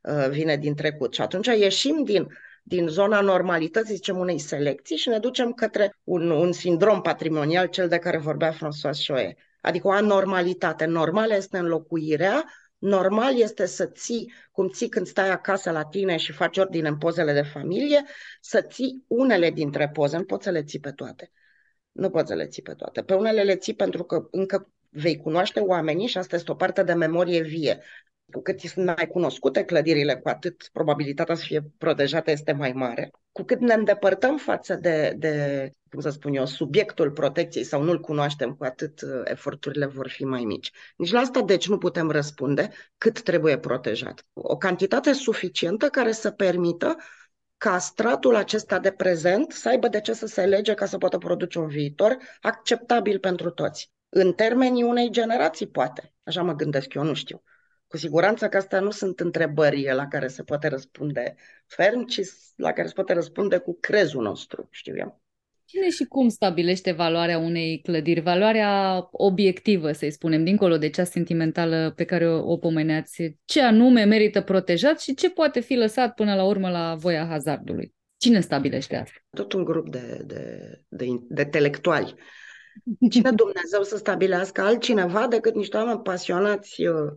uh, 0.02 0.28
vine 0.30 0.56
din 0.56 0.74
trecut. 0.74 1.14
Și 1.14 1.20
atunci 1.20 1.46
ieșim 1.46 2.04
din, 2.04 2.26
din 2.62 2.86
zona 2.86 3.20
normalității, 3.20 3.94
zicem, 3.94 4.18
unei 4.18 4.38
selecții 4.38 4.96
și 4.96 5.08
ne 5.08 5.18
ducem 5.18 5.52
către 5.52 5.96
un, 6.04 6.30
un 6.30 6.52
sindrom 6.52 7.00
patrimonial, 7.00 7.66
cel 7.66 7.88
de 7.88 7.98
care 7.98 8.18
vorbea 8.18 8.52
François 8.52 9.06
Choe. 9.06 9.36
Adică 9.60 9.86
o 9.86 9.90
anormalitate. 9.90 10.84
Normală 10.84 11.34
este 11.34 11.58
înlocuirea 11.58 12.44
Normal 12.84 13.40
este 13.40 13.66
să 13.66 13.86
ții, 13.86 14.32
cum 14.52 14.68
ții 14.68 14.88
când 14.88 15.06
stai 15.06 15.30
acasă 15.30 15.70
la 15.70 15.84
tine 15.84 16.16
și 16.16 16.32
faci 16.32 16.58
ordine 16.58 16.88
în 16.88 16.98
pozele 16.98 17.32
de 17.32 17.42
familie, 17.42 18.02
să 18.40 18.60
ții 18.60 19.04
unele 19.06 19.50
dintre 19.50 19.88
poze, 19.88 20.16
nu 20.16 20.24
poți 20.24 20.44
să 20.44 20.50
le 20.50 20.62
ții 20.62 20.80
pe 20.80 20.90
toate. 20.90 21.32
Nu 21.92 22.10
poți 22.10 22.28
să 22.28 22.34
le 22.34 22.46
ții 22.46 22.62
pe 22.62 22.74
toate. 22.74 23.02
Pe 23.02 23.14
unele 23.14 23.42
le 23.42 23.56
ții 23.56 23.74
pentru 23.74 24.04
că 24.04 24.28
încă 24.30 24.72
vei 24.90 25.16
cunoaște 25.16 25.60
oamenii 25.60 26.06
și 26.06 26.18
asta 26.18 26.36
este 26.36 26.50
o 26.50 26.54
parte 26.54 26.82
de 26.82 26.92
memorie 26.92 27.42
vie. 27.42 27.82
Cu 28.32 28.40
cât 28.42 28.60
sunt 28.60 28.86
mai 28.86 29.08
cunoscute 29.08 29.64
clădirile, 29.64 30.16
cu 30.16 30.28
atât 30.28 30.68
probabilitatea 30.72 31.34
să 31.34 31.44
fie 31.44 31.72
protejată 31.78 32.30
este 32.30 32.52
mai 32.52 32.72
mare. 32.72 33.10
Cu 33.34 33.42
cât 33.42 33.60
ne 33.60 33.74
îndepărtăm 33.74 34.36
față 34.36 34.74
de, 34.74 35.14
de 35.18 35.72
cum 35.90 36.00
să 36.00 36.10
spun 36.10 36.34
eu, 36.34 36.46
subiectul 36.46 37.10
protecției 37.10 37.64
sau 37.64 37.82
nu-l 37.82 38.00
cunoaștem, 38.00 38.54
cu 38.54 38.64
atât 38.64 39.00
uh, 39.00 39.10
eforturile 39.24 39.86
vor 39.86 40.08
fi 40.08 40.24
mai 40.24 40.44
mici. 40.44 40.70
Nici 40.96 41.12
la 41.12 41.20
asta, 41.20 41.42
deci, 41.42 41.68
nu 41.68 41.78
putem 41.78 42.10
răspunde 42.10 42.70
cât 42.98 43.22
trebuie 43.22 43.58
protejat. 43.58 44.26
O 44.32 44.56
cantitate 44.56 45.12
suficientă 45.12 45.88
care 45.88 46.12
să 46.12 46.30
permită 46.30 46.96
ca 47.56 47.78
stratul 47.78 48.34
acesta 48.34 48.78
de 48.78 48.90
prezent 48.90 49.52
să 49.52 49.68
aibă 49.68 49.88
de 49.88 50.00
ce 50.00 50.12
să 50.12 50.26
se 50.26 50.44
lege 50.44 50.74
ca 50.74 50.86
să 50.86 50.98
poată 50.98 51.18
produce 51.18 51.58
un 51.58 51.68
viitor 51.68 52.16
acceptabil 52.40 53.18
pentru 53.18 53.50
toți. 53.50 53.90
În 54.08 54.32
termenii 54.32 54.82
unei 54.82 55.10
generații, 55.10 55.68
poate. 55.68 56.14
Așa 56.24 56.42
mă 56.42 56.52
gândesc 56.52 56.94
eu, 56.94 57.02
nu 57.02 57.14
știu. 57.14 57.42
Cu 57.86 57.96
siguranță 57.96 58.48
că 58.48 58.56
astea 58.56 58.80
nu 58.80 58.90
sunt 58.90 59.20
întrebări 59.20 59.94
la 59.94 60.06
care 60.06 60.28
se 60.28 60.42
poate 60.42 60.68
răspunde 60.68 61.34
ferm, 61.66 62.04
ci 62.04 62.20
la 62.56 62.72
care 62.72 62.86
se 62.86 62.94
poate 62.94 63.12
răspunde 63.12 63.58
cu 63.58 63.78
crezul 63.80 64.22
nostru, 64.22 64.68
știu 64.70 64.96
eu. 64.96 65.22
Cine 65.66 65.90
și 65.90 66.04
cum 66.04 66.28
stabilește 66.28 66.92
valoarea 66.92 67.38
unei 67.38 67.80
clădiri? 67.80 68.20
Valoarea 68.20 69.08
obiectivă, 69.10 69.92
să-i 69.92 70.10
spunem, 70.10 70.44
dincolo 70.44 70.76
de 70.76 70.88
cea 70.88 71.04
sentimentală 71.04 71.92
pe 71.96 72.04
care 72.04 72.28
o, 72.28 72.52
o 72.52 72.56
pomeneați. 72.56 73.38
Ce 73.44 73.62
anume 73.62 74.04
merită 74.04 74.40
protejat 74.40 75.00
și 75.00 75.14
ce 75.14 75.30
poate 75.30 75.60
fi 75.60 75.74
lăsat 75.74 76.14
până 76.14 76.34
la 76.34 76.44
urmă 76.44 76.70
la 76.70 76.94
voia 76.94 77.26
hazardului? 77.26 77.94
Cine 78.16 78.40
stabilește 78.40 78.96
asta? 78.96 79.16
Tot 79.30 79.52
un 79.52 79.64
grup 79.64 79.90
de, 79.90 80.22
de, 80.24 80.70
de, 80.88 81.06
de 81.28 81.44
intelectuali. 81.44 82.14
Cine 83.10 83.30
Dumnezeu 83.30 83.82
să 83.82 83.96
stabilească 83.96 84.60
altcineva 84.60 85.26
decât 85.26 85.54
niște 85.54 85.76
oameni 85.76 86.00
pasionați 86.00 86.86
uh, 86.86 86.94
uh, 86.94 87.12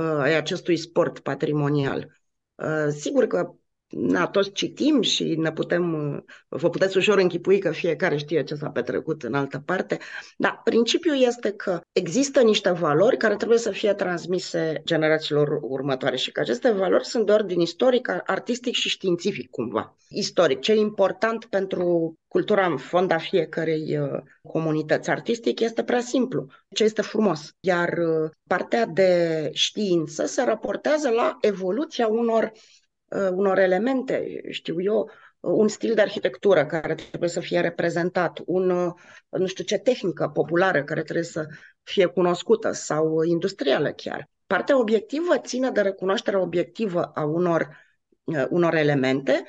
ai 0.00 0.34
acestui 0.34 0.76
sport 0.76 1.18
patrimonial? 1.18 2.20
Uh, 2.54 2.88
sigur 2.88 3.26
că 3.26 3.54
na, 3.88 4.26
toți 4.26 4.52
citim 4.52 5.00
și 5.00 5.34
ne 5.36 5.52
putem, 5.52 6.24
vă 6.48 6.70
puteți 6.70 6.96
ușor 6.96 7.18
închipui 7.18 7.58
că 7.58 7.70
fiecare 7.70 8.16
știe 8.16 8.42
ce 8.44 8.54
s-a 8.54 8.68
petrecut 8.68 9.22
în 9.22 9.34
altă 9.34 9.62
parte, 9.64 9.98
dar 10.36 10.60
principiul 10.64 11.22
este 11.22 11.50
că 11.50 11.80
există 11.92 12.42
niște 12.42 12.70
valori 12.70 13.16
care 13.16 13.36
trebuie 13.36 13.58
să 13.58 13.70
fie 13.70 13.92
transmise 13.92 14.82
generațiilor 14.84 15.58
următoare 15.62 16.16
și 16.16 16.32
că 16.32 16.40
aceste 16.40 16.70
valori 16.70 17.04
sunt 17.04 17.26
de 17.26 17.32
ordin 17.32 17.60
istoric, 17.60 18.08
artistic 18.26 18.74
și 18.74 18.88
științific 18.88 19.50
cumva. 19.50 19.96
Istoric, 20.08 20.60
ce 20.60 20.72
e 20.72 20.76
important 20.76 21.44
pentru 21.44 22.14
cultura 22.28 22.66
în 22.66 22.76
fonda 22.76 23.18
fiecărei 23.18 23.98
uh, 23.98 24.20
comunități 24.42 25.10
artistic 25.10 25.60
este 25.60 25.82
prea 25.82 26.00
simplu, 26.00 26.46
ce 26.70 26.84
este 26.84 27.02
frumos. 27.02 27.52
Iar 27.60 27.88
uh, 27.88 28.30
partea 28.48 28.86
de 28.86 29.50
știință 29.52 30.26
se 30.26 30.42
raportează 30.42 31.08
la 31.10 31.36
evoluția 31.40 32.06
unor 32.06 32.52
Uh, 32.52 32.83
unor 33.18 33.58
elemente, 33.58 34.40
știu 34.50 34.82
eu, 34.82 35.10
un 35.40 35.68
stil 35.68 35.94
de 35.94 36.00
arhitectură 36.00 36.66
care 36.66 36.94
trebuie 36.94 37.30
să 37.30 37.40
fie 37.40 37.60
reprezentat, 37.60 38.40
un, 38.46 38.70
uh, 38.70 38.92
nu 39.30 39.46
știu 39.46 39.64
ce 39.64 39.78
tehnică 39.78 40.28
populară 40.28 40.84
care 40.84 41.02
trebuie 41.02 41.24
să 41.24 41.46
fie 41.82 42.06
cunoscută 42.06 42.72
sau 42.72 43.22
industrială 43.22 43.92
chiar. 43.92 44.28
Partea 44.46 44.78
obiectivă 44.78 45.38
ține 45.38 45.70
de 45.70 45.80
recunoașterea 45.80 46.40
obiectivă 46.40 47.04
a 47.04 47.24
unor, 47.24 47.76
uh, 48.24 48.44
unor 48.48 48.74
elemente 48.74 49.44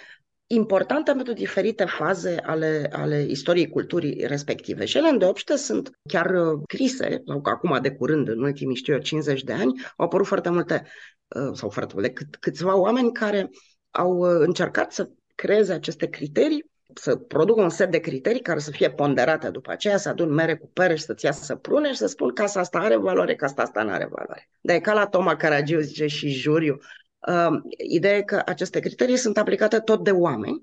importantă 0.48 1.14
pentru 1.14 1.34
diferite 1.34 1.86
faze 1.86 2.40
ale, 2.44 2.90
ale 2.92 3.26
istoriei 3.30 3.70
culturii 3.70 4.26
respective. 4.28 4.86
Și 4.86 4.98
ele 4.98 5.08
îndeopște 5.08 5.56
sunt 5.56 5.92
chiar 6.10 6.30
uh, 6.30 6.62
crise, 6.68 7.24
sau 7.28 7.42
că 7.42 7.50
acum 7.50 7.80
de 7.82 7.92
curând, 7.92 8.28
în 8.28 8.42
ultimii, 8.42 8.76
știu 8.76 8.94
eu, 8.94 9.00
50 9.00 9.44
de 9.44 9.54
ani, 9.54 9.82
au 9.98 10.06
apărut 10.06 10.26
foarte 10.26 10.50
multe, 10.50 10.88
uh, 11.28 11.52
sau 11.54 11.70
foarte 11.70 11.94
multe, 11.94 12.12
cât, 12.12 12.36
câțiva 12.36 12.78
oameni 12.78 13.12
care 13.12 13.50
au 13.92 14.18
uh, 14.18 14.46
încercat 14.46 14.92
să 14.92 15.10
creeze 15.36 15.74
aceste 15.74 16.08
criterii 16.08 16.74
să 16.94 17.16
producă 17.16 17.62
un 17.62 17.70
set 17.70 17.92
de 17.92 18.00
criterii 18.00 18.42
care 18.42 18.60
să 18.60 18.72
fie 18.72 18.92
ponderate 18.92 19.50
după 19.50 19.72
aceea, 19.72 19.98
să 19.98 20.10
adun 20.10 20.34
mere 20.34 20.56
cu 20.56 20.70
pere 20.74 20.96
și 20.96 21.04
să-ți 21.04 21.26
iasă 21.26 21.56
prune 21.56 21.90
și 21.90 21.98
să 21.98 22.08
spun 22.08 22.34
că 22.34 22.42
asta 22.42 22.80
are 22.80 22.96
valoare, 22.96 23.36
că 23.36 23.46
asta, 23.46 23.62
asta 23.62 23.84
nu 23.84 23.92
are 23.92 24.08
valoare. 24.12 24.50
Dar 24.62 24.76
e 24.76 24.80
ca 24.80 24.94
la 24.94 25.08
Toma 25.08 25.36
Caragiu, 25.36 25.80
zice 25.80 26.08
și 26.08 26.30
juriu, 26.30 26.74
uh, 26.74 27.05
ideea 27.78 28.18
e 28.18 28.22
că 28.22 28.42
aceste 28.46 28.80
criterii 28.80 29.18
sunt 29.18 29.38
aplicate 29.38 29.80
tot 29.80 30.04
de 30.04 30.12
oameni 30.12 30.62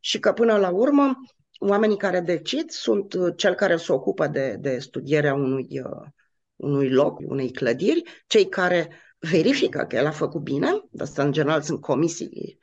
și 0.00 0.18
că 0.18 0.32
până 0.32 0.56
la 0.56 0.70
urmă 0.70 1.20
oamenii 1.58 1.96
care 1.96 2.20
decid 2.20 2.70
sunt 2.70 3.12
uh, 3.14 3.32
cel 3.36 3.54
care 3.54 3.76
se 3.76 3.92
ocupă 3.92 4.26
de, 4.26 4.56
de 4.60 4.78
studierea 4.78 5.34
unui, 5.34 5.80
uh, 5.84 6.06
unui 6.56 6.90
loc, 6.90 7.18
unei 7.18 7.50
clădiri, 7.50 8.02
cei 8.26 8.48
care 8.48 8.90
verifică 9.18 9.84
că 9.88 9.96
el 9.96 10.06
a 10.06 10.10
făcut 10.10 10.40
bine, 10.40 10.70
asta 10.98 11.22
în 11.22 11.32
general 11.32 11.62
sunt 11.62 11.80
comisii 11.80 12.58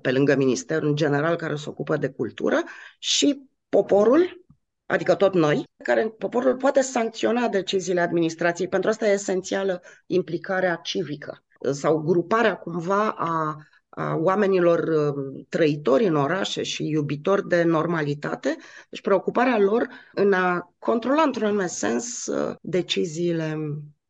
pe 0.00 0.12
lângă 0.12 0.36
ministerul 0.36 0.88
în 0.88 0.96
general 0.96 1.36
care 1.36 1.54
se 1.54 1.68
ocupă 1.68 1.96
de 1.96 2.08
cultură 2.08 2.62
și 2.98 3.48
poporul, 3.68 4.44
adică 4.86 5.14
tot 5.14 5.34
noi, 5.34 5.64
care 5.84 6.08
poporul 6.08 6.56
poate 6.56 6.80
sancționa 6.80 7.48
deciziile 7.48 8.00
administrației. 8.00 8.68
Pentru 8.68 8.90
asta 8.90 9.08
e 9.08 9.12
esențială 9.12 9.82
implicarea 10.06 10.74
civică 10.74 11.45
sau 11.70 11.98
gruparea 11.98 12.56
cumva 12.56 13.10
a, 13.10 13.56
a 13.88 14.14
oamenilor 14.16 14.78
uh, 14.78 15.44
trăitori 15.48 16.06
în 16.06 16.16
orașe 16.16 16.62
și 16.62 16.88
iubitori 16.88 17.48
de 17.48 17.62
normalitate, 17.62 18.56
deci 18.90 19.00
preocuparea 19.00 19.58
lor 19.58 19.88
în 20.14 20.32
a 20.32 20.74
controla 20.78 21.22
într-un 21.22 21.46
anume 21.46 21.66
sens 21.66 22.26
uh, 22.26 22.54
deciziile 22.60 23.56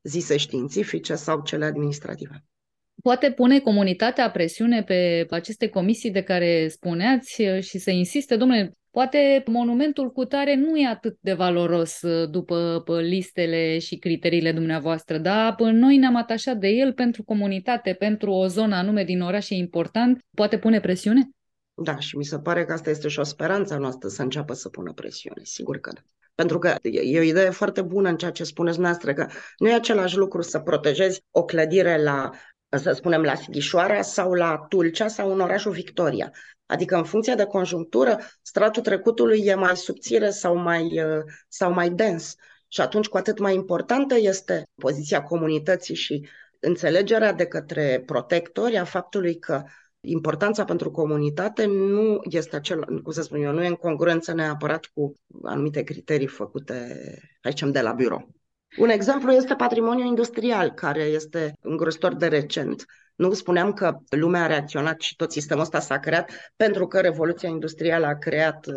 zise 0.03 0.37
științifice 0.37 1.15
sau 1.15 1.43
cele 1.43 1.65
administrative. 1.65 2.45
Poate 3.03 3.33
pune 3.33 3.61
comunitatea 3.61 4.31
presiune 4.31 4.83
pe 4.83 5.27
aceste 5.31 5.69
comisii 5.69 6.11
de 6.11 6.23
care 6.23 6.69
spuneați 6.69 7.43
uh, 7.43 7.63
și 7.63 7.79
să 7.79 7.91
insiste, 7.91 8.37
domnule, 8.37 8.77
poate 8.97 9.43
monumentul 9.47 10.13
cu 10.13 10.25
tare 10.25 10.55
nu 10.55 10.77
e 10.77 10.87
atât 10.87 11.17
de 11.21 11.33
valoros 11.33 12.03
uh, 12.03 12.31
după 12.31 12.83
listele 13.01 13.79
și 13.79 13.97
criteriile 13.97 14.53
dumneavoastră, 14.53 15.19
dar 15.19 15.55
noi 15.59 15.97
ne-am 15.97 16.17
atașat 16.17 16.57
de 16.57 16.69
el 16.69 16.93
pentru 16.93 17.23
comunitate, 17.23 17.93
pentru 17.93 18.31
o 18.31 18.47
zonă 18.47 18.75
anume 18.75 19.05
din 19.05 19.21
oraș 19.21 19.51
e 19.51 19.55
important, 19.55 20.25
poate 20.35 20.59
pune 20.59 20.81
presiune? 20.81 21.31
Da, 21.75 21.99
și 21.99 22.17
mi 22.17 22.25
se 22.25 22.39
pare 22.39 22.65
că 22.65 22.73
asta 22.73 22.91
este 22.91 23.09
și 23.09 23.19
o 23.19 23.23
speranță 23.23 23.77
noastră 23.77 24.09
să 24.09 24.23
înceapă 24.23 24.53
să 24.53 24.69
pună 24.69 24.93
presiune, 24.93 25.41
sigur 25.43 25.79
că 25.79 25.91
da. 25.95 26.01
Pentru 26.35 26.59
că 26.59 26.75
e 26.83 27.19
o 27.19 27.23
idee 27.23 27.51
foarte 27.51 27.83
bună 27.83 28.09
în 28.09 28.17
ceea 28.17 28.31
ce 28.31 28.45
spuneți 28.45 28.81
noastră, 28.81 29.13
că 29.13 29.27
nu 29.59 29.69
e 29.69 29.75
același 29.75 30.17
lucru 30.17 30.43
să 30.43 30.59
protejezi 30.59 31.23
o 31.31 31.45
clădire 31.45 32.03
la 32.03 32.31
să 32.69 32.93
spunem, 32.93 33.23
la 33.23 33.35
Sighișoara 33.35 34.03
sau 34.03 34.33
la 34.33 34.67
Tulcea 34.69 35.09
sau 35.09 35.33
în 35.33 35.41
orașul 35.41 35.73
Victoria. 35.73 36.33
Adică 36.67 36.97
în 36.97 37.05
funcție 37.05 37.35
de 37.35 37.45
conjunctură, 37.45 38.19
stratul 38.43 38.83
trecutului 38.83 39.41
e 39.45 39.55
mai 39.55 39.77
subțire 39.77 40.31
sau 40.31 40.57
mai, 40.57 41.03
uh, 41.03 41.23
sau 41.49 41.73
mai 41.73 41.91
dens. 41.91 42.35
Și 42.69 42.81
atunci 42.81 43.07
cu 43.07 43.17
atât 43.17 43.39
mai 43.39 43.55
importantă 43.55 44.15
este 44.19 44.69
poziția 44.75 45.23
comunității 45.23 45.95
și 45.95 46.29
înțelegerea 46.61 47.33
de 47.33 47.47
către 47.47 48.03
protectori 48.07 48.77
a 48.77 48.85
faptului 48.85 49.39
că 49.39 49.63
importanța 50.01 50.65
pentru 50.65 50.91
comunitate 50.91 51.65
nu 51.65 52.21
este 52.31 52.57
acel, 52.57 52.85
cum 53.03 53.13
să 53.13 53.23
spun 53.23 53.43
eu, 53.43 53.53
nu 53.53 53.63
e 53.63 53.67
în 53.67 53.75
congruență 53.75 54.33
neapărat 54.33 54.85
cu 54.95 55.15
anumite 55.43 55.83
criterii 55.83 56.27
făcute, 56.27 56.99
aici 57.43 57.63
de 57.63 57.81
la 57.81 57.93
birou. 57.93 58.36
Un 58.77 58.89
exemplu 58.89 59.33
este 59.33 59.55
patrimoniul 59.55 60.07
industrial, 60.07 60.71
care 60.71 61.03
este 61.03 61.53
îngrozitor 61.61 62.15
de 62.15 62.27
recent. 62.27 62.85
Nu 63.15 63.33
spuneam 63.33 63.73
că 63.73 63.99
lumea 64.09 64.43
a 64.43 64.47
reacționat 64.47 65.01
și 65.01 65.17
tot 65.17 65.33
sistemul 65.33 65.63
ăsta 65.63 65.81
s-a 65.81 65.99
creat 65.99 66.31
pentru 66.57 66.87
că 66.87 67.01
Revoluția 67.01 67.49
Industrială 67.49 68.07
a 68.07 68.19
creat 68.19 68.67
uh, 68.67 68.75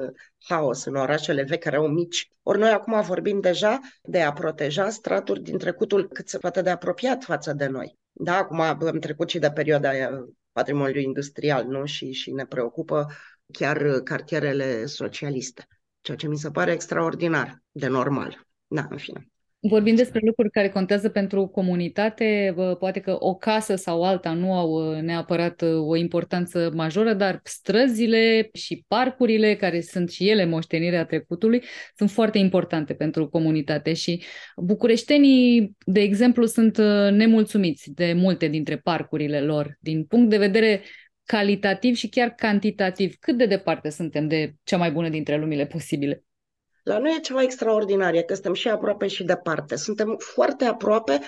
haos 0.47 0.85
în 0.85 0.95
orașele 0.95 1.43
vechi 1.43 1.63
care 1.63 1.75
au 1.75 1.87
mici. 1.87 2.29
Ori 2.43 2.59
noi 2.59 2.69
acum 2.69 3.01
vorbim 3.01 3.39
deja 3.39 3.79
de 4.03 4.21
a 4.21 4.33
proteja 4.33 4.89
straturi 4.89 5.41
din 5.41 5.57
trecutul 5.57 6.07
cât 6.07 6.29
se 6.29 6.37
poate 6.37 6.61
de 6.61 6.69
apropiat 6.69 7.23
față 7.23 7.53
de 7.53 7.67
noi. 7.67 7.97
Da, 8.11 8.37
acum 8.37 8.59
am 8.59 8.99
trecut 8.99 9.29
și 9.29 9.39
de 9.39 9.51
perioada 9.51 9.91
uh, 9.91 10.29
patrimoniului 10.51 11.03
industrial, 11.03 11.65
nu? 11.65 11.85
Și, 11.85 12.11
și 12.11 12.31
ne 12.31 12.45
preocupă 12.45 13.05
chiar 13.51 13.81
uh, 13.81 14.01
cartierele 14.03 14.85
socialiste, 14.85 15.67
ceea 16.01 16.17
ce 16.17 16.27
mi 16.27 16.37
se 16.37 16.51
pare 16.51 16.71
extraordinar, 16.71 17.61
de 17.71 17.87
normal. 17.87 18.47
Da, 18.67 18.87
în 18.89 18.97
fine. 18.97 19.27
Vorbim 19.61 19.95
despre 19.95 20.19
lucruri 20.25 20.49
care 20.49 20.69
contează 20.69 21.09
pentru 21.09 21.47
comunitate, 21.47 22.55
poate 22.79 22.99
că 22.99 23.15
o 23.19 23.35
casă 23.35 23.75
sau 23.75 24.03
alta 24.03 24.33
nu 24.33 24.53
au 24.53 24.69
uh, 24.69 25.01
neapărat 25.01 25.61
uh, 25.61 25.69
o 25.87 25.95
importanță 25.95 26.71
majoră, 26.73 27.13
dar 27.13 27.39
străzile 27.43 28.49
și 28.53 28.83
parcurile, 28.87 29.55
care 29.55 29.81
sunt 29.81 30.09
și 30.09 30.29
ele 30.29 30.45
moștenirea 30.45 31.05
trecutului, 31.05 31.63
sunt 31.95 32.11
foarte 32.11 32.37
importante 32.37 32.93
pentru 32.93 33.29
comunitate 33.29 33.93
și 33.93 34.23
bucureștenii, 34.57 35.75
de 35.85 35.99
exemplu, 35.99 36.45
sunt 36.45 36.77
uh, 36.77 37.11
nemulțumiți 37.11 37.91
de 37.91 38.13
multe 38.13 38.47
dintre 38.47 38.77
parcurile 38.77 39.41
lor, 39.41 39.77
din 39.79 40.03
punct 40.03 40.29
de 40.29 40.37
vedere 40.37 40.81
calitativ 41.23 41.95
și 41.95 42.09
chiar 42.09 42.29
cantitativ. 42.29 43.15
Cât 43.19 43.37
de 43.37 43.45
departe 43.45 43.89
suntem 43.89 44.27
de 44.27 44.53
cea 44.63 44.77
mai 44.77 44.91
bună 44.91 45.09
dintre 45.09 45.37
lumile 45.37 45.65
posibile? 45.65 46.23
La 46.89 46.97
noi 46.97 47.15
e 47.17 47.19
ceva 47.19 47.41
extraordinar, 47.41 48.13
e 48.13 48.21
că 48.21 48.33
suntem 48.33 48.53
și 48.53 48.69
aproape 48.69 49.07
și 49.07 49.23
departe. 49.23 49.75
Suntem 49.75 50.15
foarte 50.19 50.65
aproape 50.65 51.19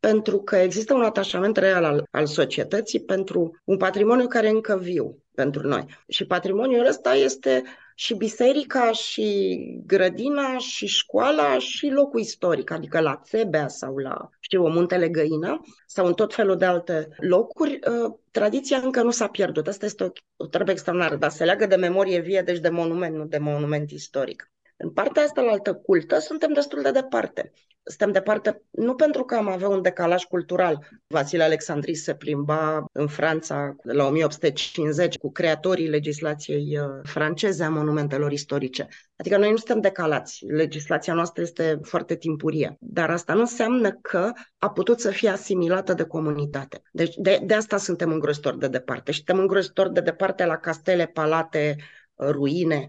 pentru 0.00 0.38
că 0.38 0.56
există 0.56 0.94
un 0.94 1.02
atașament 1.02 1.56
real 1.56 1.84
al, 1.84 2.06
al 2.10 2.26
societății 2.26 3.00
pentru 3.00 3.60
un 3.64 3.76
patrimoniu 3.76 4.26
care 4.26 4.46
e 4.46 4.50
încă 4.50 4.78
viu 4.78 5.22
pentru 5.34 5.68
noi. 5.68 5.84
Și 6.08 6.26
patrimoniul 6.26 6.86
ăsta 6.86 7.14
este 7.14 7.62
și 7.94 8.14
biserica, 8.14 8.92
și 8.92 9.58
grădina, 9.86 10.58
și 10.58 10.86
școala, 10.86 11.58
și 11.58 11.88
locul 11.88 12.20
istoric, 12.20 12.70
adică 12.70 13.00
la 13.00 13.20
Țebea 13.24 13.68
sau 13.68 13.96
la, 13.96 14.28
știu, 14.40 14.68
Muntele 14.68 15.08
Găina 15.08 15.60
sau 15.86 16.06
în 16.06 16.14
tot 16.14 16.34
felul 16.34 16.56
de 16.56 16.64
alte 16.64 17.08
locuri, 17.16 17.72
uh, 17.72 18.12
tradiția 18.30 18.78
încă 18.78 19.02
nu 19.02 19.10
s-a 19.10 19.26
pierdut. 19.26 19.66
Asta 19.66 19.84
este 19.84 20.04
o, 20.04 20.08
o 20.36 20.46
treabă 20.46 20.70
extraordinară, 20.70 21.16
dar 21.16 21.30
se 21.30 21.44
leagă 21.44 21.66
de 21.66 21.76
memorie 21.76 22.20
vie, 22.20 22.42
deci 22.42 22.58
de 22.58 22.68
monument, 22.68 23.16
nu 23.16 23.24
de 23.24 23.38
monument 23.38 23.90
istoric. 23.90 24.50
În 24.82 24.90
partea 24.90 25.22
asta 25.22 25.40
la 25.40 25.50
altă 25.50 25.74
cultă 25.74 26.18
suntem 26.18 26.52
destul 26.52 26.82
de 26.82 26.90
departe. 26.90 27.52
Suntem 27.82 28.12
departe 28.12 28.62
nu 28.70 28.94
pentru 28.94 29.24
că 29.24 29.34
am 29.34 29.48
avea 29.48 29.68
un 29.68 29.82
decalaj 29.82 30.22
cultural. 30.24 30.88
Vasile 31.06 31.42
Alexandris 31.42 32.02
se 32.02 32.14
plimba 32.14 32.84
în 32.92 33.06
Franța 33.06 33.76
la 33.82 34.06
1850 34.06 35.18
cu 35.18 35.32
creatorii 35.32 35.88
legislației 35.88 36.78
uh, 36.78 36.84
franceze 37.02 37.64
a 37.64 37.68
monumentelor 37.68 38.32
istorice. 38.32 38.88
Adică 39.16 39.36
noi 39.36 39.50
nu 39.50 39.56
suntem 39.56 39.80
decalați. 39.80 40.44
Legislația 40.46 41.14
noastră 41.14 41.42
este 41.42 41.78
foarte 41.82 42.16
timpurie. 42.16 42.76
Dar 42.80 43.10
asta 43.10 43.34
nu 43.34 43.40
înseamnă 43.40 43.90
că 43.92 44.32
a 44.58 44.70
putut 44.70 45.00
să 45.00 45.10
fie 45.10 45.28
asimilată 45.28 45.94
de 45.94 46.04
comunitate. 46.04 46.82
Deci 46.92 47.14
de, 47.16 47.40
de 47.42 47.54
asta 47.54 47.76
suntem 47.76 48.10
îngrozitori 48.12 48.58
de 48.58 48.68
departe. 48.68 49.10
Și 49.10 49.16
suntem 49.16 49.38
îngrozitori 49.38 49.92
de 49.92 50.00
departe 50.00 50.44
la 50.44 50.56
castele, 50.56 51.06
palate, 51.06 51.76
ruine, 52.18 52.88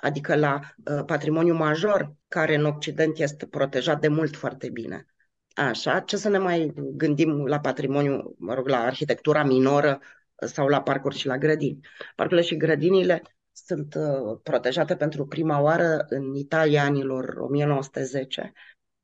adică 0.00 0.34
la 0.34 0.60
uh, 0.84 1.04
patrimoniu 1.06 1.54
major, 1.54 2.14
care 2.28 2.54
în 2.54 2.64
Occident 2.64 3.18
este 3.18 3.46
protejat 3.46 4.00
de 4.00 4.08
mult 4.08 4.36
foarte 4.36 4.70
bine. 4.70 5.06
Așa, 5.54 6.00
ce 6.00 6.16
să 6.16 6.28
ne 6.28 6.38
mai 6.38 6.72
gândim 6.76 7.46
la 7.46 7.60
patrimoniu, 7.60 8.34
mă 8.38 8.54
rog, 8.54 8.68
la 8.68 8.78
arhitectura 8.78 9.44
minoră 9.44 10.00
sau 10.34 10.66
la 10.66 10.82
parcuri 10.82 11.16
și 11.16 11.26
la 11.26 11.38
grădini. 11.38 11.80
Parcurile 12.16 12.46
și 12.46 12.56
grădinile 12.56 13.22
sunt 13.52 13.94
uh, 13.94 14.38
protejate 14.42 14.96
pentru 14.96 15.26
prima 15.26 15.60
oară 15.60 16.06
în 16.08 16.34
Italia 16.34 16.84
anilor 16.84 17.36
1910 17.38 18.52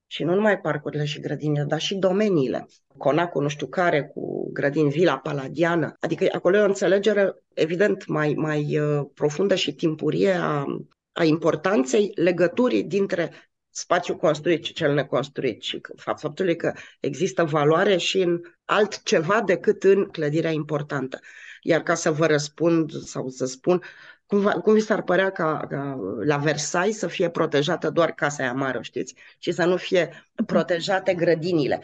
și 0.06 0.24
nu 0.24 0.34
numai 0.34 0.60
parcurile 0.60 1.04
și 1.04 1.20
grădinile, 1.20 1.64
dar 1.64 1.80
și 1.80 1.94
domeniile. 1.94 2.66
Conacul, 2.96 3.42
nu 3.42 3.48
știu 3.48 3.66
care, 3.66 4.02
cu 4.14 4.50
grădini 4.52 4.90
Vila 4.90 5.18
Paladiană. 5.18 5.96
Adică 6.00 6.26
acolo 6.32 6.56
e 6.56 6.60
o 6.60 6.64
înțelegere, 6.64 7.34
evident, 7.54 8.06
mai, 8.06 8.34
mai 8.36 8.78
uh, 8.78 9.06
profundă 9.14 9.54
și 9.54 9.74
timpurie 9.74 10.32
a, 10.32 10.64
a 11.12 11.24
importanței 11.24 12.10
legăturii 12.14 12.84
dintre 12.84 13.30
spațiul 13.70 14.16
construit 14.16 14.64
și 14.64 14.72
cel 14.72 14.94
neconstruit 14.94 15.62
și 15.62 15.80
faptului 15.96 16.56
că 16.56 16.72
există 17.00 17.44
valoare 17.44 17.96
și 17.96 18.18
în 18.18 18.40
altceva 18.64 19.42
decât 19.42 19.82
în 19.82 20.04
clădirea 20.04 20.50
importantă. 20.50 21.20
Iar 21.62 21.82
ca 21.82 21.94
să 21.94 22.10
vă 22.10 22.26
răspund 22.26 22.92
sau 22.92 23.28
să 23.28 23.44
spun, 23.44 23.82
cum, 24.26 24.60
cum 24.62 24.74
vi 24.74 24.80
s-ar 24.80 25.02
părea 25.02 25.30
ca, 25.30 25.66
ca 25.68 25.98
la 26.24 26.36
Versailles 26.36 26.98
să 26.98 27.06
fie 27.06 27.30
protejată 27.30 27.90
doar 27.90 28.12
casa 28.12 28.42
aia 28.42 28.52
mare, 28.52 28.78
știți? 28.82 29.14
Și 29.38 29.52
să 29.52 29.64
nu 29.64 29.76
fie 29.76 30.28
protejate 30.46 31.14
grădinile. 31.14 31.82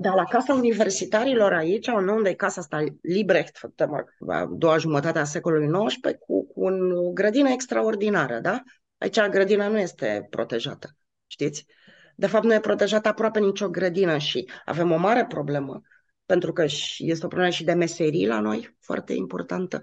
Dar 0.00 0.14
la 0.14 0.24
Casa 0.24 0.54
Universitarilor 0.54 1.52
aici, 1.52 1.86
unde 1.86 2.28
e 2.28 2.34
casa 2.34 2.60
asta 2.60 2.84
Librecht, 3.02 3.56
făcută 3.56 4.04
a 4.28 4.46
doua 4.50 4.78
jumătate 4.78 5.18
a 5.18 5.24
secolului 5.24 5.86
XIX, 5.86 6.16
cu, 6.18 6.46
cu 6.46 6.64
o 6.64 7.10
grădină 7.12 7.48
extraordinară, 7.48 8.38
da? 8.38 8.62
Aici 8.98 9.20
grădina 9.20 9.68
nu 9.68 9.78
este 9.78 10.26
protejată, 10.30 10.96
știți? 11.26 11.66
De 12.16 12.26
fapt, 12.26 12.44
nu 12.44 12.54
e 12.54 12.60
protejată 12.60 13.08
aproape 13.08 13.40
nicio 13.40 13.68
grădină 13.68 14.18
și 14.18 14.48
avem 14.64 14.90
o 14.90 14.96
mare 14.96 15.26
problemă, 15.26 15.82
pentru 16.26 16.52
că 16.52 16.64
este 16.98 17.24
o 17.24 17.28
problemă 17.28 17.50
și 17.50 17.64
de 17.64 17.72
meserii 17.72 18.26
la 18.26 18.40
noi, 18.40 18.76
foarte 18.80 19.12
importantă, 19.12 19.82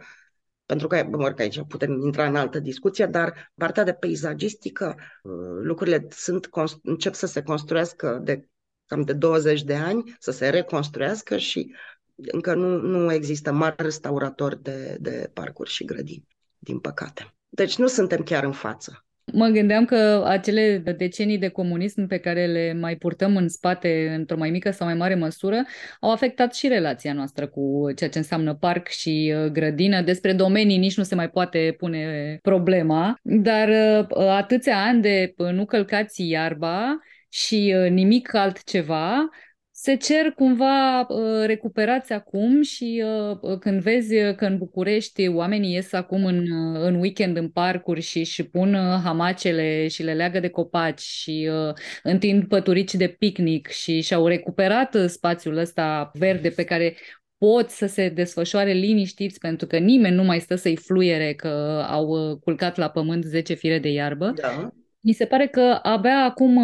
pentru 0.72 0.89
că, 0.89 1.07
mă 1.09 1.32
că 1.32 1.41
aici 1.41 1.61
putem 1.67 2.01
intra 2.01 2.28
în 2.28 2.36
altă 2.36 2.59
discuție, 2.59 3.05
dar 3.05 3.51
partea 3.55 3.84
de 3.84 3.93
peisagistică, 3.93 4.95
uh, 5.24 5.32
lucrurile 5.61 6.07
sunt, 6.09 6.49
încep 6.84 7.13
să 7.13 7.26
se 7.26 7.43
construiască 7.43 8.19
de 8.24 8.49
cam 8.86 9.01
de 9.01 9.13
20 9.13 9.63
de 9.63 9.76
ani, 9.76 10.15
să 10.19 10.32
se 10.32 10.49
reconstruiască 10.49 11.38
și 11.38 11.76
încă 12.15 12.53
nu, 12.53 12.78
nu 12.78 13.13
există 13.13 13.51
mari 13.51 13.76
restauratori 13.78 14.61
de, 14.61 14.97
de 14.99 15.30
parcuri 15.34 15.69
și 15.69 15.86
grădini, 15.86 16.28
din 16.59 16.80
păcate. 16.80 17.36
Deci 17.49 17.78
nu 17.78 17.88
suntem 17.88 18.24
chiar 18.24 18.43
în 18.43 18.51
față. 18.51 19.05
Mă 19.34 19.47
gândeam 19.47 19.86
că 19.86 20.23
acele 20.27 20.77
decenii 20.77 21.38
de 21.38 21.47
comunism 21.47 22.07
pe 22.07 22.17
care 22.17 22.45
le 22.45 22.73
mai 22.73 22.95
purtăm 22.95 23.36
în 23.36 23.49
spate 23.49 24.13
într-o 24.17 24.38
mai 24.38 24.49
mică 24.49 24.71
sau 24.71 24.88
mai 24.88 24.95
mare 24.95 25.15
măsură 25.15 25.63
au 25.99 26.11
afectat 26.11 26.53
și 26.53 26.67
relația 26.67 27.13
noastră 27.13 27.47
cu 27.47 27.91
ceea 27.95 28.09
ce 28.09 28.17
înseamnă 28.17 28.55
parc 28.55 28.88
și 28.88 29.34
uh, 29.36 29.51
grădină. 29.51 30.01
Despre 30.01 30.34
domenii 30.34 30.77
nici 30.77 30.97
nu 30.97 31.03
se 31.03 31.15
mai 31.15 31.29
poate 31.29 31.75
pune 31.77 32.38
problema, 32.41 33.19
dar 33.21 33.67
uh, 33.67 34.27
atâția 34.27 34.77
ani 34.77 35.01
de 35.01 35.34
nu 35.38 35.65
călcați 35.65 36.27
iarba 36.27 36.99
și 37.29 37.75
uh, 37.77 37.89
nimic 37.89 38.34
altceva, 38.34 39.29
se 39.84 39.95
cer 39.95 40.32
cumva 40.32 40.99
uh, 40.99 41.45
recuperați 41.45 42.13
acum 42.13 42.61
și 42.61 43.03
uh, 43.05 43.38
uh, 43.41 43.57
când 43.59 43.82
vezi 43.82 44.34
că 44.36 44.45
în 44.45 44.57
București 44.57 45.27
oamenii 45.27 45.73
ies 45.73 45.93
acum 45.93 46.25
în, 46.25 46.45
în 46.73 46.95
weekend 46.95 47.38
în 47.38 47.49
parcuri 47.49 48.01
și 48.01 48.19
își 48.19 48.43
pun 48.43 48.73
hamacele 49.03 49.88
și 49.88 50.03
le 50.03 50.13
leagă 50.13 50.39
de 50.39 50.49
copaci 50.49 50.99
și 50.99 51.49
întind 52.03 52.47
păturici 52.47 52.93
de 52.93 53.07
picnic 53.07 53.67
și 53.67 54.01
și-au 54.01 54.27
recuperat 54.27 54.97
spațiul 55.07 55.57
ăsta 55.57 56.11
verde 56.13 56.49
pe 56.49 56.63
care 56.63 56.95
pot 57.38 57.69
să 57.69 57.86
se 57.86 58.09
desfășoare 58.09 58.71
liniștiți 58.71 59.39
pentru 59.39 59.67
că 59.67 59.77
nimeni 59.77 60.15
nu 60.15 60.23
mai 60.23 60.39
stă 60.39 60.55
să-i 60.55 60.75
fluiere 60.75 61.34
că 61.34 61.86
au 61.89 62.38
culcat 62.43 62.77
la 62.77 62.89
pământ 62.89 63.23
10 63.23 63.53
fire 63.53 63.79
de 63.79 63.89
iarbă. 63.89 64.34
Da. 64.36 64.71
Mi 64.99 65.13
se 65.13 65.25
pare 65.25 65.47
că 65.47 65.79
abia 65.82 66.23
acum 66.23 66.59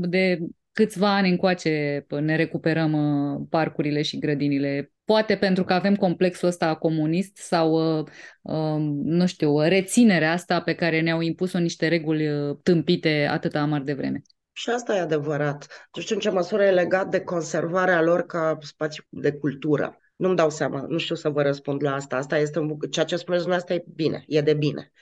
de 0.00 0.38
câțiva 0.72 1.14
ani 1.14 1.30
încoace 1.30 2.06
ne 2.08 2.36
recuperăm 2.36 2.92
uh, 2.92 3.46
parcurile 3.50 4.02
și 4.02 4.18
grădinile. 4.18 4.92
Poate 5.04 5.36
pentru 5.36 5.64
că 5.64 5.72
avem 5.72 5.94
complexul 5.94 6.48
ăsta 6.48 6.74
comunist 6.74 7.36
sau, 7.36 7.98
uh, 7.98 8.06
um, 8.42 8.82
nu 9.04 9.26
știu, 9.26 9.60
reținerea 9.60 10.32
asta 10.32 10.60
pe 10.60 10.74
care 10.74 11.00
ne-au 11.00 11.20
impus-o 11.20 11.58
niște 11.58 11.88
reguli 11.88 12.28
uh, 12.28 12.56
tâmpite 12.62 13.28
atâta 13.30 13.60
amar 13.60 13.80
de 13.80 13.92
vreme. 13.92 14.22
Și 14.52 14.70
asta 14.70 14.96
e 14.96 15.00
adevărat. 15.00 15.88
Nu 15.96 16.02
știu 16.02 16.14
în 16.14 16.20
ce 16.20 16.30
măsură 16.30 16.64
e 16.64 16.70
legat 16.70 17.08
de 17.08 17.20
conservarea 17.20 18.02
lor 18.02 18.26
ca 18.26 18.58
spațiu 18.60 19.04
de 19.08 19.32
cultură. 19.32 19.96
Nu-mi 20.16 20.36
dau 20.36 20.50
seama, 20.50 20.84
nu 20.88 20.98
știu 20.98 21.14
să 21.14 21.28
vă 21.28 21.42
răspund 21.42 21.82
la 21.82 21.94
asta. 21.94 22.16
Asta 22.16 22.38
este 22.38 22.76
ceea 22.90 23.04
ce 23.04 23.16
spuneți 23.16 23.42
dumneavoastră 23.42 23.74
e 23.74 23.92
bine, 23.94 24.24
e 24.26 24.40
de 24.40 24.54
bine. 24.54 24.92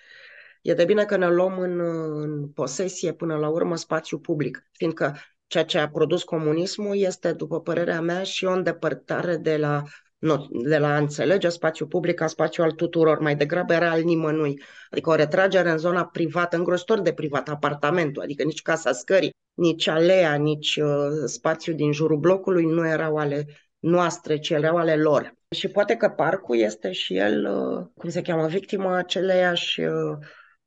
E 0.63 0.75
de 0.75 0.85
bine 0.85 1.05
că 1.05 1.17
ne 1.17 1.29
luăm 1.29 1.59
în, 1.59 1.81
în 2.21 2.49
posesie 2.49 3.13
până 3.13 3.37
la 3.37 3.49
urmă 3.49 3.77
spațiu 3.77 4.19
public, 4.19 4.69
fiindcă 4.73 5.17
ceea 5.51 5.65
ce 5.65 5.79
a 5.79 5.89
produs 5.89 6.23
comunismul 6.23 6.97
este, 6.97 7.33
după 7.33 7.61
părerea 7.61 8.01
mea, 8.01 8.23
și 8.23 8.45
o 8.45 8.53
îndepărtare 8.53 9.37
de 9.37 9.57
la, 9.57 9.83
nu, 10.19 10.49
de 10.51 10.79
la 10.79 10.95
a 10.95 10.97
înțelege 10.97 11.49
spațiul 11.49 11.89
public 11.89 12.15
ca 12.15 12.27
spațiu 12.27 12.63
al 12.63 12.71
tuturor, 12.71 13.19
mai 13.19 13.37
degrabă 13.37 13.73
era 13.73 13.91
al 13.91 14.03
nimănui. 14.03 14.63
Adică 14.91 15.11
o 15.11 15.15
retragere 15.15 15.71
în 15.71 15.79
zona 15.79 16.05
privată, 16.05 16.57
îngrozitor 16.57 17.01
de 17.01 17.13
privat, 17.13 17.49
apartamentul, 17.49 18.23
adică 18.23 18.43
nici 18.43 18.63
casa 18.63 18.93
scării, 18.93 19.31
nici 19.55 19.87
alea, 19.87 20.35
nici 20.35 20.77
uh, 20.77 21.09
spațiul 21.25 21.77
din 21.77 21.93
jurul 21.93 22.19
blocului 22.19 22.65
nu 22.65 22.87
erau 22.87 23.17
ale 23.17 23.47
noastre, 23.79 24.39
ci 24.39 24.51
erau 24.51 24.77
ale 24.77 24.97
lor. 24.97 25.35
Și 25.57 25.69
poate 25.69 25.97
că 25.97 26.09
parcul 26.09 26.59
este 26.59 26.93
și 26.93 27.17
el, 27.17 27.45
uh, 27.45 27.87
cum 27.95 28.11
se 28.11 28.23
cheamă, 28.23 28.47
victima 28.47 28.97
aceleiași 28.97 29.81
uh, 29.81 30.19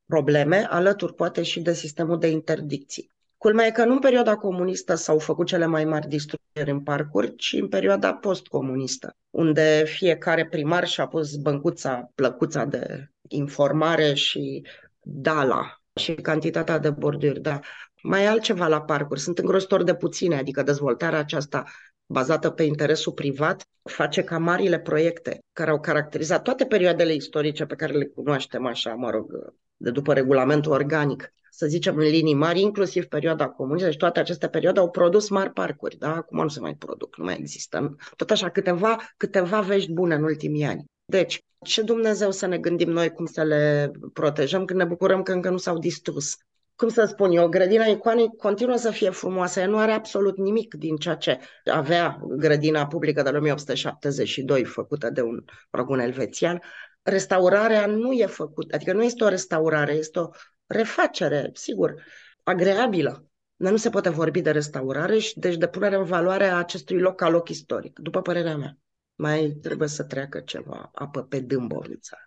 probleme, 0.06 0.68
alături 0.70 1.14
poate 1.14 1.44
și 1.44 1.60
de 1.62 1.74
sistemul 1.74 2.20
de 2.20 2.28
interdicții. 2.28 3.13
Culmea 3.44 3.66
e 3.66 3.72
că 3.72 3.86
nu 3.86 3.92
în 3.92 4.00
perioada 4.00 4.36
comunistă 4.36 4.96
s-au 4.96 5.20
făcut 5.20 5.48
cele 5.48 5.66
mai 5.66 5.86
mari 5.86 6.08
distrugeri 6.08 6.72
în 6.72 6.82
parcuri, 6.82 7.36
ci 7.36 7.54
în 7.60 7.68
perioada 7.68 8.14
postcomunistă, 8.14 9.16
unde 9.30 9.84
fiecare 9.86 10.48
primar 10.48 10.88
și-a 10.88 11.08
pus 11.08 11.36
băncuța, 11.36 12.12
plăcuța 12.16 12.66
de 12.66 13.12
informare 13.28 14.14
și 14.14 14.66
dala 15.02 15.82
și 15.96 16.14
cantitatea 16.14 16.78
de 16.78 16.90
borduri, 16.90 17.42
da. 17.42 17.60
Mai 18.04 18.24
e 18.24 18.28
altceva 18.28 18.68
la 18.68 18.82
parcuri, 18.82 19.20
sunt 19.20 19.38
îngrozitor 19.38 19.84
de 19.84 19.96
puține, 19.96 20.36
adică 20.36 20.64
dezvoltarea 20.64 21.20
aceasta 21.20 21.64
bazată 22.06 22.50
pe 22.50 22.64
interesul 22.64 23.14
privat, 23.14 23.68
face 23.82 24.24
ca 24.24 24.38
marile 24.38 24.80
proiecte 24.80 25.40
care 25.54 25.70
au 25.70 25.80
caracterizat 25.80 26.42
toate 26.42 26.66
perioadele 26.66 27.14
istorice 27.14 27.66
pe 27.66 27.76
care 27.76 27.94
le 27.94 28.06
cunoaștem 28.06 28.66
așa, 28.66 28.94
mă 28.94 29.10
rog, 29.10 29.54
de 29.78 29.92
după 29.92 30.14
regulamentul 30.14 30.72
organic, 30.72 31.34
să 31.56 31.66
zicem, 31.68 31.96
în 31.96 32.04
linii 32.04 32.34
mari, 32.34 32.62
inclusiv 32.62 33.06
perioada 33.06 33.50
comunistă, 33.50 33.88
deci 33.88 33.98
toate 33.98 34.20
aceste 34.20 34.48
perioade 34.48 34.80
au 34.80 34.90
produs 34.90 35.30
mari 35.30 35.52
parcuri, 35.52 35.98
da? 35.98 36.16
Acum 36.16 36.42
nu 36.42 36.48
se 36.48 36.60
mai 36.60 36.76
produc, 36.76 37.18
nu 37.18 37.24
mai 37.24 37.38
există. 37.40 37.96
Tot 38.16 38.32
așa, 38.32 38.50
câteva, 38.50 38.98
câteva 39.18 39.62
vești 39.62 39.92
bune 39.92 40.16
în 40.16 40.24
ultimii 40.24 40.64
ani. 40.64 40.84
Deci, 41.06 41.42
ce 41.66 41.82
Dumnezeu 41.82 42.32
să 42.32 42.46
ne 42.46 42.58
gândim 42.58 42.90
noi 42.90 43.10
cum 43.10 43.26
să 43.26 43.44
le 43.44 43.92
protejăm 44.14 44.66
când 44.66 44.80
ne 44.80 44.86
bucurăm 44.86 45.24
că 45.24 45.32
încă 45.32 45.50
nu 45.50 45.58
s-au 45.58 45.78
distrus? 45.78 46.38
Cum 46.76 46.90
să 46.90 47.06
spun 47.06 47.32
eu, 47.32 47.48
grădina 47.48 47.86
icoanei 47.86 48.36
continuă 48.38 48.76
să 48.76 48.92
fie 48.92 49.10
frumoasă, 49.10 49.60
ea 49.60 49.68
nu 49.68 49.78
are 49.78 49.92
absolut 49.92 50.38
nimic 50.38 50.74
din 50.74 50.96
ceea 50.96 51.16
ce 51.16 51.40
avea 51.66 52.20
grădina 52.38 52.88
publică 52.88 53.22
de 53.22 53.30
la 53.30 53.38
1872, 53.38 54.64
făcută 54.64 55.10
de 55.10 55.22
un, 55.22 55.44
rog, 55.72 55.90
un 55.90 56.00
elvețian. 56.00 56.62
Restaurarea 57.02 57.86
nu 57.86 58.12
e 58.12 58.26
făcută, 58.26 58.76
adică 58.76 58.94
nu 58.94 59.04
este 59.04 59.24
o 59.24 59.28
restaurare, 59.28 59.94
este 59.94 60.20
o 60.20 60.30
refacere, 60.66 61.50
sigur, 61.54 62.04
agreabilă. 62.44 63.28
Dar 63.56 63.72
nu 63.72 63.78
se 63.78 63.90
poate 63.90 64.10
vorbi 64.10 64.42
de 64.42 64.52
restaurare 64.52 65.18
și 65.18 65.40
deci 65.40 65.58
de 65.58 65.68
punere 65.68 65.96
în 65.96 66.04
valoare 66.04 66.46
a 66.46 66.58
acestui 66.58 67.00
loc 67.00 67.16
ca 67.16 67.30
loc 67.30 67.50
istoric, 67.50 68.00
după 68.00 68.22
părerea 68.22 68.58
mea. 68.58 68.78
Mai 69.16 69.58
trebuie 69.62 69.88
să 69.88 70.04
treacă 70.04 70.40
ceva 70.40 70.92
apă 70.94 71.24
pe 71.24 71.40
dâmbovița. 71.40 72.18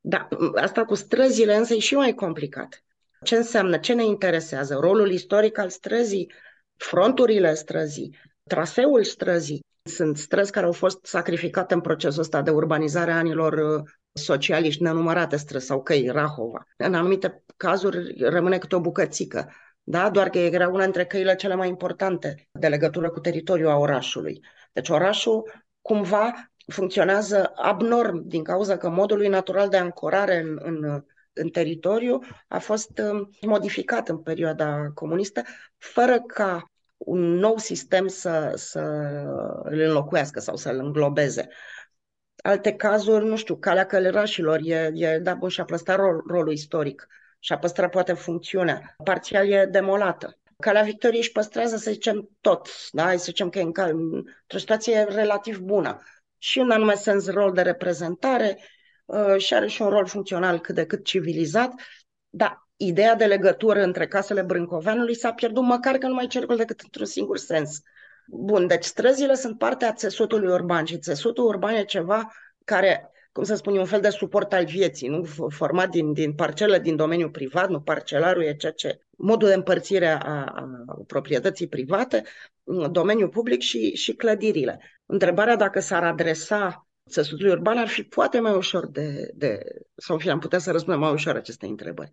Da, 0.00 0.28
asta 0.54 0.84
cu 0.84 0.94
străzile 0.94 1.56
însă 1.56 1.74
e 1.74 1.78
și 1.78 1.94
mai 1.94 2.14
complicat. 2.14 2.84
Ce 3.22 3.36
înseamnă? 3.36 3.78
Ce 3.78 3.92
ne 3.92 4.04
interesează? 4.04 4.74
Rolul 4.74 5.10
istoric 5.10 5.58
al 5.58 5.68
străzii, 5.68 6.32
fronturile 6.76 7.54
străzii, 7.54 8.18
traseul 8.42 9.04
străzii. 9.04 9.64
Sunt 9.82 10.16
străzi 10.18 10.52
care 10.52 10.66
au 10.66 10.72
fost 10.72 11.06
sacrificate 11.06 11.74
în 11.74 11.80
procesul 11.80 12.20
ăsta 12.20 12.42
de 12.42 12.50
urbanizare 12.50 13.10
a 13.10 13.16
anilor 13.16 13.82
socialiști, 14.24 14.82
nenumărate 14.82 15.36
străzi 15.36 15.66
sau 15.66 15.82
căi, 15.82 16.08
Rahova. 16.08 16.66
În 16.76 16.94
anumite 16.94 17.44
cazuri 17.56 18.14
rămâne 18.18 18.58
câte 18.58 18.74
o 18.74 18.80
bucățică, 18.80 19.52
da? 19.82 20.10
doar 20.10 20.28
că 20.28 20.38
era 20.38 20.68
una 20.68 20.82
dintre 20.82 21.04
căile 21.04 21.34
cele 21.34 21.54
mai 21.54 21.68
importante 21.68 22.48
de 22.52 22.68
legătură 22.68 23.10
cu 23.10 23.20
teritoriul 23.20 23.70
a 23.70 23.76
orașului. 23.76 24.44
Deci 24.72 24.88
orașul 24.88 25.52
cumva 25.80 26.50
funcționează 26.66 27.52
abnorm 27.54 28.22
din 28.26 28.42
cauza 28.42 28.76
că 28.76 28.88
modul 28.88 29.28
natural 29.28 29.68
de 29.68 29.76
ancorare 29.76 30.40
în, 30.40 30.58
în, 30.62 31.04
în 31.32 31.48
teritoriu 31.48 32.18
a 32.48 32.58
fost 32.58 32.98
um, 32.98 33.30
modificat 33.40 34.08
în 34.08 34.18
perioada 34.18 34.90
comunistă, 34.94 35.42
fără 35.76 36.20
ca 36.20 36.70
un 36.96 37.20
nou 37.20 37.56
sistem 37.56 38.06
să, 38.06 38.52
să 38.54 38.80
îl 39.62 39.80
înlocuiască 39.80 40.40
sau 40.40 40.56
să 40.56 40.68
îl 40.68 40.78
înglobeze 40.78 41.48
alte 42.42 42.72
cazuri, 42.72 43.24
nu 43.24 43.36
știu, 43.36 43.56
calea 43.56 43.86
călărașilor 43.86 44.60
e, 44.62 44.90
e 44.94 45.18
da, 45.18 45.34
bun, 45.34 45.48
și-a 45.48 45.64
păstrat 45.64 45.96
rol, 45.96 46.22
rolul 46.26 46.52
istoric 46.52 47.08
și-a 47.38 47.58
păstrat 47.58 47.90
poate 47.90 48.12
funcțiunea. 48.12 48.94
Parțial 49.04 49.48
e 49.48 49.66
demolată. 49.66 50.38
Calea 50.56 50.82
Victoriei 50.82 51.20
își 51.20 51.32
păstrează, 51.32 51.76
să 51.76 51.90
zicem, 51.90 52.28
tot. 52.40 52.68
Da? 52.92 53.02
Hai 53.02 53.18
să 53.18 53.24
zicem 53.24 53.48
că 53.48 53.58
e 53.58 53.62
în 53.62 53.72
cal- 53.72 53.90
într-o 53.90 54.58
situație 54.58 55.02
relativ 55.02 55.58
bună. 55.58 56.02
Și 56.38 56.58
în 56.58 56.70
anume 56.70 56.94
sens 56.94 57.30
rol 57.30 57.52
de 57.52 57.62
reprezentare 57.62 58.58
uh, 59.04 59.36
și 59.36 59.54
are 59.54 59.66
și 59.66 59.82
un 59.82 59.88
rol 59.88 60.06
funcțional 60.06 60.60
cât 60.60 60.74
de 60.74 60.86
cât 60.86 61.04
civilizat, 61.04 61.72
dar 62.28 62.68
ideea 62.76 63.14
de 63.14 63.24
legătură 63.24 63.82
între 63.82 64.06
casele 64.06 64.42
Brâncoveanului 64.42 65.16
s-a 65.16 65.32
pierdut 65.32 65.62
măcar 65.62 65.96
că 65.98 66.06
nu 66.06 66.14
mai 66.14 66.26
circul 66.26 66.56
decât 66.56 66.80
într-un 66.80 67.06
singur 67.06 67.38
sens. 67.38 67.80
Bun, 68.30 68.66
deci 68.66 68.84
străzile 68.84 69.34
sunt 69.34 69.58
parte 69.58 69.84
a 69.84 69.92
țesutului 69.92 70.52
urban 70.52 70.84
și 70.84 70.98
țesutul 70.98 71.44
urban 71.44 71.74
e 71.74 71.84
ceva 71.84 72.32
care, 72.64 73.10
cum 73.32 73.44
să 73.44 73.54
spun, 73.54 73.74
e 73.74 73.78
un 73.78 73.84
fel 73.84 74.00
de 74.00 74.08
suport 74.08 74.52
al 74.52 74.64
vieții, 74.64 75.08
nu 75.08 75.24
format 75.48 75.88
din, 75.88 76.12
din 76.12 76.34
parcele 76.34 76.78
din 76.78 76.96
domeniul 76.96 77.30
privat, 77.30 77.68
nu 77.68 77.80
parcelarul 77.80 78.42
e 78.42 78.56
ceea 78.56 78.72
ce... 78.72 78.98
Modul 79.10 79.48
de 79.48 79.54
împărțire 79.54 80.06
a, 80.06 80.44
a 80.44 80.68
proprietății 81.06 81.68
private, 81.68 82.22
domeniul 82.90 83.28
public 83.28 83.60
și, 83.60 83.94
și 83.94 84.12
clădirile. 84.12 84.80
Întrebarea 85.06 85.56
dacă 85.56 85.80
s-ar 85.80 86.04
adresa 86.04 86.86
țesutului 87.08 87.52
urban 87.52 87.78
ar 87.78 87.88
fi 87.88 88.02
poate 88.02 88.40
mai 88.40 88.54
ușor 88.54 88.86
de, 88.86 89.30
de 89.34 89.58
sau 89.96 90.14
în 90.14 90.20
fine, 90.20 90.32
am 90.32 90.38
putea 90.38 90.58
să 90.58 90.70
răspundem 90.70 91.00
mai 91.00 91.12
ușor 91.12 91.36
aceste 91.36 91.66
întrebări. 91.66 92.12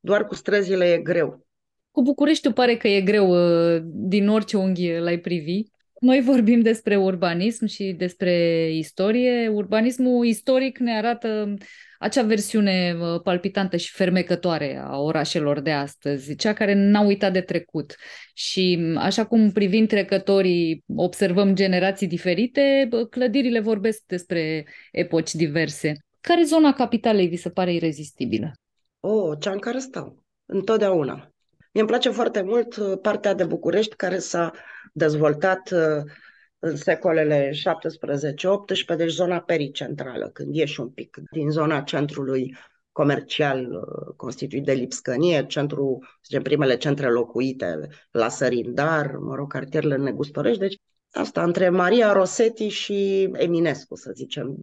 Doar 0.00 0.26
cu 0.26 0.34
străzile 0.34 0.92
e 0.92 0.98
greu. 0.98 1.46
Cu 1.92 2.02
București 2.02 2.52
pare 2.52 2.76
că 2.76 2.88
e 2.88 3.00
greu 3.00 3.30
uh, 3.30 3.82
din 3.84 4.28
orice 4.28 4.56
unghi 4.56 4.98
l-ai 4.98 5.18
privi. 5.18 5.62
Noi 6.00 6.20
vorbim 6.20 6.60
despre 6.60 6.96
urbanism 6.96 7.66
și 7.66 7.94
despre 7.98 8.68
istorie. 8.72 9.48
Urbanismul 9.48 10.26
istoric 10.26 10.78
ne 10.78 10.96
arată 10.96 11.54
acea 11.98 12.22
versiune 12.22 12.96
uh, 13.00 13.20
palpitantă 13.22 13.76
și 13.76 13.92
fermecătoare 13.92 14.82
a 14.84 14.98
orașelor 14.98 15.60
de 15.60 15.72
astăzi, 15.72 16.36
cea 16.36 16.52
care 16.52 16.74
n-a 16.74 17.00
uitat 17.00 17.32
de 17.32 17.40
trecut. 17.40 17.96
Și 18.34 18.94
așa 18.96 19.26
cum 19.26 19.50
privind 19.50 19.88
trecătorii 19.88 20.84
observăm 20.96 21.54
generații 21.54 22.06
diferite, 22.06 22.88
clădirile 23.10 23.60
vorbesc 23.60 24.02
despre 24.06 24.66
epoci 24.92 25.34
diverse. 25.34 25.96
Care 26.20 26.42
zona 26.42 26.72
capitalei 26.72 27.28
vi 27.28 27.36
se 27.36 27.50
pare 27.50 27.74
irezistibilă? 27.74 28.52
O, 29.00 29.08
oh, 29.08 29.38
cea 29.40 29.50
în 29.50 29.58
care 29.58 29.78
stau. 29.78 30.24
Întotdeauna. 30.46 31.31
Mie 31.72 31.82
îmi 31.82 31.90
place 31.90 32.10
foarte 32.10 32.42
mult 32.42 32.76
uh, 32.76 32.98
partea 33.02 33.34
de 33.34 33.44
București 33.44 33.96
care 33.96 34.18
s-a 34.18 34.52
dezvoltat 34.92 35.70
uh, 35.70 36.12
în 36.58 36.76
secolele 36.76 37.50
17-18, 37.50 38.96
deci 38.96 39.10
zona 39.10 39.40
pericentrală, 39.40 40.30
când 40.32 40.54
ieși 40.54 40.80
un 40.80 40.90
pic 40.90 41.16
din 41.30 41.50
zona 41.50 41.80
centrului 41.80 42.56
comercial 42.92 43.60
uh, 43.60 44.14
constituit 44.16 44.64
de 44.64 44.72
Lipscănie, 44.72 45.46
centru, 45.46 45.98
zicem, 46.24 46.42
primele 46.42 46.76
centre 46.76 47.10
locuite 47.10 47.88
la 48.10 48.28
Sărindar, 48.28 49.16
mă 49.16 49.34
rog, 49.34 49.52
cartierele 49.52 49.96
Negustorești, 49.96 50.60
deci 50.60 50.76
asta 51.10 51.42
între 51.42 51.68
Maria 51.68 52.12
Rosetti 52.12 52.68
și 52.68 53.30
Eminescu, 53.32 53.96
să 53.96 54.10
zicem, 54.14 54.56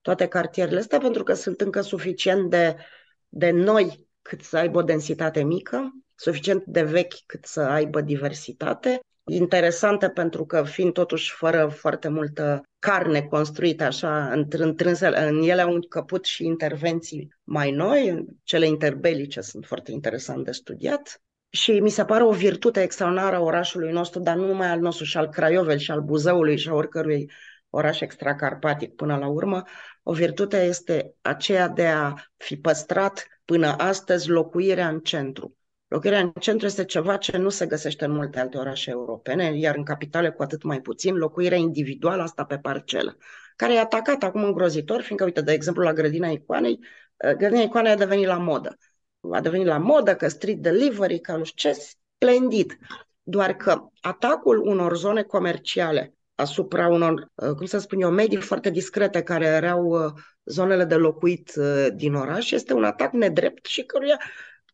toate 0.00 0.26
cartierele 0.26 0.78
astea, 0.78 0.98
pentru 0.98 1.22
că 1.22 1.34
sunt 1.34 1.60
încă 1.60 1.80
suficient 1.80 2.50
de, 2.50 2.76
de 3.28 3.50
noi 3.50 4.08
cât 4.22 4.42
să 4.42 4.56
aibă 4.56 4.78
o 4.78 4.82
densitate 4.82 5.42
mică, 5.42 5.92
suficient 6.22 6.64
de 6.64 6.82
vechi 6.82 7.26
cât 7.26 7.44
să 7.44 7.60
aibă 7.60 8.00
diversitate 8.00 9.00
interesante 9.24 10.08
pentru 10.08 10.46
că 10.46 10.62
fiind 10.62 10.92
totuși 10.92 11.32
fără 11.32 11.66
foarte 11.66 12.08
multă 12.08 12.62
carne 12.78 13.22
construită 13.22 13.84
așa, 13.84 14.32
întrânse, 14.50 15.06
în 15.06 15.42
ele 15.42 15.60
au 15.60 15.72
încăput 15.72 16.24
și 16.24 16.44
intervenții 16.44 17.28
mai 17.44 17.70
noi, 17.70 18.24
cele 18.42 18.66
interbelice 18.66 19.40
sunt 19.40 19.66
foarte 19.66 19.92
interesant 19.92 20.44
de 20.44 20.50
studiat. 20.50 21.20
Și 21.50 21.80
mi 21.80 21.90
se 21.90 22.04
pare 22.04 22.24
o 22.24 22.30
virtute 22.30 22.82
extraordinară 22.82 23.36
a 23.36 23.40
orașului 23.40 23.92
nostru, 23.92 24.20
dar 24.20 24.36
nu 24.36 24.46
numai 24.46 24.68
al 24.68 24.80
nostru, 24.80 25.04
și 25.04 25.16
al 25.16 25.28
Craiovei, 25.28 25.78
și 25.78 25.90
al 25.90 26.00
Buzăului, 26.00 26.58
și 26.58 26.68
a 26.68 26.74
oricărui 26.74 27.30
oraș 27.70 28.00
extracarpatic 28.00 28.94
până 28.94 29.16
la 29.16 29.28
urmă, 29.28 29.62
o 30.02 30.12
virtute 30.12 30.64
este 30.64 31.14
aceea 31.20 31.68
de 31.68 31.86
a 31.86 32.14
fi 32.36 32.56
păstrat 32.56 33.26
până 33.44 33.74
astăzi 33.76 34.28
locuirea 34.28 34.88
în 34.88 35.00
centru. 35.00 35.56
Locuirea 35.92 36.20
în 36.20 36.32
centru 36.40 36.66
este 36.66 36.84
ceva 36.84 37.16
ce 37.16 37.36
nu 37.36 37.48
se 37.48 37.66
găsește 37.66 38.04
în 38.04 38.10
multe 38.12 38.40
alte 38.40 38.58
orașe 38.58 38.90
europene, 38.90 39.58
iar 39.58 39.76
în 39.76 39.84
capitale 39.84 40.30
cu 40.30 40.42
atât 40.42 40.62
mai 40.62 40.80
puțin, 40.80 41.14
locuirea 41.14 41.58
individuală, 41.58 42.22
asta 42.22 42.44
pe 42.44 42.58
parcelă, 42.58 43.16
care 43.56 43.74
e 43.74 43.80
atacată 43.80 44.26
acum 44.26 44.44
îngrozitor, 44.44 45.00
fiindcă, 45.00 45.24
uite, 45.24 45.40
de 45.40 45.52
exemplu, 45.52 45.82
la 45.82 45.92
grădina 45.92 46.28
Icoanei, 46.28 46.78
uh, 47.16 47.32
grădina 47.32 47.60
Icoanei 47.60 47.92
a 47.92 47.96
devenit 47.96 48.26
la 48.26 48.38
modă. 48.38 48.76
A 49.32 49.40
devenit 49.40 49.66
la 49.66 49.78
modă, 49.78 50.14
că 50.14 50.28
street 50.28 50.58
delivery, 50.58 51.20
că 51.20 51.36
nu 51.36 51.44
știu 51.44 51.70
ce, 51.70 51.78
splendid. 51.78 52.78
Doar 53.22 53.56
că 53.56 53.88
atacul 54.00 54.58
unor 54.58 54.96
zone 54.96 55.22
comerciale 55.22 56.14
asupra 56.34 56.88
unor, 56.88 57.30
uh, 57.34 57.50
cum 57.50 57.66
să 57.66 57.78
spun 57.78 58.00
eu, 58.00 58.10
medii 58.10 58.40
foarte 58.40 58.70
discrete 58.70 59.22
care 59.22 59.46
erau 59.46 59.84
uh, 59.84 60.12
zonele 60.44 60.84
de 60.84 60.94
locuit 60.94 61.52
din 61.94 62.14
oraș 62.14 62.50
este 62.50 62.72
un 62.72 62.84
atac 62.84 63.12
nedrept 63.12 63.66
și 63.66 63.82
căruia 63.82 64.18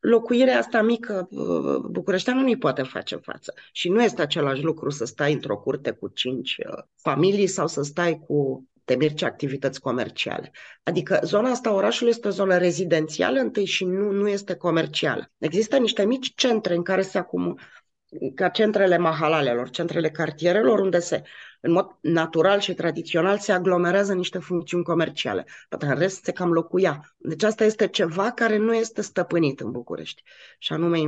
locuirea 0.01 0.59
asta 0.59 0.83
mică 0.83 1.29
uh, 1.31 1.77
bucureșteană 1.91 2.41
nu-i 2.41 2.59
poate 2.59 2.83
face 2.83 3.17
față. 3.17 3.55
Și 3.73 3.89
nu 3.89 4.03
este 4.03 4.23
același 4.23 4.63
lucru 4.63 4.91
să 4.91 5.05
stai 5.05 5.33
într-o 5.33 5.59
curte 5.59 5.91
cu 5.91 6.09
cinci 6.09 6.57
uh, 6.59 6.83
familii 7.03 7.47
sau 7.47 7.67
să 7.67 7.83
stai 7.83 8.19
cu 8.27 8.69
temirce 8.85 9.25
activități 9.25 9.81
comerciale. 9.81 10.51
Adică 10.83 11.21
zona 11.23 11.51
asta 11.51 11.73
orașului 11.73 12.13
este 12.13 12.29
o 12.29 12.31
zonă 12.31 12.57
rezidențială 12.57 13.41
întâi 13.41 13.65
și 13.65 13.85
nu, 13.85 14.11
nu 14.11 14.29
este 14.29 14.55
comercială. 14.55 15.31
Există 15.39 15.77
niște 15.77 16.05
mici 16.05 16.35
centre 16.35 16.75
în 16.75 16.83
care 16.83 17.03
se 17.03 17.19
acumulă 17.19 17.57
ca 18.35 18.49
centrele 18.49 18.97
mahalalelor, 18.97 19.71
centrele 19.71 20.11
cartierelor, 20.11 20.79
unde 20.79 20.99
se, 20.99 21.23
în 21.61 21.73
mod 21.73 21.97
natural 22.01 22.61
și 22.61 22.75
tradițional, 22.75 23.39
se 23.39 23.53
aglomerează 23.53 24.15
niște 24.15 24.39
funcțiuni 24.39 24.85
comerciale. 24.85 25.47
Dar 25.69 25.91
în 25.91 25.99
rest 25.99 26.25
se 26.25 26.33
cam 26.33 26.53
locuia. 26.53 27.15
Deci 27.17 27.43
asta 27.43 27.65
este 27.65 27.87
ceva 27.87 28.31
care 28.31 28.57
nu 28.57 28.75
este 28.75 29.03
stăpânit 29.03 29.61
în 29.61 29.71
București. 29.71 30.23
Și 30.59 30.73
anume, 30.73 30.99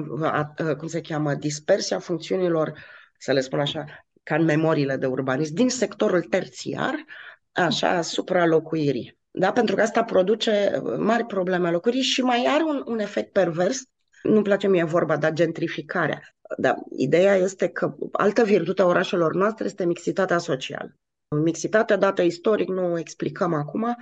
cum 0.78 0.88
se 0.88 1.01
cheamă, 1.01 1.34
dispersia 1.34 1.98
funcțiunilor, 1.98 2.72
să 3.18 3.32
le 3.32 3.40
spun 3.40 3.61
așa, 3.61 3.84
ca 4.22 4.34
în 4.34 4.44
memoriile 4.44 4.96
de 4.96 5.07
urbanism, 5.07 5.55
din 5.55 5.68
sectorul 5.68 6.22
terțiar, 6.22 7.05
așa, 7.53 7.88
asupra 7.88 8.46
locuirii. 8.46 9.18
Da? 9.30 9.53
Pentru 9.53 9.74
că 9.74 9.82
asta 9.82 10.05
produce 10.05 10.82
mari 10.98 11.24
probleme 11.24 11.70
locuirii 11.70 12.03
și 12.03 12.22
mai 12.22 12.46
are 12.48 12.62
un, 12.62 12.82
un 12.86 12.98
efect 12.98 13.32
pervers 13.32 13.82
nu-mi 14.22 14.42
place 14.42 14.68
mie 14.68 14.84
vorba, 14.84 15.16
dar 15.16 15.32
gentrificarea. 15.32 16.20
Dar 16.56 16.76
ideea 16.96 17.34
este 17.34 17.68
că 17.68 17.94
altă 18.12 18.44
virtute 18.44 18.82
a 18.82 18.86
orașelor 18.86 19.34
noastre 19.34 19.64
este 19.64 19.86
mixitatea 19.86 20.38
socială. 20.38 20.94
Mixitatea 21.42 21.96
dată 21.96 22.22
istoric, 22.22 22.68
nu 22.68 22.92
o 22.92 22.98
explicăm 22.98 23.54
acum, 23.54 23.96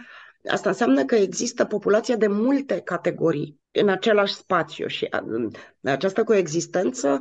Asta 0.46 0.68
înseamnă 0.68 1.04
că 1.04 1.14
există 1.14 1.64
populație 1.64 2.14
de 2.14 2.26
multe 2.26 2.80
categorii 2.80 3.60
în 3.70 3.88
același 3.88 4.34
spațiu 4.34 4.86
și 4.86 5.08
această 5.82 6.24
coexistență, 6.24 7.20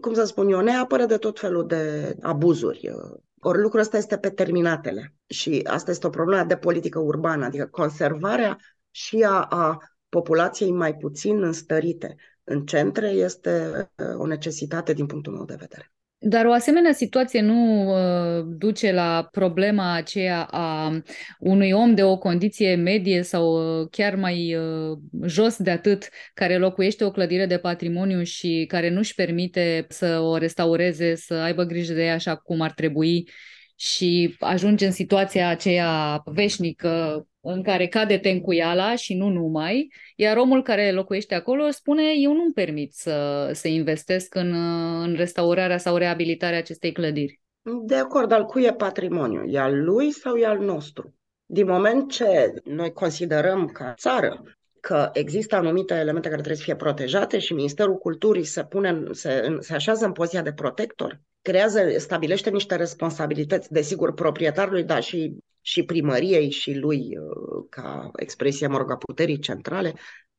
cum 0.00 0.14
să 0.14 0.24
spun 0.24 0.48
eu, 0.48 0.60
ne 0.60 0.76
apără 0.76 1.04
de 1.04 1.16
tot 1.16 1.38
felul 1.38 1.66
de 1.66 2.14
abuzuri. 2.22 2.92
Ori 3.40 3.60
lucrul 3.60 3.80
ăsta 3.80 3.96
este 3.96 4.18
pe 4.18 4.30
terminatele 4.30 5.14
și 5.26 5.60
asta 5.64 5.90
este 5.90 6.06
o 6.06 6.10
problemă 6.10 6.44
de 6.44 6.56
politică 6.56 6.98
urbană, 6.98 7.44
adică 7.44 7.68
conservarea 7.70 8.58
și 8.90 9.22
a, 9.28 9.42
a 9.42 9.78
populației 10.12 10.70
mai 10.70 10.94
puțin 10.94 11.42
înstărite 11.42 12.16
în 12.44 12.64
centre 12.64 13.08
este 13.08 13.72
uh, 13.96 14.06
o 14.18 14.26
necesitate 14.26 14.92
din 14.92 15.06
punctul 15.06 15.32
meu 15.32 15.44
de 15.44 15.56
vedere. 15.58 15.92
Dar 16.18 16.44
o 16.44 16.52
asemenea 16.52 16.92
situație 16.92 17.40
nu 17.40 17.90
uh, 17.90 18.44
duce 18.46 18.92
la 18.92 19.28
problema 19.30 19.94
aceea 19.94 20.42
a 20.50 20.98
unui 21.38 21.72
om 21.72 21.94
de 21.94 22.02
o 22.04 22.18
condiție 22.18 22.74
medie 22.74 23.22
sau 23.22 23.80
uh, 23.80 23.88
chiar 23.90 24.14
mai 24.14 24.54
uh, 24.54 24.98
jos 25.24 25.56
de 25.56 25.70
atât, 25.70 26.08
care 26.34 26.58
locuiește 26.58 27.04
o 27.04 27.10
clădire 27.10 27.46
de 27.46 27.58
patrimoniu 27.58 28.22
și 28.22 28.64
care 28.68 28.90
nu-și 28.90 29.14
permite 29.14 29.86
să 29.88 30.20
o 30.20 30.36
restaureze, 30.36 31.14
să 31.14 31.34
aibă 31.34 31.62
grijă 31.62 31.92
de 31.92 32.04
ea 32.04 32.14
așa 32.14 32.36
cum 32.36 32.60
ar 32.60 32.72
trebui 32.72 33.28
și 33.76 34.36
ajunge 34.38 34.86
în 34.86 34.92
situația 34.92 35.48
aceea 35.48 36.22
veșnică 36.24 37.26
în 37.42 37.62
care 37.62 37.86
cade 37.86 38.18
tencuiala 38.18 38.94
și 38.94 39.14
nu 39.14 39.28
numai, 39.28 39.92
iar 40.16 40.36
omul 40.36 40.62
care 40.62 40.92
locuiește 40.92 41.34
acolo 41.34 41.70
spune 41.70 42.02
eu 42.16 42.32
nu-mi 42.32 42.52
permit 42.52 42.92
să, 42.92 43.48
să 43.52 43.68
investesc 43.68 44.34
în, 44.34 44.54
în 45.02 45.14
restaurarea 45.14 45.78
sau 45.78 45.96
reabilitarea 45.96 46.58
acestei 46.58 46.92
clădiri. 46.92 47.40
De 47.84 47.94
acord, 47.94 48.32
al 48.32 48.44
cui 48.44 48.64
e 48.64 48.72
patrimoniu? 48.72 49.44
E 49.44 49.58
al 49.58 49.84
lui 49.84 50.10
sau 50.10 50.36
e 50.36 50.46
al 50.46 50.58
nostru? 50.58 51.14
Din 51.46 51.66
moment 51.66 52.10
ce 52.10 52.52
noi 52.64 52.92
considerăm 52.92 53.66
ca 53.66 53.94
țară 53.96 54.42
că 54.80 55.10
există 55.12 55.56
anumite 55.56 55.94
elemente 55.94 56.28
care 56.28 56.40
trebuie 56.40 56.56
să 56.56 56.62
fie 56.62 56.76
protejate 56.76 57.38
și 57.38 57.52
Ministerul 57.52 57.96
Culturii 57.96 58.44
se, 58.44 58.64
pune, 58.64 59.02
se, 59.10 59.56
se 59.60 59.74
așează 59.74 60.04
în 60.04 60.12
poziția 60.12 60.42
de 60.42 60.52
protector, 60.52 61.20
creează, 61.42 61.80
stabilește 61.96 62.50
niște 62.50 62.76
responsabilități, 62.76 63.72
desigur, 63.72 64.14
proprietarului, 64.14 64.84
dar 64.84 65.02
și, 65.02 65.36
și 65.62 65.82
primăriei 65.82 66.50
și 66.50 66.74
lui 66.74 67.18
uh, 67.18 67.64
ca 67.70 68.10
expresie, 68.16 68.66
mă 68.66 68.78
rog, 68.78 68.90
a 68.90 68.96
puterii 68.96 69.38
centrale, 69.38 69.94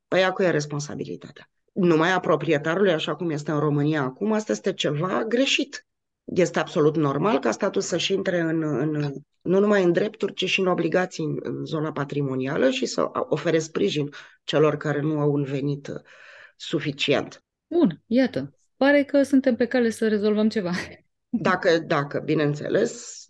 păi 0.08 0.24
acu 0.24 0.42
e 0.42 0.50
responsabilitatea. 0.50 1.50
Numai 1.74 2.12
a 2.12 2.20
proprietarului, 2.20 2.92
așa 2.92 3.16
cum 3.16 3.30
este 3.30 3.52
în 3.52 3.60
România 3.60 4.02
acum, 4.02 4.32
asta 4.32 4.52
este 4.52 4.74
ceva 4.74 5.24
greșit. 5.24 5.88
Este 6.24 6.60
absolut 6.60 6.96
normal 6.96 7.40
ca 7.40 7.52
statul 7.52 7.82
să-și 7.82 8.14
intre 8.14 8.40
în, 8.40 8.64
în, 8.64 9.14
nu 9.42 9.60
numai 9.60 9.84
în 9.84 9.92
drepturi, 9.92 10.34
ci 10.34 10.50
și 10.50 10.60
în 10.60 10.68
obligații 10.68 11.24
în, 11.24 11.40
în 11.42 11.66
zona 11.66 11.92
patrimonială 11.92 12.70
și 12.70 12.86
să 12.86 13.10
ofere 13.12 13.60
sprijin 13.60 14.10
celor 14.44 14.78
care 14.78 15.02
nu 15.02 15.20
au 15.20 15.32
un 15.32 15.44
venit 15.44 15.88
uh, 15.88 15.96
suficient. 16.56 17.44
Bun, 17.68 18.04
iată. 18.08 18.56
Pare 18.78 19.04
că 19.04 19.24
suntem 19.24 19.56
pe 19.56 19.66
cale 19.66 19.90
să 19.90 20.08
rezolvăm 20.08 20.50
ceva. 20.50 20.72
Dacă, 21.30 21.78
dacă, 21.78 22.20
bineînțeles, 22.20 23.26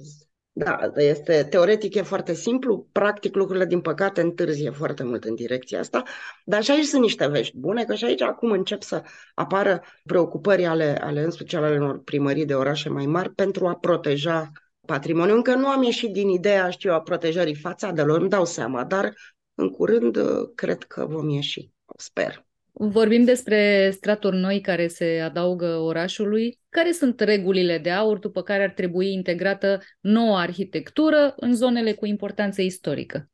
Da, 0.56 0.92
este 0.96 1.44
teoretic 1.44 1.96
e 1.96 2.02
foarte 2.02 2.34
simplu, 2.34 2.88
practic 2.92 3.36
lucrurile 3.36 3.66
din 3.66 3.82
păcate 3.82 4.22
întârzie 4.22 4.70
foarte 4.70 5.04
mult 5.04 5.24
în 5.24 5.36
direcția 5.36 5.80
asta, 5.80 6.04
dar 6.46 6.64
și 6.64 6.72
aici 6.72 6.86
sunt 6.86 7.02
niște 7.02 7.28
vești 7.28 7.58
bune, 7.58 7.84
că 7.84 7.96
și 7.96 8.06
aici 8.06 8.22
acum 8.22 8.52
încep 8.52 8.82
să 8.82 9.04
apară 9.34 9.82
preocupări 10.04 10.66
ale, 10.66 10.98
ale 11.02 11.24
în 11.24 11.32
special 11.32 11.64
ale 11.64 11.76
unor 11.76 12.04
primării 12.04 12.46
de 12.46 12.56
orașe 12.56 12.90
mai 12.90 13.06
mari 13.06 13.34
pentru 13.34 13.68
a 13.68 13.76
proteja 13.76 14.52
patrimoniul. 14.88 15.36
Încă 15.36 15.56
nu 15.56 15.68
am 15.68 15.84
ieșit 15.84 16.12
din 16.14 16.30
ideea, 16.30 16.70
știu, 16.70 16.94
a 16.94 17.02
protejării 17.02 17.56
fațadelor, 17.56 18.20
îmi 18.20 18.30
dau 18.30 18.46
seama, 18.46 18.84
dar 18.84 19.14
în 19.56 19.70
curând 19.70 20.18
cred 20.56 20.84
că 20.84 21.06
vom 21.06 21.30
ieși, 21.30 21.72
sper. 21.98 22.46
Vorbim 22.76 23.24
despre 23.24 23.92
straturi 23.96 24.38
noi 24.38 24.62
care 24.62 24.88
se 24.88 25.20
adaugă 25.24 25.76
orașului. 25.76 26.60
Care 26.70 26.92
sunt 26.92 27.20
regulile 27.20 27.78
de 27.78 27.92
aur 27.92 28.18
după 28.18 28.42
care 28.42 28.64
ar 28.64 28.70
trebui 28.70 29.14
integrată 29.14 29.82
noua 30.00 30.40
arhitectură 30.40 31.34
în 31.36 31.56
zonele 31.56 31.94
cu 31.94 32.06
importanță 32.06 32.62
istorică? 32.62 33.30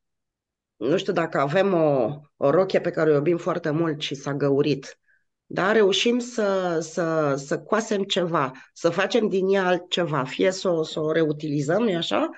Nu 0.75 0.97
știu 0.97 1.13
dacă 1.13 1.39
avem 1.39 1.73
o, 1.73 2.19
o 2.37 2.49
rochie 2.49 2.79
pe 2.79 2.91
care 2.91 3.11
o 3.11 3.13
iubim 3.13 3.37
foarte 3.37 3.69
mult 3.69 4.01
și 4.01 4.15
s-a 4.15 4.33
găurit, 4.33 4.99
dar 5.45 5.75
reușim 5.75 6.19
să, 6.19 6.77
să, 6.81 7.35
să 7.37 7.59
coasem 7.59 8.03
ceva, 8.03 8.51
să 8.73 8.89
facem 8.89 9.27
din 9.27 9.53
ea 9.53 9.65
altceva, 9.65 10.23
fie 10.23 10.51
să 10.51 10.69
o, 10.69 10.83
să 10.83 10.99
o 10.99 11.11
reutilizăm, 11.11 11.83
nu 11.83 11.95
așa? 11.95 12.29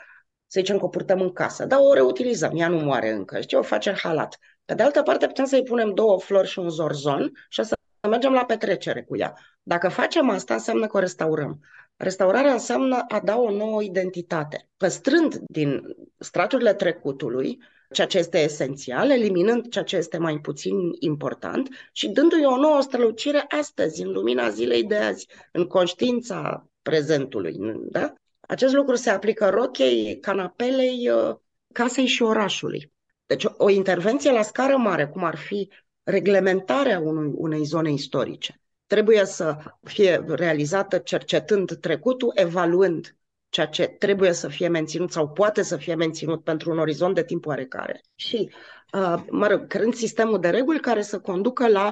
Să 0.54 0.60
zicem 0.60 0.78
că 0.78 0.86
o 0.86 0.88
purtăm 0.88 1.22
în 1.22 1.32
casă, 1.32 1.66
dar 1.66 1.80
o 1.82 1.94
reutilizăm, 1.94 2.52
ea 2.56 2.68
nu 2.68 2.78
moare 2.78 3.10
încă, 3.12 3.40
știi, 3.40 3.58
o 3.58 3.62
facem 3.62 3.94
halat. 3.94 4.40
Pe 4.66 4.74
de 4.74 4.84
altă 4.84 5.02
parte, 5.02 5.28
putem 5.28 5.46
să-i 5.46 5.64
punem 5.64 5.94
două 5.94 6.20
flori 6.20 6.48
și 6.48 6.60
un 6.60 6.70
zorzon 6.70 7.32
și 7.50 7.64
să 7.64 7.76
mergem 8.10 8.34
la 8.34 8.46
petrecere 8.46 9.04
cu 9.04 9.18
ea. 9.18 9.34
Dacă 9.64 9.90
facem 9.90 10.30
asta, 10.30 10.54
înseamnă 10.54 10.88
că 10.88 10.98
o 10.98 11.00
restaurăm. 11.00 11.60
Restaurarea 11.96 12.52
înseamnă 12.52 13.06
a 13.08 13.20
da 13.20 13.38
o 13.38 13.52
nouă 13.52 13.84
identitate, 13.84 14.70
păstrând 14.78 15.36
din 15.46 15.82
straturile 16.18 16.74
trecutului 16.74 17.58
ceea 17.92 18.08
ce 18.08 18.18
este 18.18 18.38
esențial, 18.38 19.10
eliminând 19.10 19.70
ceea 19.70 19.84
ce 19.84 19.96
este 19.96 20.18
mai 20.18 20.40
puțin 20.40 20.76
important 21.00 21.70
și 21.92 22.10
dându-i 22.10 22.46
o 22.46 22.58
nouă 22.58 22.82
strălucire 22.82 23.46
astăzi, 23.60 24.02
în 24.02 24.12
lumina 24.12 24.50
zilei 24.50 24.84
de 24.84 24.96
azi, 24.96 25.28
în 25.52 25.68
conștiința 25.68 26.70
prezentului. 26.82 27.56
Da? 27.90 28.14
Acest 28.52 28.74
lucru 28.74 28.96
se 28.96 29.10
aplică 29.10 29.50
rochei, 29.50 30.20
canapelei, 30.20 31.10
uh, 31.10 31.36
casei 31.74 32.06
și 32.06 32.22
orașului. 32.22 32.92
Deci 33.26 33.46
o 33.58 33.70
intervenție 33.70 34.32
la 34.32 34.42
scară 34.42 34.78
mare, 34.78 35.08
cum 35.08 35.24
ar 35.24 35.36
fi 35.36 35.70
reglementarea 36.04 37.00
unui, 37.00 37.32
unei 37.36 37.64
zone 37.64 37.92
istorice, 37.92 38.62
trebuie 38.86 39.26
să 39.26 39.58
fie 39.84 40.24
realizată 40.28 40.98
cercetând 40.98 41.78
trecutul, 41.80 42.32
evaluând 42.36 43.16
ceea 43.50 43.68
ce 43.68 43.86
trebuie 43.86 44.32
să 44.32 44.48
fie 44.48 44.68
menținut 44.68 45.12
sau 45.12 45.30
poate 45.30 45.62
să 45.62 45.78
fie 45.78 45.96
menținut 45.96 46.44
pentru 46.44 46.72
un 46.72 46.80
orizont 46.80 47.16
de 47.16 47.24
timp 47.24 47.46
oarecare. 47.46 48.02
Și, 48.16 48.50
uh, 48.94 49.24
mă 49.30 49.48
rog, 49.48 49.68
creând 49.68 49.94
sistemul 49.94 50.40
de 50.40 50.50
reguli 50.50 50.80
care 50.80 51.02
să 51.02 51.20
conducă 51.20 51.68
la, 51.68 51.92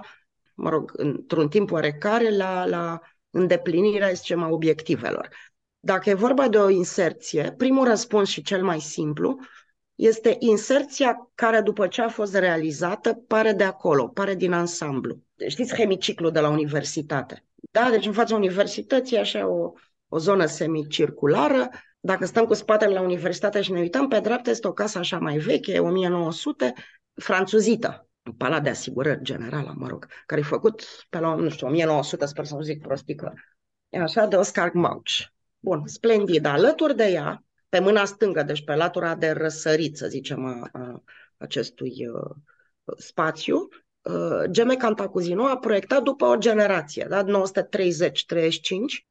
mă 0.54 0.70
rog, 0.70 0.92
într-un 0.96 1.50
timp 1.50 1.72
oarecare, 1.72 2.36
la, 2.36 2.66
la 2.66 3.00
îndeplinirea, 3.30 4.12
zicem, 4.12 4.44
a 4.44 4.48
obiectivelor. 4.48 5.30
Dacă 5.80 6.10
e 6.10 6.14
vorba 6.14 6.48
de 6.48 6.58
o 6.58 6.70
inserție, 6.70 7.54
primul 7.58 7.88
răspuns 7.88 8.30
și 8.30 8.42
cel 8.42 8.64
mai 8.64 8.80
simplu 8.80 9.40
este 9.96 10.36
inserția 10.40 11.30
care, 11.36 11.62
după 11.62 11.88
ce 11.88 12.02
a 12.02 12.10
fost 12.10 12.36
realizată, 12.36 13.14
pare 13.14 13.52
de 13.52 13.64
acolo, 13.64 14.08
pare 14.08 14.36
din 14.36 14.52
ansamblu. 14.52 15.20
Știți 15.48 15.76
hemiciclul 15.76 16.32
de 16.32 16.40
la 16.40 16.50
universitate? 16.50 17.46
Da, 17.72 17.90
deci 17.90 18.06
în 18.06 18.14
fața 18.14 18.36
universității 18.36 19.18
așa 19.18 19.48
o, 19.48 19.72
o 20.08 20.18
zonă 20.18 20.46
semicirculară. 20.46 21.70
Dacă 22.00 22.26
stăm 22.26 22.46
cu 22.46 22.54
spatele 22.54 22.94
la 22.94 23.02
universitate 23.02 23.62
și 23.62 23.72
ne 23.72 23.80
uităm, 23.80 24.08
pe 24.08 24.20
dreapta 24.20 24.50
este 24.50 24.68
o 24.68 24.74
casă 24.74 24.98
așa 24.98 25.18
mai 25.18 25.38
veche, 25.38 25.80
1900, 25.80 26.74
franțuzită. 27.14 28.08
Un 28.26 28.34
palat 28.34 28.64
de 28.64 28.70
asigurări 28.70 29.22
generală, 29.22 29.74
mă 29.78 29.88
rog, 29.88 30.08
care 30.26 30.42
e 30.42 30.44
făcut 30.44 30.86
pe 31.10 31.20
la, 31.20 31.36
nu 31.36 31.50
știu, 31.50 31.68
1900, 31.68 32.26
sper 32.26 32.46
să 32.46 32.56
nu 32.56 32.62
zic 32.62 32.82
prostică, 32.82 33.34
e 33.90 34.00
așa, 34.00 34.26
de 34.26 34.36
Oscar 34.36 34.72
Mauch. 34.74 35.12
Bun, 35.60 35.88
splendid. 35.88 36.46
Alături 36.46 36.96
de 36.96 37.04
ea, 37.04 37.44
pe 37.70 37.80
mâna 37.80 38.06
stângă, 38.06 38.44
deci 38.44 38.64
pe 38.64 38.76
latura 38.76 39.16
de 39.16 39.30
răsărit, 39.30 39.98
să 39.98 40.08
zicem, 40.08 40.46
a, 40.46 40.70
a 40.72 41.04
acestui 41.38 42.08
uh, 42.08 42.36
spațiu, 42.98 43.68
uh, 44.02 44.44
Geme 44.50 44.76
Cantacuzino 44.76 45.46
a 45.46 45.58
proiectat 45.58 46.04
după 46.04 46.26
o 46.26 46.38
generație, 46.38 47.06
da? 47.10 47.24
930-35, 47.24 47.28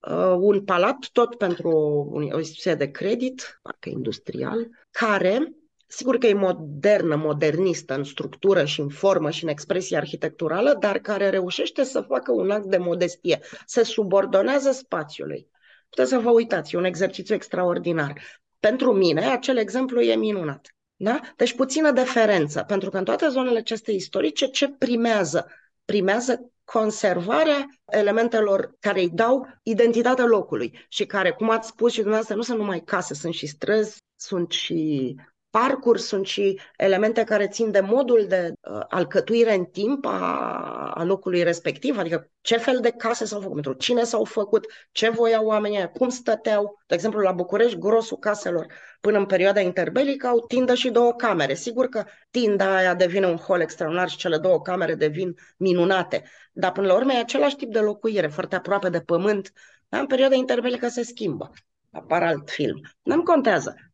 uh, 0.00 0.36
un 0.38 0.64
palat 0.64 0.96
tot 1.12 1.34
pentru 1.34 1.68
o, 1.68 2.16
o 2.16 2.38
instituție 2.38 2.74
de 2.74 2.90
credit, 2.90 3.58
parcă 3.62 3.88
industrial, 3.88 4.68
care 4.90 5.52
Sigur 5.90 6.18
că 6.18 6.26
e 6.26 6.34
modernă, 6.34 7.16
modernistă 7.16 7.94
în 7.94 8.04
structură 8.04 8.64
și 8.64 8.80
în 8.80 8.88
formă 8.88 9.30
și 9.30 9.44
în 9.44 9.50
expresie 9.50 9.96
arhitecturală, 9.96 10.76
dar 10.80 10.98
care 10.98 11.28
reușește 11.28 11.84
să 11.84 12.00
facă 12.00 12.32
un 12.32 12.50
act 12.50 12.64
de 12.64 12.76
modestie, 12.76 13.40
se 13.66 13.82
subordonează 13.82 14.70
spațiului. 14.70 15.48
Puteți 15.88 16.10
să 16.10 16.18
vă 16.18 16.30
uitați, 16.30 16.74
e 16.74 16.78
un 16.78 16.84
exercițiu 16.84 17.34
extraordinar. 17.34 18.20
Pentru 18.60 18.92
mine, 18.92 19.26
acel 19.26 19.56
exemplu 19.56 20.00
e 20.00 20.16
minunat. 20.16 20.74
Da? 20.96 21.20
Deci 21.36 21.54
puțină 21.54 21.90
deferență, 21.90 22.64
pentru 22.66 22.90
că 22.90 22.98
în 22.98 23.04
toate 23.04 23.28
zonele 23.28 23.58
acestea 23.58 23.94
istorice, 23.94 24.46
ce 24.46 24.68
primează? 24.68 25.46
Primează 25.84 26.52
conservarea 26.64 27.66
elementelor 27.90 28.76
care 28.80 29.00
îi 29.00 29.10
dau 29.10 29.46
identitatea 29.62 30.24
locului 30.24 30.86
și 30.88 31.06
care, 31.06 31.32
cum 31.32 31.50
ați 31.50 31.68
spus 31.68 31.90
și 31.90 31.96
dumneavoastră, 31.96 32.36
nu 32.36 32.42
sunt 32.42 32.58
numai 32.58 32.80
case, 32.80 33.14
sunt 33.14 33.34
și 33.34 33.46
străzi, 33.46 34.02
sunt 34.16 34.50
și 34.50 35.14
parcuri 35.50 36.00
sunt 36.00 36.26
și 36.26 36.60
elemente 36.76 37.24
care 37.24 37.48
țin 37.48 37.70
de 37.70 37.80
modul 37.80 38.24
de 38.28 38.52
uh, 38.60 38.80
alcătuire 38.88 39.54
în 39.54 39.64
timp 39.64 40.04
a, 40.06 40.92
a 40.94 41.04
locului 41.04 41.42
respectiv, 41.42 41.98
adică 41.98 42.30
ce 42.40 42.56
fel 42.56 42.80
de 42.80 42.90
case 42.90 43.24
s-au 43.24 43.40
făcut, 43.40 43.54
pentru 43.54 43.72
cine 43.72 44.02
s-au 44.02 44.24
făcut, 44.24 44.66
ce 44.92 45.08
voiau 45.08 45.46
oamenii, 45.46 45.90
cum 45.92 46.08
stăteau. 46.08 46.82
De 46.86 46.94
exemplu, 46.94 47.20
la 47.20 47.32
București, 47.32 47.78
grosul 47.78 48.18
caselor 48.18 48.66
până 49.00 49.18
în 49.18 49.26
perioada 49.26 49.60
interbelică 49.60 50.26
au 50.26 50.40
tindă 50.46 50.74
și 50.74 50.90
două 50.90 51.12
camere. 51.14 51.54
Sigur 51.54 51.86
că 51.86 52.04
tinda 52.30 52.76
aia 52.76 52.94
devine 52.94 53.26
un 53.26 53.36
hol 53.36 53.60
extraordinar 53.60 54.08
și 54.08 54.16
cele 54.16 54.38
două 54.38 54.60
camere 54.60 54.94
devin 54.94 55.34
minunate, 55.56 56.24
dar 56.52 56.72
până 56.72 56.86
la 56.86 56.94
urmă 56.94 57.12
e 57.12 57.18
același 57.18 57.56
tip 57.56 57.72
de 57.72 57.80
locuire, 57.80 58.26
foarte 58.26 58.56
aproape 58.56 58.88
de 58.88 59.00
pământ. 59.00 59.52
Dar 59.88 60.00
în 60.00 60.06
perioada 60.06 60.34
interbelică 60.34 60.88
se 60.88 61.02
schimbă. 61.02 61.50
Apar 61.90 62.22
alt 62.22 62.50
film. 62.50 62.80
Nu-mi 63.02 63.24
contează 63.24 63.87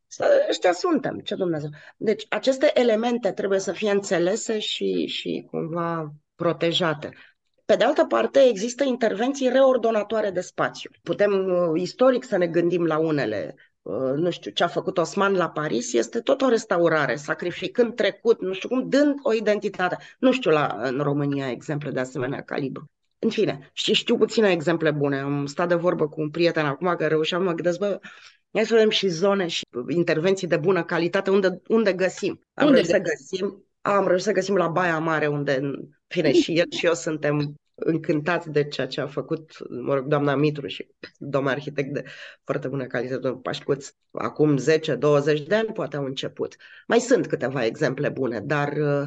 ăștia 0.49 0.73
suntem, 0.73 1.19
ce 1.19 1.35
Dumnezeu. 1.35 1.69
Deci 1.97 2.27
aceste 2.29 2.71
elemente 2.75 3.33
trebuie 3.33 3.59
să 3.59 3.73
fie 3.73 3.91
înțelese 3.91 4.59
și, 4.59 5.07
și 5.07 5.47
cumva 5.51 6.13
protejate. 6.35 7.11
Pe 7.65 7.77
de 7.77 7.85
altă 7.85 8.05
parte, 8.05 8.41
există 8.49 8.85
intervenții 8.85 9.49
reordonatoare 9.49 10.31
de 10.31 10.41
spațiu. 10.41 10.91
Putem 11.03 11.33
uh, 11.33 11.81
istoric 11.81 12.25
să 12.25 12.37
ne 12.37 12.47
gândim 12.47 12.85
la 12.85 12.99
unele. 12.99 13.55
Uh, 13.83 14.13
nu 14.15 14.31
știu, 14.31 14.51
ce 14.51 14.65
a 14.65 14.67
făcut 14.67 14.99
Osman 14.99 15.35
la 15.35 15.51
Paris 15.51 15.93
este 15.93 16.21
tot 16.21 16.43
o 16.43 16.49
restaurare, 16.49 17.17
sacrificând 17.17 17.95
trecut, 17.95 18.41
nu 18.41 18.53
știu 18.53 18.69
cum, 18.69 18.89
dând 18.89 19.15
o 19.23 19.33
identitate. 19.33 19.97
Nu 20.19 20.33
știu 20.33 20.51
la, 20.51 20.77
în 20.83 20.99
România 20.99 21.51
exemple 21.51 21.91
de 21.91 22.01
asemenea 22.01 22.43
calibru. 22.43 22.91
În 23.19 23.31
fine, 23.31 23.71
și 23.73 23.93
știu 23.93 24.17
puține 24.17 24.51
exemple 24.51 24.91
bune. 24.91 25.19
Am 25.19 25.47
stat 25.47 25.69
de 25.69 25.75
vorbă 25.75 26.09
cu 26.09 26.21
un 26.21 26.31
prieten 26.31 26.67
acum 26.67 26.87
care 26.87 27.07
reușeam 27.07 27.43
mă 27.43 27.53
gândesc, 27.53 27.79
bă, 27.79 27.99
Hai 28.55 28.65
să 28.65 28.75
vedem 28.75 28.91
și 28.91 29.09
zone 29.09 29.47
și 29.47 29.65
intervenții 29.89 30.47
de 30.47 30.57
bună 30.57 30.85
calitate 30.85 31.31
unde, 31.31 31.61
unde 31.69 31.93
găsim. 31.93 32.41
Am 32.55 32.67
unde 32.67 32.83
să 32.83 32.99
găsim? 32.99 33.67
Am 33.81 34.07
reușit 34.07 34.27
să 34.27 34.33
găsim 34.33 34.57
la 34.57 34.69
Baia 34.69 34.99
Mare, 34.99 35.27
unde, 35.27 35.57
în 35.57 35.89
fine, 36.07 36.33
și 36.33 36.59
el 36.59 36.67
și 36.71 36.87
eu 36.87 36.95
suntem 36.95 37.55
încântați 37.75 38.51
de 38.51 38.65
ceea 38.65 38.87
ce 38.87 39.01
a 39.01 39.07
făcut, 39.07 39.53
mă 39.69 39.95
rog, 39.95 40.07
doamna 40.07 40.35
Mitru 40.35 40.67
și 40.67 40.89
domnul 41.19 41.51
arhitect 41.51 41.93
de 41.93 42.05
foarte 42.45 42.69
bună 42.69 42.87
calitate, 42.87 43.21
domnul 43.21 43.41
Pașcuț, 43.41 43.91
acum 44.11 44.59
10-20 44.59 44.63
de 45.47 45.55
ani 45.55 45.73
poate 45.73 45.97
au 45.97 46.05
început. 46.05 46.57
Mai 46.87 46.99
sunt 46.99 47.27
câteva 47.27 47.65
exemple 47.65 48.09
bune, 48.09 48.41
dar 48.41 48.73
uh, 48.73 49.07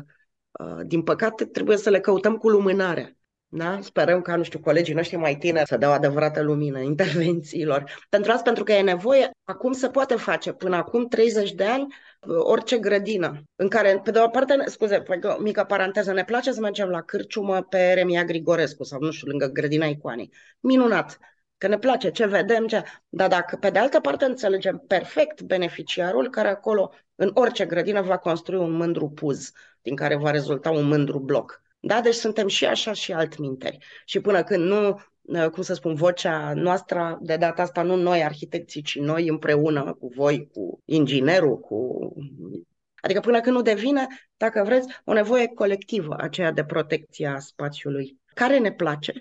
uh, 0.51 0.85
din 0.85 1.01
păcate 1.01 1.45
trebuie 1.45 1.77
să 1.77 1.89
le 1.89 1.99
căutăm 1.99 2.37
cu 2.37 2.49
lumânare. 2.49 3.16
Da? 3.49 3.79
Sperăm 3.81 4.21
ca, 4.21 4.35
nu 4.35 4.43
știu, 4.43 4.59
colegii 4.59 4.93
noștri 4.93 5.15
mai 5.15 5.35
tineri 5.35 5.67
să 5.67 5.77
dea 5.77 5.89
o 5.89 5.91
adevărată 5.91 6.41
lumină 6.41 6.79
intervențiilor. 6.79 8.05
Pentru 8.09 8.31
asta, 8.31 8.43
pentru 8.43 8.63
că 8.63 8.71
e 8.71 8.81
nevoie, 8.81 9.29
acum 9.43 9.71
se 9.71 9.89
poate 9.89 10.15
face, 10.15 10.51
până 10.51 10.75
acum 10.75 11.07
30 11.07 11.53
de 11.53 11.63
ani, 11.63 11.87
orice 12.37 12.77
grădină, 12.77 13.43
în 13.55 13.67
care, 13.67 13.99
pe 14.03 14.11
de 14.11 14.19
o 14.19 14.27
parte, 14.27 14.63
scuze, 14.65 15.03
o 15.23 15.41
mică 15.41 15.63
paranteză, 15.63 16.13
ne 16.13 16.23
place 16.23 16.51
să 16.51 16.59
mergem 16.59 16.89
la 16.89 17.01
cârciumă 17.01 17.61
pe 17.61 17.93
Remia 17.93 18.23
Grigorescu 18.23 18.83
sau, 18.83 18.99
nu 18.99 19.11
știu, 19.11 19.27
lângă 19.27 19.45
grădina 19.45 19.85
Icoanei. 19.85 20.31
Minunat! 20.59 21.17
Că 21.57 21.67
ne 21.67 21.77
place 21.77 22.11
ce 22.11 22.25
vedem, 22.25 22.67
ce... 22.67 22.83
dar 23.09 23.29
dacă 23.29 23.55
pe 23.55 23.69
de 23.69 23.79
altă 23.79 23.99
parte 23.99 24.25
înțelegem 24.25 24.83
perfect 24.87 25.41
beneficiarul 25.41 26.29
care 26.29 26.47
acolo, 26.47 26.93
în 27.15 27.31
orice 27.33 27.65
grădină, 27.65 28.01
va 28.01 28.17
construi 28.17 28.59
un 28.59 28.71
mândru 28.71 29.09
puz, 29.09 29.51
din 29.81 29.95
care 29.95 30.15
va 30.15 30.31
rezulta 30.31 30.71
un 30.71 30.87
mândru 30.87 31.19
bloc 31.19 31.61
da? 31.79 32.01
Deci 32.01 32.13
suntem 32.13 32.47
și 32.47 32.65
așa 32.65 32.93
și 32.93 33.13
altminteri. 33.13 33.77
Și 34.05 34.19
până 34.19 34.43
când 34.43 34.63
nu 34.63 34.99
uh, 35.21 35.49
cum 35.49 35.63
să 35.63 35.73
spun, 35.73 35.93
vocea 35.93 36.53
noastră, 36.53 37.17
de 37.21 37.37
data 37.37 37.61
asta 37.61 37.81
nu 37.81 37.95
noi 37.95 38.23
arhitecții, 38.23 38.81
ci 38.81 38.99
noi 38.99 39.27
împreună 39.27 39.93
cu 39.93 40.07
voi, 40.15 40.47
cu 40.53 40.81
inginerul, 40.85 41.59
cu... 41.59 41.97
Adică 43.01 43.19
până 43.19 43.41
când 43.41 43.55
nu 43.55 43.61
devine, 43.61 44.07
dacă 44.37 44.63
vreți, 44.63 45.01
o 45.05 45.13
nevoie 45.13 45.47
colectivă 45.47 46.15
aceea 46.17 46.51
de 46.51 46.63
protecție 46.63 47.27
a 47.27 47.39
spațiului, 47.39 48.19
care 48.33 48.57
ne 48.57 48.71
place, 48.71 49.13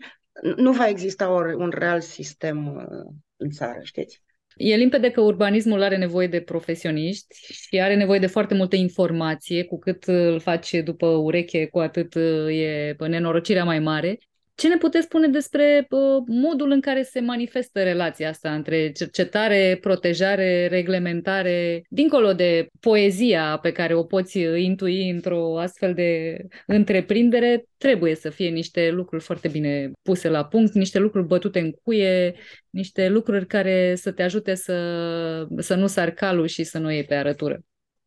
nu 0.57 0.72
va 0.72 0.88
exista 0.88 1.28
un 1.28 1.70
real 1.74 2.00
sistem 2.00 2.74
uh, 2.76 3.14
în 3.36 3.50
țară, 3.50 3.80
știți? 3.82 4.22
E 4.57 4.76
limpede 4.76 5.11
că 5.11 5.20
urbanismul 5.20 5.82
are 5.82 5.96
nevoie 5.96 6.26
de 6.26 6.40
profesioniști 6.40 7.52
și 7.52 7.80
are 7.80 7.96
nevoie 7.96 8.18
de 8.18 8.26
foarte 8.26 8.54
multă 8.54 8.76
informație, 8.76 9.64
cu 9.64 9.78
cât 9.78 10.04
îl 10.04 10.40
faci 10.40 10.70
după 10.84 11.07
ureche, 11.07 11.66
cu 11.66 11.78
atât 11.78 12.14
uh, 12.14 12.48
e 12.48 12.96
nenorocirea 12.98 13.64
mai 13.64 13.78
mare. 13.78 14.18
Ce 14.57 14.68
ne 14.68 14.76
puteți 14.76 15.04
spune 15.04 15.28
despre 15.28 15.86
uh, 15.90 16.22
modul 16.26 16.70
în 16.70 16.80
care 16.80 17.02
se 17.02 17.20
manifestă 17.20 17.82
relația 17.82 18.28
asta 18.28 18.54
între 18.54 18.92
cercetare, 18.92 19.78
protejare, 19.80 20.66
reglementare, 20.66 21.82
dincolo 21.88 22.32
de 22.32 22.68
poezia 22.80 23.59
pe 23.62 23.72
care 23.72 23.94
o 23.94 24.02
poți 24.02 24.38
intui 24.38 25.11
într-o 25.11 25.59
astfel 25.59 25.94
de 25.94 26.36
întreprindere, 26.66 27.64
trebuie 27.76 28.14
să 28.14 28.30
fie 28.30 28.48
niște 28.48 28.90
lucruri 28.90 29.22
foarte 29.22 29.48
bine 29.48 29.90
puse 30.02 30.28
la 30.28 30.44
punct, 30.44 30.72
niște 30.72 30.98
lucruri 30.98 31.26
bătute 31.26 31.59
în 31.59 31.70
cuie, 31.70 32.34
niște 32.70 33.09
lucruri 33.09 33.46
care 33.46 33.94
să 33.94 34.12
te 34.12 34.22
ajute 34.22 34.54
să, 34.54 35.46
să 35.59 35.74
nu 35.74 35.86
sar 35.86 36.11
calul 36.11 36.46
și 36.46 36.64
să 36.64 36.78
nu 36.78 36.90
iei 36.90 37.04
pe 37.04 37.14
arătură. 37.14 37.61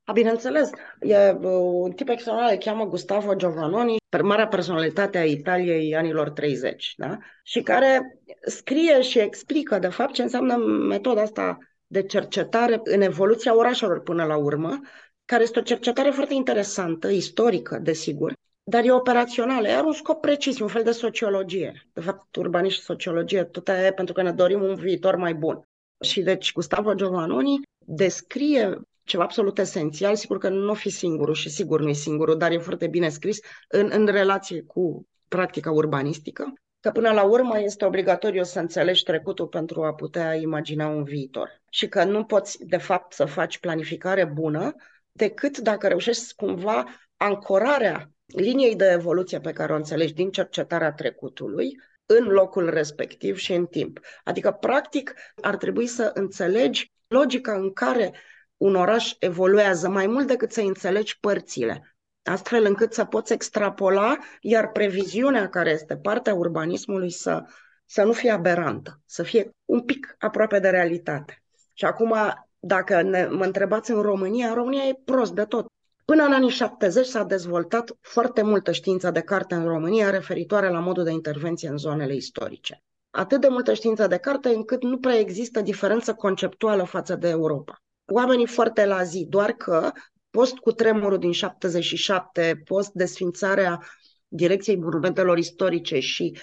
A, 0.10 0.12
bineînțeles, 0.12 0.70
e 1.01 1.32
un 1.41 1.91
tip 1.91 2.10
extraordinar, 2.10 2.53
îl 2.53 2.60
cheamă 2.60 2.86
Gustavo 2.86 3.36
Giovannoni, 3.36 3.97
marea 4.22 4.47
personalitate 4.47 5.18
a 5.18 5.24
Italiei 5.24 5.95
anilor 5.95 6.30
30, 6.30 6.93
da? 6.97 7.18
și 7.43 7.62
care 7.62 8.20
scrie 8.45 9.01
și 9.01 9.20
explică, 9.20 9.80
de 9.80 9.88
fapt, 9.88 10.14
ce 10.14 10.22
înseamnă 10.22 10.55
metoda 10.88 11.22
asta 11.22 11.57
de 11.88 12.03
cercetare 12.03 12.80
în 12.84 13.01
evoluția 13.01 13.55
orașelor 13.55 14.01
până 14.01 14.24
la 14.24 14.38
urmă, 14.38 14.80
care 15.26 15.43
este 15.43 15.60
o 15.60 15.62
cercetare 15.62 16.10
foarte 16.10 16.34
interesantă, 16.34 17.07
istorică, 17.07 17.80
desigur, 17.82 18.34
dar 18.64 18.86
e 18.86 18.91
operațională, 18.91 19.68
are 19.68 19.86
un 19.86 19.93
scop 19.93 20.22
precis, 20.22 20.60
un 20.60 20.68
fel 20.68 20.84
de 20.84 20.91
sociologie. 20.91 21.89
De 21.93 22.01
fapt, 22.01 22.36
urbanism 22.36 22.76
și 22.76 22.82
sociologie, 22.82 23.43
tot 23.43 23.68
e 23.68 23.93
pentru 23.95 24.14
că 24.14 24.22
ne 24.22 24.32
dorim 24.32 24.62
un 24.62 24.76
viitor 24.76 25.16
mai 25.16 25.34
bun. 25.34 25.62
Și 26.03 26.22
deci 26.22 26.53
Gustavo 26.53 26.93
Giovannoni 26.93 27.62
descrie 27.86 28.82
ceva 29.10 29.24
absolut 29.24 29.57
esențial, 29.57 30.16
sigur 30.16 30.38
că 30.38 30.49
nu 30.49 30.74
fi 30.74 30.89
singurul 30.89 31.34
și 31.34 31.49
sigur 31.49 31.82
nu 31.82 31.89
e 31.89 31.93
singurul, 31.93 32.38
dar 32.38 32.51
e 32.51 32.57
foarte 32.57 32.88
bine 32.88 33.10
scris 33.10 33.39
în, 33.68 33.89
în 33.93 34.05
relație 34.05 34.62
cu 34.62 35.07
practica 35.28 35.72
urbanistică, 35.72 36.53
că 36.80 36.91
până 36.91 37.12
la 37.12 37.24
urmă 37.24 37.60
este 37.60 37.86
obligatoriu 37.86 38.43
să 38.43 38.60
înțelegi 38.60 39.03
trecutul 39.03 39.47
pentru 39.47 39.84
a 39.84 39.93
putea 39.93 40.36
imagina 40.36 40.88
un 40.88 41.03
viitor. 41.03 41.62
Și 41.70 41.88
că 41.88 42.03
nu 42.03 42.24
poți, 42.24 42.66
de 42.66 42.78
fapt, 42.78 43.14
să 43.14 43.26
faci 43.26 43.60
planificare 43.60 44.26
bună 44.26 44.76
decât 45.12 45.57
dacă 45.57 45.88
reușești 45.88 46.36
cumva 46.36 46.86
ancorarea 47.18 48.12
liniei 48.26 48.76
de 48.76 48.91
evoluție 48.93 49.39
pe 49.39 49.51
care 49.51 49.74
o 49.74 49.76
înțelegi 49.76 50.14
din 50.14 50.30
cercetarea 50.30 50.91
trecutului 50.91 51.80
în 52.05 52.24
locul 52.28 52.70
respectiv 52.70 53.38
și 53.38 53.53
în 53.53 53.66
timp. 53.66 53.99
Adică, 54.24 54.51
practic, 54.51 55.14
ar 55.41 55.57
trebui 55.57 55.88
să 55.88 56.12
înțelegi 56.14 56.91
logica 57.07 57.53
în 57.53 57.74
care 57.74 58.14
un 58.60 58.76
oraș 58.76 59.14
evoluează 59.20 59.89
mai 59.89 60.07
mult 60.07 60.28
decât 60.28 60.51
să 60.51 60.62
înțelegi 60.62 61.20
părțile, 61.20 61.95
astfel 62.24 62.66
încât 62.66 62.93
să 62.93 63.05
poți 63.05 63.34
extrapola, 63.34 64.18
iar 64.41 64.72
previziunea 64.72 65.49
care 65.49 65.70
este 65.70 65.97
partea 65.97 66.34
urbanismului 66.34 67.12
să, 67.12 67.43
să 67.86 68.03
nu 68.03 68.12
fie 68.12 68.32
aberantă, 68.32 69.01
să 69.05 69.24
fie 69.24 69.49
un 69.66 69.82
pic 69.82 70.16
aproape 70.18 70.60
de 70.60 70.70
realitate. 70.70 71.43
Și 71.74 71.86
acum, 71.86 72.16
dacă 72.60 73.01
ne, 73.01 73.28
mă 73.28 73.45
întrebați 73.45 73.91
în 73.91 74.01
România, 74.01 74.47
în 74.47 74.53
România 74.53 74.84
e 74.84 75.01
prost 75.05 75.34
de 75.34 75.43
tot. 75.43 75.66
Până 76.05 76.24
în 76.24 76.34
anii 76.34 76.49
70 76.49 77.05
s-a 77.05 77.24
dezvoltat 77.24 77.91
foarte 78.01 78.41
multă 78.41 78.72
știință 78.72 79.12
de 79.12 79.22
carte 79.22 79.55
în 79.55 79.68
România 79.68 80.10
referitoare 80.10 80.70
la 80.70 80.80
modul 80.80 81.03
de 81.03 81.12
intervenție 81.12 81.70
în 81.70 81.78
zonele 81.78 82.16
istorice. 82.16 82.84
Atât 83.10 83.41
de 83.41 83.47
multă 83.47 83.74
știință 83.74 84.07
de 84.07 84.18
carte 84.18 84.49
încât 84.49 84.84
nu 84.84 84.97
prea 84.97 85.20
există 85.20 85.62
diferență 85.62 86.14
conceptuală 86.14 86.84
față 86.84 87.16
de 87.16 87.30
Europa 87.30 87.82
oamenii 88.10 88.47
foarte 88.47 88.86
la 88.86 89.03
zi, 89.03 89.26
doar 89.30 89.51
că 89.51 89.91
post 90.30 90.57
cu 90.57 90.72
tremurul 90.72 91.18
din 91.18 91.32
77, 91.32 92.62
post 92.66 92.91
desfințarea 92.91 93.80
Direcției 94.28 94.78
Monumentelor 94.78 95.38
Istorice 95.38 95.99
și, 95.99 96.38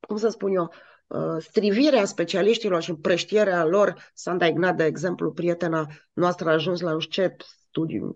cum 0.00 0.16
să 0.16 0.28
spun 0.28 0.54
eu, 0.54 0.72
uh, 1.06 1.36
strivirea 1.38 2.04
specialiștilor 2.04 2.82
și 2.82 2.90
împrăștierea 2.90 3.64
lor, 3.64 4.10
Sanda 4.14 4.46
Ignat, 4.46 4.76
de 4.76 4.84
exemplu, 4.84 5.32
prietena 5.32 5.86
noastră 6.12 6.48
a 6.48 6.52
ajuns 6.52 6.80
la 6.80 6.92
nu 6.92 6.98
știu 6.98 7.22
ce 7.22 7.36
studiu, 7.72 8.14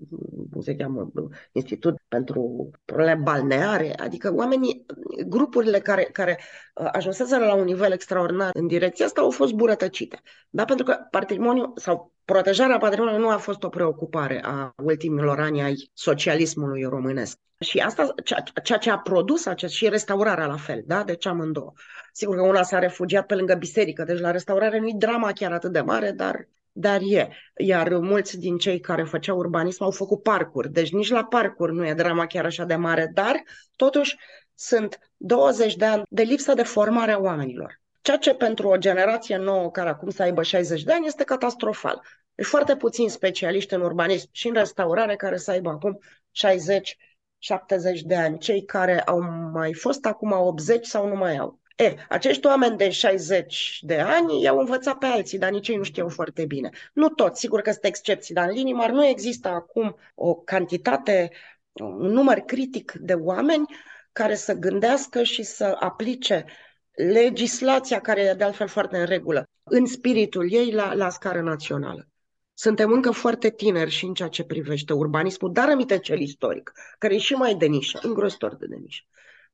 cum 0.50 0.60
se 0.60 0.76
cheamă, 0.76 1.10
Institut 1.52 1.96
pentru 2.08 2.70
Probleme 2.84 3.20
Balneare, 3.22 3.94
adică 3.98 4.34
oamenii, 4.34 4.86
grupurile 5.26 5.78
care, 5.78 6.02
care 6.02 6.38
uh, 6.74 6.88
ajunseseră 6.92 7.44
la 7.44 7.54
un 7.54 7.64
nivel 7.64 7.92
extraordinar 7.92 8.50
în 8.52 8.66
direcția 8.66 9.06
asta 9.06 9.20
au 9.20 9.30
fost 9.30 9.52
burătăcite. 9.52 10.20
Da? 10.50 10.64
Pentru 10.64 10.84
că 10.84 10.96
patrimoniul 11.10 11.72
sau 11.74 12.12
protejarea 12.24 12.78
patrimoniului 12.78 13.22
nu 13.22 13.30
a 13.30 13.36
fost 13.36 13.62
o 13.62 13.68
preocupare 13.68 14.40
a 14.44 14.74
ultimilor 14.82 15.40
ani 15.40 15.62
ai 15.62 15.90
socialismului 15.92 16.82
românesc. 16.82 17.38
Și 17.58 17.78
asta, 17.78 18.14
ceea 18.62 18.78
ce 18.78 18.90
a 18.90 18.98
produs 18.98 19.46
acest, 19.46 19.72
și 19.72 19.88
restaurarea 19.88 20.46
la 20.46 20.56
fel, 20.56 20.82
da? 20.86 21.04
Deci 21.04 21.26
amândouă. 21.26 21.72
Sigur 22.12 22.36
că 22.36 22.42
una 22.42 22.62
s-a 22.62 22.78
refugiat 22.78 23.26
pe 23.26 23.34
lângă 23.34 23.54
biserică, 23.54 24.04
deci 24.04 24.18
la 24.18 24.30
restaurare 24.30 24.78
nu-i 24.78 24.94
drama 24.94 25.32
chiar 25.32 25.52
atât 25.52 25.72
de 25.72 25.80
mare, 25.80 26.10
dar 26.10 26.48
dar 26.78 27.00
e. 27.00 27.28
Iar 27.56 27.88
mulți 27.88 28.38
din 28.38 28.58
cei 28.58 28.80
care 28.80 29.02
făceau 29.02 29.38
urbanism 29.38 29.82
au 29.82 29.90
făcut 29.90 30.22
parcuri, 30.22 30.72
deci 30.72 30.92
nici 30.92 31.10
la 31.10 31.24
parcuri 31.24 31.72
nu 31.72 31.86
e 31.86 31.94
drama 31.94 32.26
chiar 32.26 32.44
așa 32.44 32.64
de 32.64 32.74
mare, 32.74 33.10
dar 33.14 33.42
totuși 33.76 34.16
sunt 34.54 34.98
20 35.16 35.76
de 35.76 35.84
ani 35.84 36.02
de 36.08 36.22
lipsă 36.22 36.54
de 36.54 36.62
formare 36.62 37.12
a 37.12 37.18
oamenilor. 37.18 37.80
Ceea 38.00 38.16
ce 38.16 38.34
pentru 38.34 38.68
o 38.68 38.76
generație 38.76 39.36
nouă 39.36 39.70
care 39.70 39.88
acum 39.88 40.10
să 40.10 40.22
aibă 40.22 40.42
60 40.42 40.82
de 40.82 40.92
ani 40.92 41.06
este 41.06 41.24
catastrofal. 41.24 42.02
E 42.34 42.42
foarte 42.42 42.76
puțini 42.76 43.10
specialiști 43.10 43.74
în 43.74 43.80
urbanism 43.80 44.28
și 44.32 44.48
în 44.48 44.54
restaurare 44.54 45.16
care 45.16 45.36
să 45.36 45.50
aibă 45.50 45.70
acum 45.70 45.98
60 46.30 46.96
70 47.38 48.02
de 48.02 48.16
ani, 48.16 48.38
cei 48.38 48.64
care 48.64 49.00
au 49.00 49.20
mai 49.52 49.74
fost 49.74 50.06
acum 50.06 50.32
80 50.32 50.86
sau 50.86 51.08
nu 51.08 51.14
mai 51.14 51.36
au. 51.36 51.60
E, 51.76 51.94
acești 52.08 52.46
oameni 52.46 52.76
de 52.76 52.90
60 52.90 53.78
de 53.82 54.00
ani 54.00 54.42
i-au 54.42 54.58
învățat 54.58 54.98
pe 54.98 55.06
alții, 55.06 55.38
dar 55.38 55.50
nici 55.50 55.68
ei 55.68 55.76
nu 55.76 55.82
știau 55.82 56.08
foarte 56.08 56.44
bine. 56.44 56.70
Nu 56.92 57.08
toți, 57.08 57.40
sigur 57.40 57.60
că 57.60 57.70
sunt 57.70 57.84
excepții, 57.84 58.34
dar 58.34 58.48
în 58.48 58.54
linii 58.54 58.72
mari 58.72 58.92
nu 58.92 59.04
există 59.06 59.48
acum 59.48 59.96
o 60.14 60.34
cantitate, 60.34 61.30
un 61.72 62.10
număr 62.10 62.38
critic 62.38 62.92
de 62.92 63.12
oameni 63.12 63.64
care 64.12 64.34
să 64.34 64.54
gândească 64.54 65.22
și 65.22 65.42
să 65.42 65.76
aplice 65.80 66.44
legislația 66.92 68.00
care 68.00 68.20
e 68.20 68.34
de 68.34 68.44
altfel 68.44 68.68
foarte 68.68 68.96
în 68.96 69.06
regulă, 69.06 69.48
în 69.62 69.86
spiritul 69.86 70.52
ei 70.52 70.72
la, 70.72 70.94
la 70.94 71.10
scară 71.10 71.40
națională. 71.40 72.08
Suntem 72.54 72.92
încă 72.92 73.10
foarte 73.10 73.50
tineri 73.50 73.90
și 73.90 74.04
în 74.04 74.14
ceea 74.14 74.28
ce 74.28 74.44
privește 74.44 74.92
urbanismul, 74.92 75.52
dar 75.52 75.68
aminte 75.68 75.98
cel 75.98 76.20
istoric, 76.20 76.72
care 76.98 77.14
e 77.14 77.18
și 77.18 77.32
mai 77.32 77.54
de 77.54 77.66
nișă, 77.66 77.98
îngrozitor 78.02 78.54
de, 78.54 78.66
de 78.66 78.76
nișă 78.76 79.02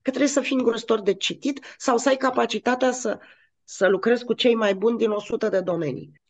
că 0.03 0.11
trebuie 0.11 0.29
să 0.29 0.41
fii 0.41 0.57
îngrozitor 0.57 1.01
de 1.01 1.15
citit 1.15 1.61
sau 1.79 1.97
să 1.97 2.09
ai 2.09 2.17
capacitatea 2.17 2.93
să, 2.93 3.19
să 3.65 3.89
lucrezi 3.89 4.25
cu 4.25 4.33
cei 4.33 4.55
mai 4.55 4.75
buni 4.75 4.99
din 4.99 5.11
100 5.11 5.49
de 5.49 5.61
domenii. 5.61 6.21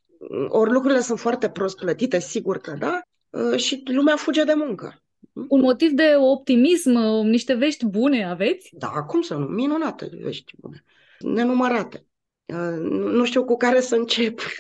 Ori 0.49 0.71
lucrurile 0.71 1.01
sunt 1.01 1.19
foarte 1.19 1.51
prost 1.51 1.77
plătite, 1.77 2.19
sigur 2.19 2.59
că 2.59 2.75
da, 2.79 3.01
ă, 3.33 3.57
și 3.57 3.83
lumea 3.85 4.17
fuge 4.17 4.45
de 4.45 4.55
muncă. 4.55 5.03
Un 5.49 5.61
motiv 5.61 5.91
de 5.91 6.15
optimism, 6.19 6.95
ă, 6.95 7.23
niște 7.23 7.55
vești 7.55 7.87
bune 7.87 8.25
aveți? 8.25 8.71
Da, 8.73 8.89
cum 8.89 9.21
să 9.21 9.35
nu? 9.35 9.47
Minunate 9.47 10.11
vești 10.23 10.53
bune. 10.61 10.85
Nenumărate. 11.19 12.07
Ă, 12.53 12.71
nu 12.91 13.25
știu 13.25 13.45
cu 13.45 13.57
care 13.57 13.81
să 13.81 13.95
încep. 13.95 14.41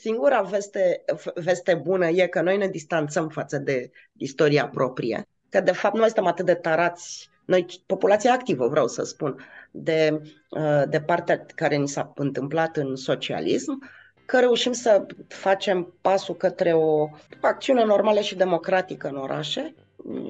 Singura 0.00 0.42
veste, 0.42 1.04
veste 1.34 1.74
bună 1.74 2.08
e 2.08 2.26
că 2.26 2.40
noi 2.40 2.56
ne 2.56 2.68
distanțăm 2.68 3.28
față 3.28 3.58
de 3.58 3.90
istoria 4.16 4.68
proprie. 4.68 5.28
Că 5.48 5.60
de 5.60 5.72
fapt 5.72 5.94
noi 5.94 6.04
suntem 6.04 6.26
atât 6.26 6.46
de 6.46 6.54
tarați 6.54 7.30
noi, 7.50 7.66
populația 7.86 8.32
activă, 8.32 8.68
vreau 8.68 8.86
să 8.86 9.02
spun, 9.02 9.36
de, 9.70 10.20
uh, 10.50 10.82
de 10.88 11.00
partea 11.00 11.46
care 11.54 11.76
ni 11.76 11.88
s-a 11.88 12.12
întâmplat 12.14 12.76
în 12.76 12.96
socialism, 12.96 13.90
că 14.26 14.38
reușim 14.38 14.72
să 14.72 15.06
facem 15.28 15.94
pasul 16.00 16.34
către 16.34 16.72
o 16.72 17.08
acțiune 17.40 17.84
normală 17.84 18.20
și 18.20 18.36
democratică 18.36 19.08
în 19.08 19.16
orașe. 19.16 19.74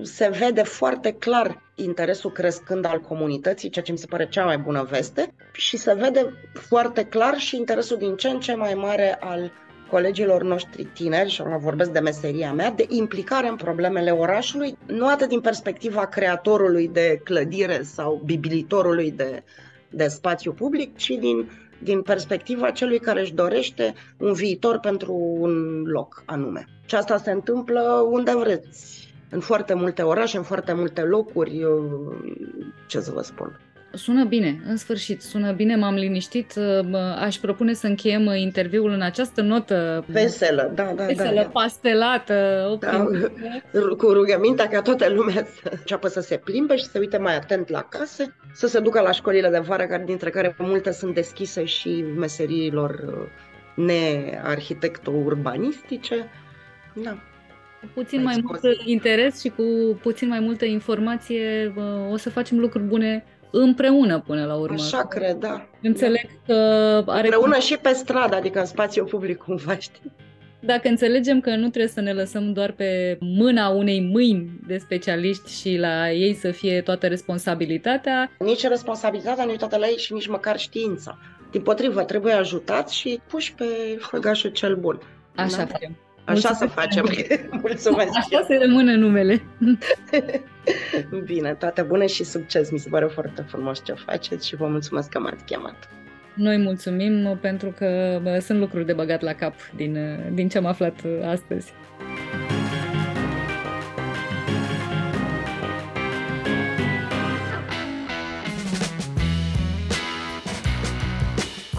Se 0.02 0.28
vede 0.28 0.62
foarte 0.62 1.12
clar 1.12 1.62
interesul 1.74 2.32
crescând 2.32 2.84
al 2.84 3.00
comunității, 3.00 3.70
ceea 3.70 3.84
ce 3.84 3.92
mi 3.92 3.98
se 3.98 4.06
pare 4.06 4.28
cea 4.28 4.44
mai 4.44 4.58
bună 4.58 4.82
veste, 4.82 5.34
și 5.52 5.76
se 5.76 5.94
vede 5.94 6.32
foarte 6.52 7.04
clar 7.04 7.36
și 7.36 7.56
interesul 7.56 7.96
din 7.96 8.16
ce 8.16 8.28
în 8.28 8.40
ce 8.40 8.54
mai 8.54 8.74
mare 8.74 9.16
al 9.20 9.52
colegilor 9.90 10.42
noștri 10.42 10.84
tineri, 10.84 11.30
și 11.30 11.40
acum 11.40 11.58
vorbesc 11.58 11.90
de 11.90 11.98
meseria 11.98 12.52
mea, 12.52 12.70
de 12.70 12.86
implicare 12.88 13.48
în 13.48 13.56
problemele 13.56 14.10
orașului, 14.10 14.76
nu 14.86 15.06
atât 15.06 15.28
din 15.28 15.40
perspectiva 15.40 16.06
creatorului 16.06 16.88
de 16.88 17.20
clădire 17.24 17.82
sau 17.82 18.22
bibilitorului 18.24 19.10
de 19.10 19.42
de 19.90 20.08
spațiu 20.08 20.52
public, 20.52 20.96
ci 20.96 21.08
din, 21.08 21.50
din 21.82 22.02
perspectiva 22.02 22.70
celui 22.70 22.98
care 22.98 23.20
își 23.20 23.34
dorește 23.34 23.94
un 24.18 24.32
viitor 24.32 24.78
pentru 24.78 25.12
un 25.38 25.82
loc 25.82 26.22
anume. 26.26 26.66
Și 26.84 26.94
asta 26.94 27.16
se 27.16 27.30
întâmplă 27.30 28.06
unde 28.10 28.32
vreți, 28.36 29.12
în 29.30 29.40
foarte 29.40 29.74
multe 29.74 30.02
orașe, 30.02 30.36
în 30.36 30.42
foarte 30.42 30.72
multe 30.72 31.00
locuri, 31.00 31.66
ce 32.86 33.00
să 33.00 33.10
vă 33.10 33.22
spun. 33.22 33.60
Sună 33.92 34.24
bine, 34.24 34.60
în 34.66 34.76
sfârșit, 34.76 35.22
sună 35.22 35.52
bine, 35.52 35.76
m-am 35.76 35.94
liniștit. 35.94 36.52
Aș 37.18 37.36
propune 37.36 37.72
să 37.72 37.86
încheiem 37.86 38.32
interviul 38.34 38.90
în 38.90 39.00
această 39.00 39.40
notă 39.40 40.04
veselă, 40.06 40.72
da, 40.74 40.92
da, 40.96 41.04
veselă, 41.04 41.34
da, 41.34 41.42
da. 41.42 41.48
pastelată, 41.48 42.68
da, 42.80 43.06
cu 43.98 44.06
rugămintea 44.06 44.68
ca 44.68 44.82
toată 44.82 45.08
lumea 45.08 45.46
să 45.62 45.68
înceapă 45.70 46.08
să 46.08 46.20
se 46.20 46.36
plimbe 46.36 46.76
și 46.76 46.84
să 46.84 46.98
uite 46.98 47.16
mai 47.16 47.36
atent 47.36 47.68
la 47.68 47.82
case, 47.82 48.34
să 48.52 48.66
se 48.66 48.80
ducă 48.80 49.00
la 49.00 49.12
școlile 49.12 49.48
de 49.48 49.58
vară, 49.58 50.02
dintre 50.04 50.30
care 50.30 50.54
multe 50.58 50.92
sunt 50.92 51.14
deschise 51.14 51.64
și 51.64 52.04
meseriilor 52.16 53.04
uh, 53.06 53.14
nearhitecto-urbanistice. 53.74 56.30
Da. 56.92 57.18
Cu 57.80 57.86
puțin 57.94 58.22
mai 58.22 58.40
mult 58.42 58.60
interes 58.84 59.40
și 59.40 59.48
cu 59.48 59.62
puțin 60.02 60.28
mai 60.28 60.40
multă 60.40 60.64
informație 60.64 61.74
o 62.10 62.16
să 62.16 62.30
facem 62.30 62.58
lucruri 62.58 62.84
bune 62.84 63.24
împreună 63.50 64.20
până 64.26 64.44
la 64.44 64.54
urmă. 64.54 64.82
Așa 64.82 65.06
cred, 65.06 65.36
da. 65.36 65.66
Înțeleg 65.82 66.30
că 66.46 66.52
are... 67.06 67.26
Împreună 67.26 67.58
și 67.58 67.76
pe 67.76 67.92
stradă, 67.92 68.36
adică 68.36 68.58
în 68.58 68.66
spațiu 68.66 69.04
public, 69.04 69.38
cumva, 69.38 69.76
știi? 69.76 70.12
Dacă 70.60 70.88
înțelegem 70.88 71.40
că 71.40 71.50
nu 71.50 71.68
trebuie 71.68 71.88
să 71.88 72.00
ne 72.00 72.12
lăsăm 72.12 72.52
doar 72.52 72.72
pe 72.72 73.18
mâna 73.20 73.68
unei 73.68 74.00
mâini 74.00 74.50
de 74.66 74.78
specialiști 74.78 75.60
și 75.60 75.76
la 75.76 76.10
ei 76.10 76.34
să 76.34 76.50
fie 76.50 76.80
toată 76.80 77.06
responsabilitatea. 77.06 78.30
Nici 78.38 78.66
responsabilitatea 78.66 79.44
nu 79.44 79.56
toată 79.56 79.76
la 79.76 79.86
ei 79.86 79.96
și 79.96 80.12
nici 80.12 80.28
măcar 80.28 80.58
știința. 80.58 81.18
Din 81.50 81.62
potrivă, 81.62 82.02
trebuie 82.02 82.32
ajutat 82.32 82.90
și 82.90 83.20
puși 83.28 83.54
pe 83.54 83.64
făgașul 83.98 84.50
cel 84.50 84.76
bun. 84.76 85.00
Așa 85.34 85.56
da? 85.56 85.66
facem. 85.66 85.96
Așa 86.30 86.52
să 86.52 86.66
facem. 86.66 87.04
Mulțumesc. 87.50 88.10
Așa 88.16 88.44
se 88.46 88.56
rămâne 88.64 88.94
numele. 88.94 89.42
Bine, 91.24 91.54
toate 91.54 91.82
bune 91.82 92.06
și 92.06 92.24
succes. 92.24 92.70
Mi 92.70 92.78
se 92.78 92.88
pare 92.88 93.06
foarte 93.06 93.44
frumos 93.48 93.84
ce 93.84 93.92
faceți 93.92 94.48
și 94.48 94.56
vă 94.56 94.66
mulțumesc 94.66 95.08
că 95.08 95.18
m-ați 95.18 95.44
chemat. 95.44 95.88
Noi 96.34 96.56
mulțumim 96.56 97.38
pentru 97.40 97.74
că 97.78 98.20
sunt 98.40 98.58
lucruri 98.58 98.86
de 98.86 98.92
băgat 98.92 99.20
la 99.20 99.32
cap 99.32 99.54
din, 99.76 100.18
din 100.34 100.48
ce 100.48 100.58
am 100.58 100.66
aflat 100.66 100.94
astăzi. 101.24 101.72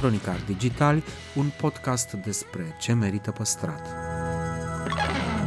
Cronicar 0.02 0.40
Digital, 0.46 1.04
un 1.36 1.46
podcast 1.58 2.14
despre 2.14 2.76
ce 2.80 2.94
merită 2.94 3.32
păstrat. 3.32 3.88
you. 4.98 5.41